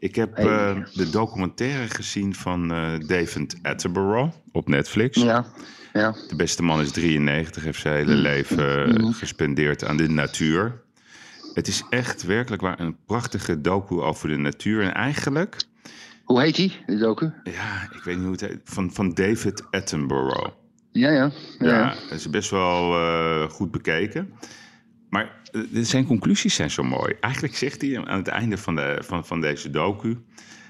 [0.00, 5.22] Ik heb eh, de documentaire gezien van eh, David Attenborough op Netflix.
[5.22, 5.46] ja,
[5.92, 6.14] ja.
[6.28, 10.82] De beste man is 93, heeft zijn hele leven eh, gespendeerd aan de natuur.
[11.54, 14.82] Het is echt werkelijk waar een prachtige docu over de natuur.
[14.82, 15.56] En eigenlijk,
[16.24, 17.32] Hoe heet die, de docu?
[17.44, 20.48] ja, ik weet niet hoe het heet, van, van David Attenborough.
[20.92, 21.30] Ja, ja.
[21.58, 21.68] ja.
[21.68, 24.32] Ja, is best wel goed bekeken.
[25.10, 27.14] Maar eh, zijn conclusies zijn zo mooi.
[27.20, 30.18] Eigenlijk zegt hij aan het einde van, de, van, van deze docu...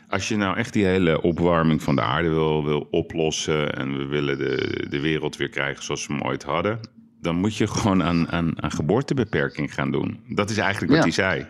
[0.08, 3.76] als je nou echt die hele opwarming van de aarde wil, wil oplossen...
[3.76, 6.80] en we willen de, de wereld weer krijgen zoals we hem ooit hadden...
[7.20, 10.20] dan moet je gewoon aan, aan, aan geboortebeperking gaan doen.
[10.28, 11.24] Dat is eigenlijk wat Ja.
[11.24, 11.46] hij zei.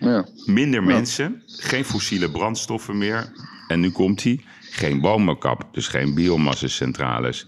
[0.00, 0.26] ja.
[0.46, 3.32] Minder mensen, geen fossiele brandstoffen meer.
[3.68, 7.46] En nu komt hij, geen bomenkap, dus geen biomassacentrales.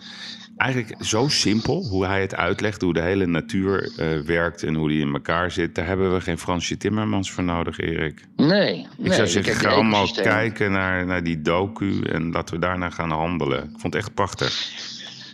[0.57, 4.88] Eigenlijk zo simpel hoe hij het uitlegt, hoe de hele natuur eh, werkt en hoe
[4.88, 5.74] die in elkaar zit.
[5.74, 8.24] Daar hebben we geen Fransje Timmermans voor nodig, Erik.
[8.36, 8.78] Nee.
[8.78, 12.90] Ik nee, zou zeggen, ga allemaal kijken naar, naar die docu en laten we daarna
[12.90, 13.62] gaan handelen.
[13.64, 14.72] Ik vond het echt prachtig.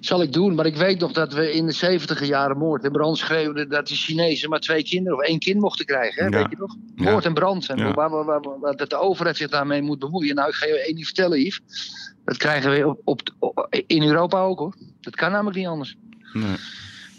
[0.00, 2.92] Zal ik doen, maar ik weet nog dat we in de 70 jaren moord en
[2.92, 6.24] brand schreeuwden dat de Chinezen maar twee kinderen of één kind mochten krijgen.
[6.24, 6.30] Hè?
[6.30, 6.42] Ja.
[6.42, 6.76] Weet je nog?
[6.96, 7.10] Ja.
[7.10, 7.68] Moord en brand.
[7.68, 7.92] En Ja.
[7.94, 10.34] waar, waar, waar, dat de overheid zich daarmee moet bemoeien.
[10.34, 11.60] Nou, ik ga je één ding vertellen, Yves.
[12.24, 14.74] Dat krijgen we op, op- in Europa ook hoor.
[15.00, 15.96] Dat kan namelijk niet anders.
[16.32, 16.56] Nee.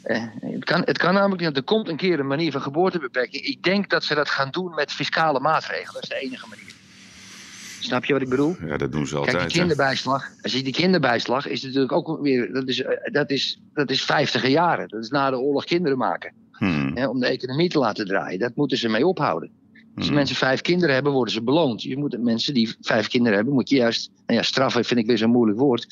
[0.04, 1.58] Eh, het, kan, het kan namelijk niet.
[1.58, 3.44] Er komt een keer een manier van geboortebeperking.
[3.44, 5.94] Ik denk dat ze dat gaan doen met fiscale maatregelen.
[5.94, 6.74] Dat is de enige manier.
[7.80, 8.56] Snap je wat ik bedoel?
[8.66, 9.54] Ja, dat doen ze Kijk, die altijd.
[9.54, 13.90] kinderbijslag, als je die kinderbijslag is natuurlijk ook weer, dat is, eh, dat is, dat
[13.90, 14.88] is 50 jaren.
[14.88, 16.34] Dat is na de oorlog kinderen maken.
[16.52, 16.92] Hmm.
[16.98, 18.40] Hè, om de economie te laten draaien.
[18.40, 19.52] Dat moeten ze mee ophouden.
[19.96, 20.16] Als Hmm.
[20.16, 21.84] mensen vijf kinderen hebben, worden ze beloond.
[21.84, 24.12] Je moet, mensen die vijf kinderen hebben, moet je juist...
[24.26, 25.88] Nou ja, straffen vind ik weer zo'n moeilijk woord.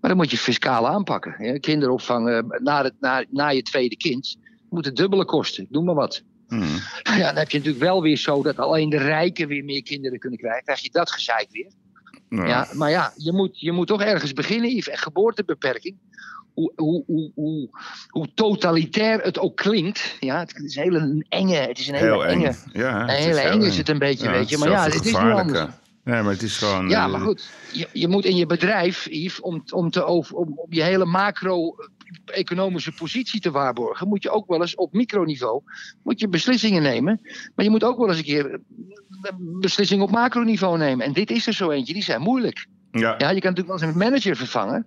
[0.00, 1.34] Maar dan moet je fiscaal aanpakken.
[1.36, 1.58] Hè.
[1.58, 4.36] Kinderopvang na, het, na, na je tweede kind
[4.70, 5.66] moet het dubbele kosten.
[5.70, 6.22] Noem maar wat.
[6.48, 6.66] Hmm.
[7.18, 10.18] Ja, dan heb je natuurlijk wel weer zo dat alleen de rijken weer meer kinderen
[10.18, 10.64] kunnen krijgen.
[10.64, 11.70] krijg je dat gezeik weer.
[12.28, 14.88] Ja, maar ja, je moet, je moet toch ergens beginnen, Yves.
[14.88, 15.96] En geboortebeperking,
[16.56, 17.68] hoe, hoe, hoe, hoe,
[18.08, 20.16] hoe totalitair het ook klinkt.
[20.20, 22.42] Ja, het is een hele enge, het is een hele Heel eng.
[22.42, 22.54] enge.
[22.72, 24.58] Ja, Een hele eng is het een beetje, weet je.
[24.58, 25.68] Maar ja, het is anders.
[26.04, 26.88] Nee, maar het is gewoon...
[26.88, 27.48] Ja, eh, maar goed.
[27.72, 31.04] Je, je moet in je bedrijf, Yves, om, om, te over, om, om je hele
[31.04, 31.76] macro
[32.24, 35.62] economische positie te waarborgen, moet je ook wel eens op microniveau
[36.02, 37.20] moet je beslissingen nemen.
[37.54, 38.60] Maar je moet ook wel eens een keer
[39.22, 41.06] eh, beslissingen op macroniveau nemen.
[41.06, 42.66] En dit is er zo eentje, die zijn moeilijk.
[42.90, 43.14] Ja.
[43.18, 44.86] Ja, je kan natuurlijk wel eens een manager vervangen.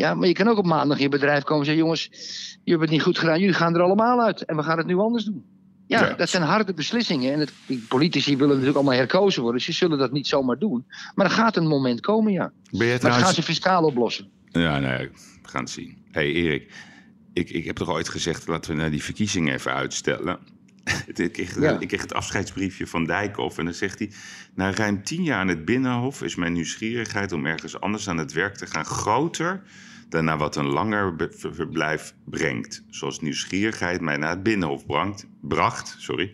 [0.00, 2.60] Ja, maar je kan ook op maandag in je bedrijf komen en zeggen: jongens, jullie
[2.64, 4.96] hebben het niet goed gedaan, jullie gaan er allemaal uit en we gaan het nu
[4.96, 5.44] anders doen.
[5.86, 6.14] Ja, Ja.
[6.14, 7.32] dat zijn harde beslissingen.
[7.32, 10.58] En het, die politici willen natuurlijk allemaal herkozen worden, dus ze zullen dat niet zomaar
[10.58, 10.84] doen.
[11.14, 12.52] Maar er gaat een moment komen, ja.
[12.70, 14.28] Ben je Maar gaan ze fiscaal oplossen.
[14.50, 15.08] Ja, nee,
[15.42, 15.96] we gaan het zien.
[16.10, 16.72] hey Erik,
[17.32, 18.46] ik, ik heb toch ooit gezegd...
[18.46, 20.38] laten we naar die verkiezingen even uitstellen.
[21.14, 21.78] ik, kreeg, Ja.
[21.78, 24.12] ik kreeg het afscheidsbriefje van Dijkhoff en dan zegt hij...
[24.54, 27.32] na ruim tien jaar aan het Binnenhof is mijn nieuwsgierigheid...
[27.32, 29.62] om ergens anders aan het werk te gaan groter...
[30.10, 31.14] naar wat een langer
[31.50, 32.84] verblijf brengt.
[32.88, 35.26] Zoals nieuwsgierigheid mij naar het Binnenhof bracht...
[35.40, 36.32] bracht sorry,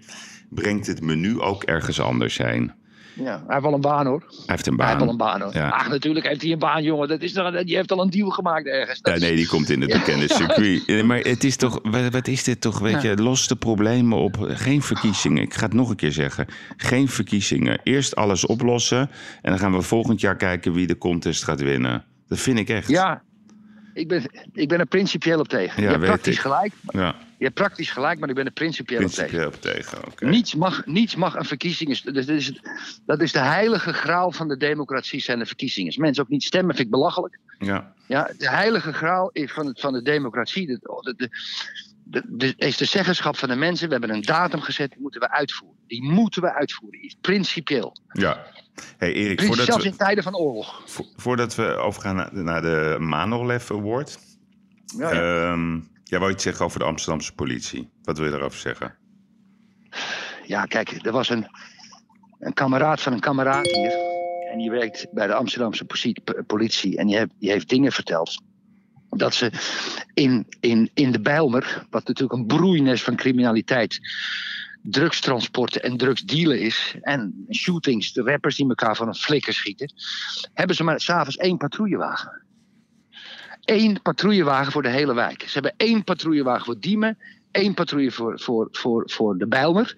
[0.51, 2.73] brengt het menu ook ergens anders heen.
[3.15, 4.21] Ja, hij heeft wel een baan hoor.
[4.29, 4.87] Hij heeft een Hij baan.
[4.87, 5.55] heeft wel een baan hoor.
[5.55, 5.69] Ja.
[5.69, 7.09] Ach, natuurlijk heeft hij een baan, jongen.
[7.09, 9.01] Dat is toch, die heeft al een deal gemaakt ergens.
[9.01, 11.05] Dat Ja, nee, die komt in het bekende circuit.
[11.05, 14.37] Maar het is toch, wat wat is dit toch, weet je, los de problemen op.
[14.41, 15.43] Geen verkiezingen.
[15.43, 16.47] Ik ga het nog een keer zeggen.
[16.77, 17.81] Geen verkiezingen.
[17.83, 19.11] Eerst alles oplossen
[19.43, 22.05] en dan gaan we volgend jaar kijken wie de contest gaat winnen.
[22.29, 22.89] Dat vind ik echt.
[22.89, 23.23] Ja,
[23.97, 24.23] ik ben,
[24.53, 25.83] ik ben er principieel op tegen.
[25.83, 26.41] Ja, je hebt praktisch ik.
[26.41, 26.73] gelijk.
[26.89, 29.25] Ja, Je hebt praktisch gelijk, maar ik ben er principieel op tegen.
[29.25, 30.07] principieel op tegen.
[30.07, 30.27] Oké.
[30.27, 31.99] Niets mag, niets mag een verkiezing.
[32.01, 32.61] Dat is, dat, is het,
[33.07, 35.95] dat is de heilige graal van de democratie, zijn de verkiezingen.
[35.97, 37.39] Mensen ook niet stemmen, vind ik belachelijk.
[37.59, 37.93] Ja.
[38.07, 40.67] Ja, de heilige graal is van, het, van de democratie.
[40.67, 41.31] De, de, de,
[42.05, 43.87] de, de- is de zeggenschap van de mensen.
[43.87, 45.77] We hebben een datum gezet, die moeten we uitvoeren.
[45.87, 47.15] Die moeten we uitvoeren.
[47.21, 47.97] Principieel.
[48.13, 48.47] ja.
[48.97, 50.83] Hey Erik, voordat zelfs we, in tijden van oorlog.
[50.87, 54.19] vo- voordat we overgaan naar, naar de Manolev Award.
[54.97, 55.51] Ja, ja.
[55.51, 57.89] Ehm, jij wou iets zeggen over de Amsterdamse politie.
[58.03, 58.95] Wat wil je daarover zeggen?
[60.47, 61.47] Ja, kijk, er was een,
[62.39, 63.93] een kameraad van een kameraad hier.
[64.53, 65.87] En die werkt bij de Amsterdamse
[66.47, 66.97] politie.
[66.97, 68.43] En die heeft, die heeft dingen verteld.
[69.09, 69.51] Dat ze
[70.15, 73.99] in, in, in de Bijlmer, wat natuurlijk een broeines van criminaliteit,
[74.91, 76.97] drugstransporten en drugsdealen is.
[77.01, 79.93] En shootings, de rappers die elkaar van een flikker schieten.
[80.55, 82.45] Hebben ze maar s'avonds één patrouillewagen.
[83.65, 85.43] Eén patrouillewagen voor de hele wijk.
[85.43, 87.19] Ze hebben één patrouillewagen voor Diemen.
[87.51, 89.95] één patrouille voor, voor, voor, voor de Bijlmer.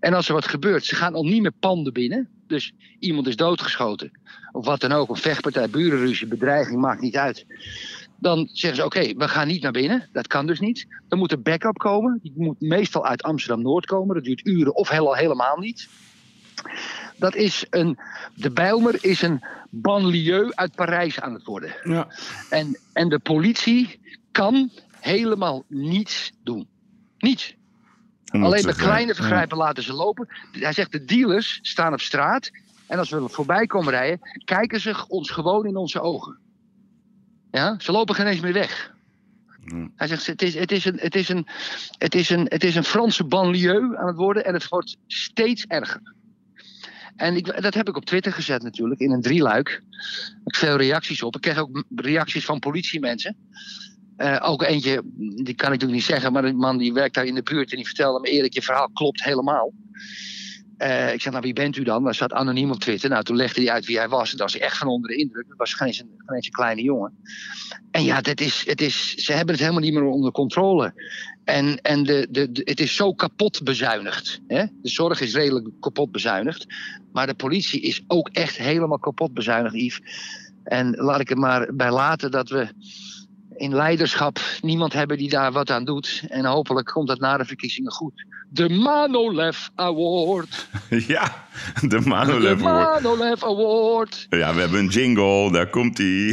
[0.00, 2.28] En als er wat gebeurt, ze gaan al niet meer panden binnen.
[2.46, 4.10] Dus iemand is doodgeschoten.
[4.52, 7.46] Of wat dan ook, een vechtpartij, burenruzie, bedreiging, maakt niet uit.
[8.18, 10.08] Dan zeggen ze, oké, we gaan niet naar binnen.
[10.12, 10.86] Dat kan dus niet.
[11.08, 12.18] Dan moet er backup komen.
[12.22, 14.14] Die moet meestal uit Amsterdam-Noord komen.
[14.14, 15.88] Dat duurt uren of heel, helemaal niet.
[17.16, 17.98] Dat is een,
[18.34, 21.74] de Bijlmer is een banlieue uit Parijs aan het worden.
[21.82, 22.08] Ja.
[22.50, 24.00] En, en de politie
[24.32, 26.68] kan helemaal niets doen.
[27.18, 27.54] Niets.
[28.30, 30.28] Alleen de kleine vergrijpen laten ze lopen.
[30.52, 32.50] Hij zegt de dealers staan op straat.
[32.86, 36.38] En als we voorbij komen rijden, kijken ze ons gewoon in onze ogen.
[37.54, 38.94] Ja, ze lopen geen eens meer weg.
[39.64, 39.92] Hmm.
[39.96, 41.46] Hij zegt, het is, het, is een, het, is een,
[41.98, 45.64] het, is een, het is een Franse banlieue aan het worden en het wordt steeds
[45.64, 46.00] erger.
[47.16, 49.82] En ik, dat heb ik op Twitter gezet natuurlijk, in een drieluik.
[50.44, 51.34] Ik veel reacties op.
[51.34, 53.36] Ik kreeg ook reacties van politiemensen.
[54.16, 57.26] Eh, ook eentje, die kan ik natuurlijk niet zeggen, maar een man die werkt daar
[57.26, 59.72] in de buurt en die vertelde me Erik, je verhaal klopt helemaal.
[60.76, 62.04] Eh, ik zeg, nou wie bent u dan?
[62.04, 63.10] Dat zat anoniem op Twitter.
[63.10, 64.30] Nou, toen legde hij uit wie hij was.
[64.30, 65.48] En dat was echt van onder de indruk.
[65.48, 67.12] Dat was geen eens een, kleine jongen.
[67.90, 70.94] En ja, dat is, het is, ze hebben het helemaal niet meer onder controle.
[71.44, 74.40] En, en de, de, de- het is zo kapot bezuinigd.
[74.46, 74.64] Hè?
[74.82, 76.66] De zorg is redelijk kapot bezuinigd.
[77.12, 80.00] Maar de politie is ook echt helemaal kapot bezuinigd, Yves.
[80.64, 82.68] En laat ik er maar bij laten dat we
[83.56, 86.22] in leiderschap niemand hebben die daar wat aan doet.
[86.28, 88.24] En hopelijk komt dat na de verkiezingen goed.
[88.54, 90.68] De Manolev Award.
[91.06, 91.46] Ja,
[91.80, 93.02] de De Manolev Award.
[93.02, 94.26] Manolev Award.
[94.30, 96.32] Ja, we hebben een jingle, daar komt ie.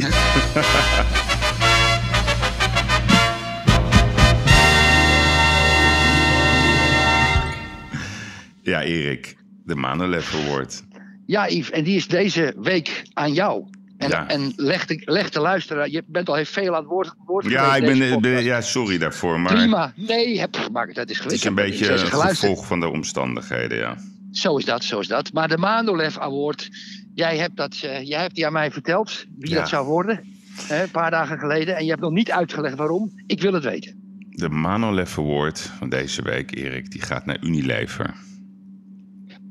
[8.72, 10.84] ja, Erik, de Manolev Award.
[11.26, 13.64] Ja, Yves, en die is deze week aan jou.
[14.02, 14.28] En, Ja.
[14.28, 17.46] en leg, de, leg de luisteraar, je bent al heel veel aan het woord, woord
[17.48, 19.92] Ja, ik ben, ja, sorry daarvoor, maar Prima.
[19.96, 23.96] Nee, heb, maar dat is het is een beetje een gevolg van de omstandigheden, ja.
[24.32, 25.32] Zo is dat, zo is dat.
[25.32, 26.68] Maar de Manolev Award,
[27.14, 29.56] jij hebt, dat, eh, jij hebt die aan mij verteld, wie Ja.
[29.58, 30.24] dat zou worden.
[30.56, 31.76] Hè, een paar dagen geleden.
[31.76, 33.10] En je hebt nog niet uitgelegd waarom.
[33.26, 34.00] Ik wil het weten.
[34.30, 38.14] De Manolev Award van deze week, Erik, die gaat naar Unilever.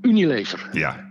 [0.02, 1.10] Unilever, Ja.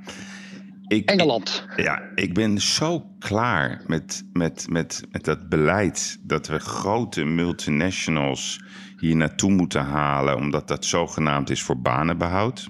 [0.91, 1.67] Ik, Engeland.
[1.77, 8.61] Ja, ik ben zo klaar met, met, met, met dat beleid dat we grote multinationals
[8.99, 12.69] hier naartoe moeten halen, omdat dat zogenaamd is voor banenbehoud.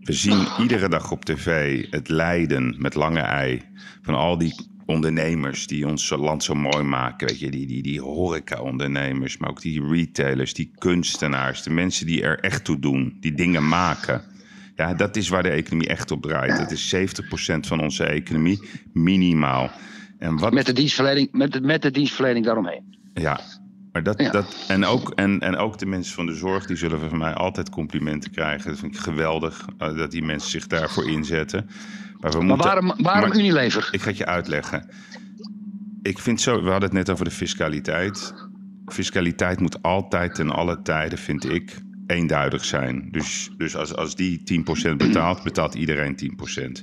[0.00, 3.62] We zien iedere dag op tv het lijden met lange ei
[4.02, 4.54] van al die
[4.86, 7.26] ondernemers die ons land zo mooi maken.
[7.26, 12.22] Weet je, die, die, die horeca-ondernemers, maar ook die retailers, die kunstenaars, de mensen die
[12.22, 14.34] er echt toe doen, die dingen maken.
[14.76, 16.58] Ja, dat is waar de economie echt op draait.
[16.58, 18.60] Het is 70% van onze economie,
[18.92, 19.70] minimaal.
[20.18, 22.98] En wat, Met de dienstverlening, met de, met de dienstverlening daaromheen.
[23.14, 23.40] ja,
[23.92, 24.30] maar dat, Ja.
[24.30, 27.34] dat en, ook, en, en ook de mensen van de zorg, die zullen van mij
[27.34, 28.70] altijd complimenten krijgen.
[28.70, 31.66] Dat vind ik geweldig, eh, dat die mensen zich daarvoor inzetten.
[32.18, 33.88] Maar, we Maar moeten, waarom, waarom maar- Unilever?
[33.90, 34.88] Ik ga het je uitleggen.
[36.02, 38.34] Ik vind zo, we hadden het net over de fiscaliteit.
[38.86, 43.08] Fiscaliteit moet altijd ten alle tijden, vind ik, eenduidig zijn.
[43.10, 44.42] Dus, dus als, als die
[44.92, 46.82] 10% betaalt, betaalt iedereen 10%.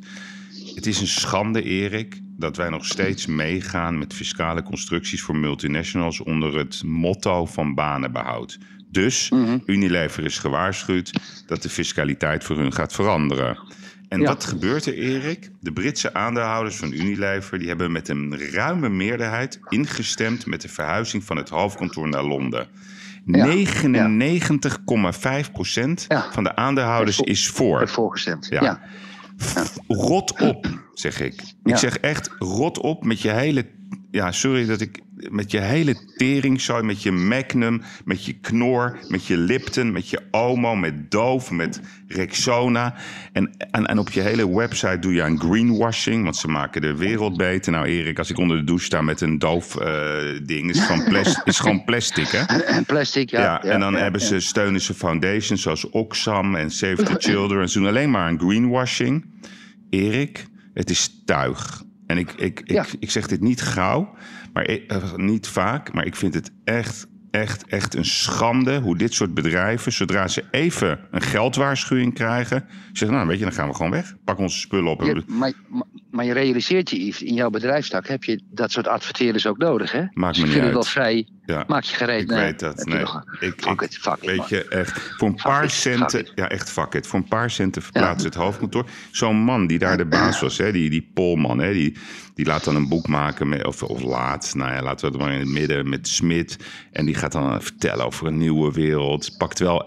[0.76, 6.20] Het is een schande, Erik, dat wij nog steeds meegaan met fiscale constructies voor multinationals
[6.20, 8.58] onder het motto van banenbehoud.
[8.90, 9.32] Dus
[9.66, 11.12] Unilever is gewaarschuwd
[11.48, 13.58] dat de fiscaliteit voor hun gaat veranderen.
[14.08, 14.28] En Ja.
[14.28, 15.50] wat gebeurt er, Erik?
[15.60, 21.24] De Britse aandeelhouders van Unilever die hebben met een ruime meerderheid ingestemd met de verhuizing
[21.24, 22.68] van het hoofdkantoor naar Londen.
[23.26, 23.46] Ja.
[23.46, 26.26] 99,5% Ja.
[26.32, 27.80] van de aandeelhouders is voor.
[27.80, 28.48] Heeft voorgestemd.
[28.50, 28.80] Ja.
[29.88, 31.42] Rot op, zeg ik.
[31.64, 33.66] Ik zeg echt rot op met je hele.
[34.12, 35.02] Ja, sorry dat ik.
[35.30, 40.22] Met je hele teringzooi, met je Magnum, met je Knor, met je Lipton, met je
[40.32, 42.96] Omo, met Dove, met Rexona.
[43.34, 46.98] En, en, en op je hele website doe je aan greenwashing, want ze maken de
[46.98, 47.72] wereld beter.
[47.72, 51.60] Nou, Erik, als ik onder de douche sta met een Dove-ding, is, gewoon plas- is
[51.60, 52.62] gewoon plastic, hè?
[52.64, 53.42] En plastic, ja.
[53.42, 57.70] Ja, en dan ja, hebben ze, steunen ze foundations zoals Oxfam en Save the Children.
[57.70, 59.26] Ze doen alleen maar aan greenwashing.
[59.90, 61.84] Erik, het is tuig.
[62.08, 62.86] En ik, ik, ik, Ja.
[63.00, 64.16] ik zeg dit niet gauw,
[64.54, 65.94] maar eh, niet vaak.
[65.94, 70.44] Maar ik vind het echt, echt, echt een schande hoe dit soort bedrijven, zodra ze
[70.52, 74.14] even een geldwaarschuwing krijgen, zeggen: Nou, weet je, dan gaan we gewoon weg.
[74.24, 75.02] Pak onze spullen op.
[75.02, 78.72] en Je- maar, maar- maar je realiseert je, Yves, in jouw bedrijfstak heb je dat
[78.72, 80.04] soort adverteerders ook nodig, hè?
[80.14, 81.28] Maakt me niet wel vrij.
[81.46, 81.64] Ja.
[81.68, 82.22] Maak je gereed.
[82.22, 82.86] Ik nee, weet dat.
[82.86, 83.00] Nee.
[83.00, 85.14] nog- Ik, fuck ik- it, fuck Weet je, echt.
[85.18, 86.28] Voor een paar it, centen.
[86.36, 87.08] Ja, echt fuck it.
[87.08, 88.86] Voor een paar centen verplaatst het hoofdkantoor.
[89.12, 91.98] Zo'n man die daar de baas was, hè, die, die Polman, hè, die,
[92.36, 93.50] die laat dan een boek maken.
[93.50, 96.58] Met, of, of laat, nou ja, laten we het maar in het midden met Smit.
[96.92, 99.36] En die gaat dan vertellen over een nieuwe wereld.
[99.38, 99.86] Pakt wel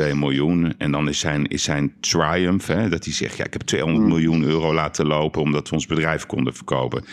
[0.00, 0.74] 11,2 miljoen.
[0.78, 4.02] En dan is zijn, is zijn triumph, hè, dat hij zegt: Ja, ik heb 200
[4.04, 4.08] Mm.
[4.08, 5.42] miljoen euro laten lopen.
[5.42, 7.04] omdat we ons bedrijf konden verkopen.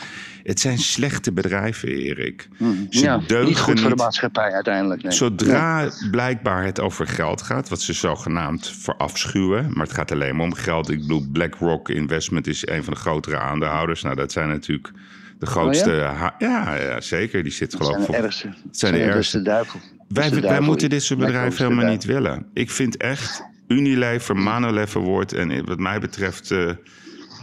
[0.45, 2.47] Het zijn slechte bedrijven, Erik.
[2.57, 2.87] Ze Mm.
[2.89, 5.03] ja, deugen niet goed voor de maatschappij uiteindelijk.
[5.03, 5.11] Nee.
[5.11, 10.45] Zodra blijkbaar het over geld gaat, wat ze zogenaamd verafschuwen, maar het gaat alleen maar
[10.45, 10.89] om geld.
[10.89, 14.01] Ik bedoel, BlackRock Investment is een van de grotere aandeelhouders.
[14.01, 14.91] Nou, dat zijn natuurlijk
[15.39, 15.91] de grootste.
[15.91, 16.75] ha- ja?
[16.75, 17.43] Ja, zeker.
[17.43, 18.29] Die zit Oh, Dat geloof zijn ik.
[18.31, 18.69] de voor- ergste.
[18.71, 19.41] zijn de ergste.
[19.41, 19.79] duivel.
[20.07, 22.45] Wij, wij moeten dit soort bedrijven helemaal niet willen.
[22.53, 26.69] Ik vind echt Unilever, Manolever wordt en wat mij betreft eh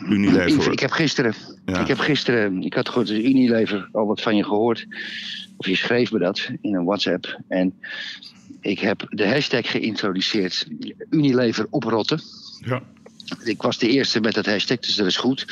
[0.09, 0.67] Unilever.
[0.67, 1.35] Ik, ik heb gisteren,
[1.67, 1.81] Ja.
[1.81, 4.87] ik heb gisteren, ik had gehoord, Unilever al wat van je gehoord.
[5.57, 7.41] Of je schreef me dat in een WhatsApp.
[7.49, 7.75] En
[8.61, 10.67] ik heb de hashtag geïntroduceerd,
[11.11, 12.21] Unilever oprotten.
[12.65, 12.83] ja.
[13.45, 15.47] Ik was de eerste met dat hashtag, dus dat is goed.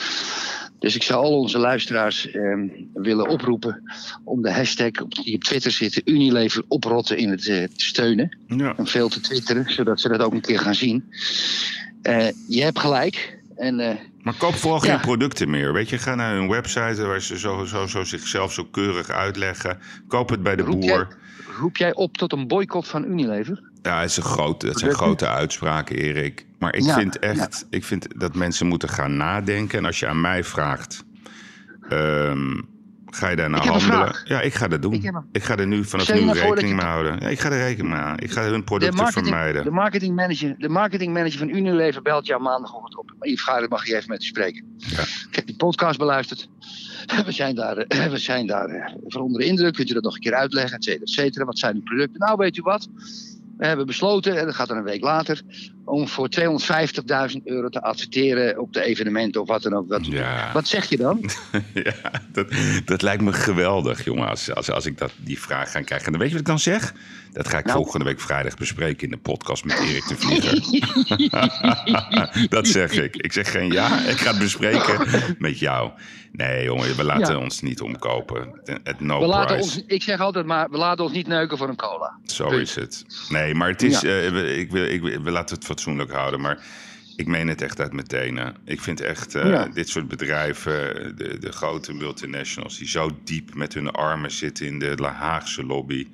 [0.79, 3.83] Dus ik zou al onze luisteraars ehm, willen oproepen
[4.25, 8.39] om de hashtag die op Twitter zit, Unilever oprotten in het eh, te steunen.
[8.47, 8.77] Ja.
[8.77, 11.05] En veel te twitteren, zodat ze dat ook een keer gaan zien.
[12.03, 13.39] Eh, je hebt gelijk.
[13.57, 14.91] En eh, Maar koop vooral Ja.
[14.93, 15.73] geen producten meer.
[15.73, 19.79] Weet je, ga naar hun website waar ze zo, zo, zo zichzelf zo keurig uitleggen.
[20.09, 20.89] Koop het bij de roep, boer.
[20.89, 21.07] jij,
[21.59, 23.69] roep jij op tot een boycott van Unilever?
[23.83, 26.47] Ja, het is een grote, het zijn grote uitspraken, Erik.
[26.59, 29.79] Maar ik Ja, vind echt ik vind dat mensen moeten gaan nadenken.
[29.79, 31.05] En als je aan mij vraagt,
[31.89, 32.61] ehm,
[33.17, 34.17] ga je daar nou heb een handelen?
[34.25, 34.93] Ja, ik ga dat doen.
[34.93, 37.17] Ik heb een- Ik ga er nu vanaf nu nou rekening mee houden.
[37.21, 38.25] Ja, ik ga er rekening mee houden.
[38.25, 39.65] Ik ga hun De producten marketing, vermijden.
[39.65, 43.13] de, marketingmanager, de marketingmanager van Unilever belt jou maandagochtend op.
[43.21, 44.65] Yves Gaarder mag je even met u spreken.
[44.77, 45.01] Ja.
[45.03, 46.49] Ik heb die podcast beluisterd.
[47.27, 49.75] We zijn daar, eh, we zijn daar eh, van onder de indruk.
[49.75, 51.45] Kunt u dat nog een keer uitleggen, et cetera, et cetera.
[51.45, 52.19] Wat zijn die producten?
[52.21, 52.89] Nou, weet u wat?
[53.61, 55.43] We hebben besloten, en dat gaat dan een week later,
[55.85, 59.89] om voor 250.000 euro te adverteren op de evenementen of wat dan ook.
[59.89, 60.51] Wat, Ja.
[60.53, 61.21] wat zeg je dan?
[61.75, 62.47] Ja, dat,
[62.85, 66.07] dat lijkt me geweldig, jongen, als, als, als ik dat, die vraag ga krijgen.
[66.07, 66.95] En dan weet je wat ik dan zeg?
[67.33, 67.77] Dat ga ik Nou.
[67.77, 70.59] volgende week vrijdag bespreken in de podcast met Erik de Vlieger.
[72.57, 73.17] dat zeg ik.
[73.17, 75.07] Ik zeg geen ja, ik ga het bespreken
[75.39, 75.91] met jou.
[76.33, 77.41] Nee, jongen, we laten Ja.
[77.41, 78.61] ons niet omkopen.
[78.83, 81.69] Het no We laten ons, ik zeg altijd maar, we laten ons niet neuken voor
[81.69, 82.19] een cola.
[82.25, 82.61] Zo Punt.
[82.63, 83.05] is het.
[83.29, 84.01] Nee, maar het is.
[84.01, 84.21] Ja.
[84.21, 86.41] eh, we, ik wil, ik, we laten het fatsoenlijk houden.
[86.41, 86.63] Maar
[87.17, 88.55] ik meen het echt uit mijn tenen.
[88.65, 89.67] Ik vind echt eh, Ja.
[89.75, 90.73] dit soort bedrijven,
[91.17, 95.65] de, de grote multinationals, die zo diep met hun armen zitten in de La Haagse
[95.67, 96.07] lobby.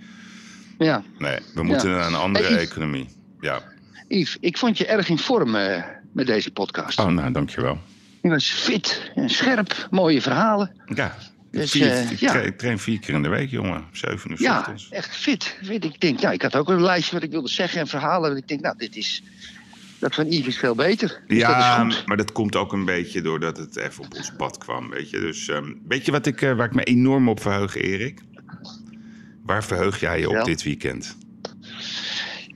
[0.79, 1.03] Ja.
[1.19, 2.69] Nee, we moeten naar een andere Hey, Yves.
[2.71, 3.09] economie.
[3.41, 3.63] Ja.
[4.09, 5.83] Yves, ik vond je erg in vorm eh,
[6.13, 6.99] met deze podcast.
[6.99, 7.79] Oh, nou, dankjewel.
[8.23, 10.73] Ik was fit en scherp, mooie verhalen.
[10.95, 11.17] Ja,
[11.51, 12.31] Dus, vier, eh, ik, ja.
[12.31, 13.85] tra- ik train vier keer in de week, jongen.
[13.93, 14.89] Zeven uur Ja, ochtends.
[14.91, 15.59] echt fit.
[15.63, 18.37] Weet ik, denk, nou, ik had ook een lijstje wat ik wilde zeggen en verhalen.
[18.37, 19.23] Ik denk, nou, dit is.
[19.99, 21.23] Dat van Yves is veel beter.
[21.27, 24.91] Dus Ja, maar dat komt ook een beetje doordat het even op ons pad kwam,
[24.91, 25.21] weet je.
[25.21, 28.21] Dus ehm, weet je wat ik, eh, waar ik me enorm op verheug, Erik?
[29.47, 31.17] Waar verheug jij je op dit weekend?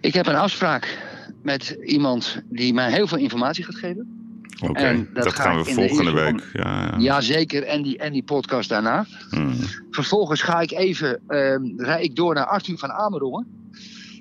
[0.00, 0.98] Ik heb een afspraak
[1.42, 4.18] met iemand die mij heel veel informatie gaat geven.
[4.62, 6.50] Oké, dat dat, ga gaan we volgende week.
[6.52, 6.98] Ja, ja.
[6.98, 9.06] Jazeker, en die, en die podcast daarna.
[9.30, 9.54] Hmm.
[9.90, 13.46] Vervolgens ga ik even, ehm rijd ik door naar Arthur van Amerongen.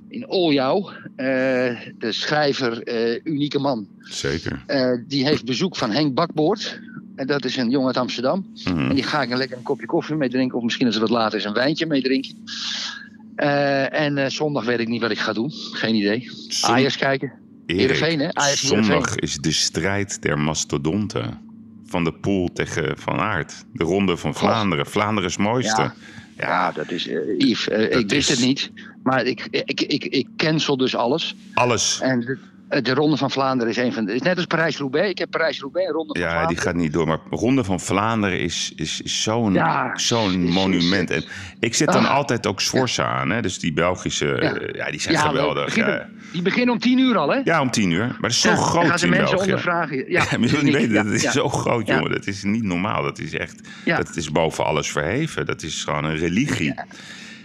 [0.07, 0.89] In Oljouw.
[1.15, 1.25] Eh,
[1.97, 3.87] de schrijver, eh, unieke man.
[3.99, 4.63] Zeker.
[4.67, 6.79] Eh, die heeft bezoek van Henk Bakboord.
[7.19, 8.45] En dat is een jongen uit Amsterdam.
[8.65, 8.89] Mhm.
[8.89, 10.57] En die ga ik een lekker een kopje koffie mee drinken.
[10.57, 12.35] Of misschien als het wat later is een wijntje mee drinken.
[13.35, 15.51] Eh, en eh, zondag weet ik niet wat ik ga doen.
[15.71, 16.29] Geen idee.
[16.47, 17.31] Zon- Ajax kijken.
[17.65, 18.33] Heerenveen, hè?
[18.33, 21.39] Ajax zondag is de strijd der mastodonten.
[21.85, 23.53] Van de Poel tegen Van Aert.
[23.73, 24.85] De ronde van Vlaanderen.
[24.85, 25.81] Vlaanderen is mooiste.
[25.81, 25.93] Ja.
[26.37, 27.07] Ja, dat is...
[27.07, 28.71] eh Yves, ik wist is- het niet.
[29.03, 31.35] Maar ik, ik, ik, ik cancel dus alles.
[31.53, 31.99] Alles.
[32.01, 32.39] En
[32.69, 34.13] de, eh, de Ronde van Vlaanderen is een van de...
[34.13, 35.09] is net als Parijs-Roubaix.
[35.09, 37.07] Ik heb Parijs-Roubaix en Ronde van Ja, die gaat niet door.
[37.07, 41.09] Maar Ronde van Vlaanderen is, is, is zo'n Ja, zo'n monument.
[41.11, 41.23] En
[41.59, 42.11] ik zet dan Ah.
[42.15, 43.29] altijd ook Sforza aan.
[43.29, 43.41] Hè?
[43.41, 44.83] Dus die Belgische, Ja.
[44.85, 45.65] ja die zijn geweldig.
[45.73, 46.17] die beginnen- Ja.
[46.31, 47.39] Die beginnen om tien uur al, hè?
[47.43, 48.05] ja, om tien uur.
[48.07, 49.43] Maar dat is zo Ja, dan groot gaan de in mensen België.
[49.49, 49.97] ondervragen.
[49.97, 52.11] Ja, Ja, maar je wil niet weten, dat is zo groot, jongen.
[52.11, 53.03] Dat is niet normaal.
[53.03, 55.45] Dat is echt, dat is boven alles verheven.
[55.45, 56.73] Dat is gewoon een religie.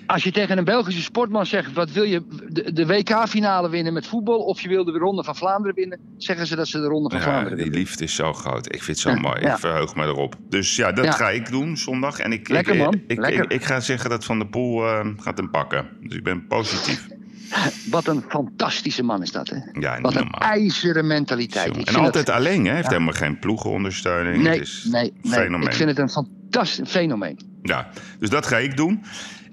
[0.06, 4.06] Als je tegen een Belgische sportman zegt: wat wil je de, de WK-finale winnen met
[4.06, 4.39] voetbal?
[4.39, 5.98] of je wil de Ronde van Vlaanderen winnen?
[6.18, 7.78] zeggen ze dat ze de Ronde van Ja, Vlaanderen die willen.
[7.81, 8.66] liefde is zo groot.
[8.66, 9.40] Ik vind het zo mooi.
[9.40, 9.52] ja.
[9.52, 10.36] Ik verheug me erop.
[10.48, 11.10] Dus ja, dat Ja.
[11.12, 12.18] ga ik doen zondag.
[12.18, 13.01] En ik, Lekker, ik, man.
[13.06, 13.44] Ik, Lekker.
[13.44, 15.86] Ik, ik ga zeggen dat Van der Poel eh, gaat hem pakken.
[16.01, 17.06] Dus ik ben positief.
[17.90, 19.56] Wat een fantastische man is dat, hè?
[19.81, 20.40] Ja, Wat een normaal.
[20.51, 21.76] ijzeren mentaliteit.
[21.89, 22.66] En altijd dat- alleen, hè?
[22.66, 24.43] Hij heeft helemaal geen ploegenondersteuning.
[24.43, 25.32] Nee, het is nee, nee.
[25.32, 25.68] fenomeen.
[25.68, 27.39] Ik vind het een fantastisch fenomeen.
[27.62, 29.02] Ja, dus dat ga ik doen.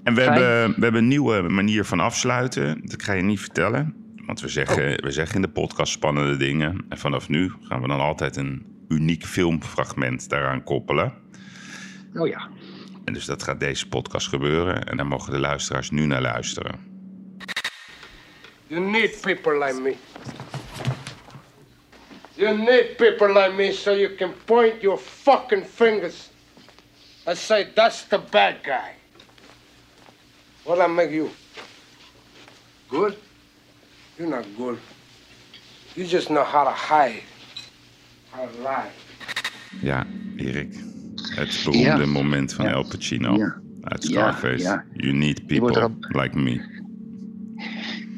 [0.04, 0.34] En we Fijn.
[0.34, 2.82] hebben, we hebben een nieuwe manier van afsluiten.
[2.84, 3.96] Dat ga je niet vertellen.
[4.26, 4.98] Want we zeggen, Oh.
[5.04, 6.86] we zeggen in de podcast spannende dingen.
[6.90, 11.14] En vanaf nu gaan we dan altijd een uniek filmfragment daaraan koppelen.
[12.16, 12.48] Oh ja.
[13.06, 14.84] En dus dat gaat deze podcast gebeuren.
[14.84, 16.80] En daar mogen de luisteraars nu naar luisteren.
[18.68, 19.96] You need people like me.
[22.36, 26.30] You need people like me so you can point your fucking fingers
[27.24, 29.00] and say, that's the bad guy.
[30.64, 31.30] What I make you?
[32.90, 33.16] Good?
[34.18, 34.78] You're not good.
[35.96, 37.22] You just know how to hide,
[38.30, 38.90] how to lie.
[39.82, 40.06] Ja,
[40.38, 40.74] Erik.
[41.36, 42.06] Het beroemde Ja.
[42.06, 42.72] moment van Ja.
[42.72, 43.36] El Pacino.
[43.36, 43.56] Ja.
[43.82, 44.64] Uit Scarface.
[44.64, 44.84] ja.
[44.94, 46.80] You need people like me.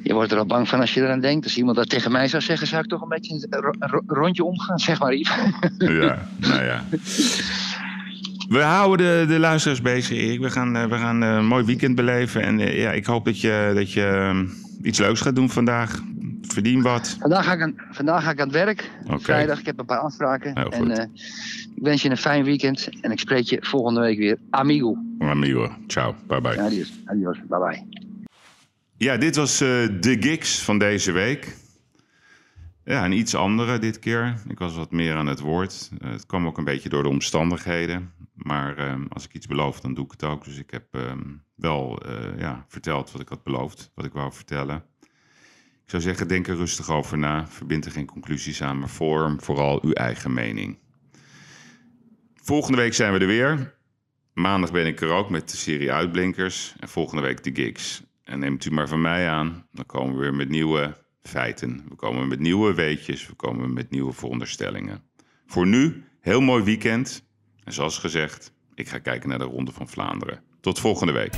[0.04, 1.44] Je wordt er al bang van als je eraan denkt.
[1.44, 4.04] Als iemand dat tegen mij zou zeggen, zou ik toch een beetje een ro- ro-
[4.08, 5.36] rondje omgaan, zeg maar, Yves.
[5.78, 6.84] Ja, nou ja.
[8.50, 10.40] We houden de, de luisteraars bezig, Erik.
[10.40, 12.42] We gaan, eh, we gaan eh, een mooi weekend beleven.
[12.42, 14.46] En eh, ja, ik hoop dat je, dat je ehm,
[14.82, 16.02] iets leuks gaat doen vandaag.
[16.42, 17.18] Verdien wat.
[17.20, 18.92] Vandaag ga ik aan, vandaag ga ik aan het werk.
[19.06, 19.20] Oké.
[19.20, 20.60] Vrijdag, ik heb een paar afspraken.
[20.60, 21.12] Heel en
[21.76, 22.90] ik wens je een fijn weekend.
[23.02, 24.38] En ik spreek je volgende week weer.
[24.50, 24.98] Amigo.
[25.20, 25.72] Amigo.
[25.88, 26.16] Ciao.
[26.28, 26.62] Bye bye.
[26.62, 26.92] Adios.
[27.06, 27.38] Adios.
[27.48, 27.84] Bye bye.
[28.98, 31.56] Ja, dit was de gigs van deze week.
[32.86, 34.36] Ja, een iets andere dit keer.
[34.48, 35.90] Ik was wat meer aan het woord.
[36.04, 38.12] Het kwam ook een beetje door de omstandigheden.
[38.34, 40.44] Maar eh, als ik iets beloof, dan doe ik het ook.
[40.44, 41.12] Dus ik heb eh,
[41.56, 44.84] wel eh, ja, verteld wat ik had beloofd, wat ik wou vertellen.
[45.84, 47.48] Ik zou zeggen, denk er rustig over na.
[47.48, 50.78] Verbind er geen conclusies aan, maar vorm vooral uw eigen mening.
[52.36, 53.76] Volgende week zijn we er weer.
[54.34, 56.76] Maandag ben ik er ook met de serie Uitblinkers.
[56.80, 58.04] En volgende week de gigs.
[58.24, 61.86] En neemt u maar van mij aan, dan komen we weer met nieuwe feiten.
[61.90, 65.04] We komen met nieuwe weetjes, we komen met nieuwe veronderstellingen.
[65.46, 67.26] Voor nu, heel mooi weekend.
[67.66, 70.42] En zoals gezegd, ik ga kijken naar de Ronde van Vlaanderen.
[70.62, 71.34] Tot volgende week.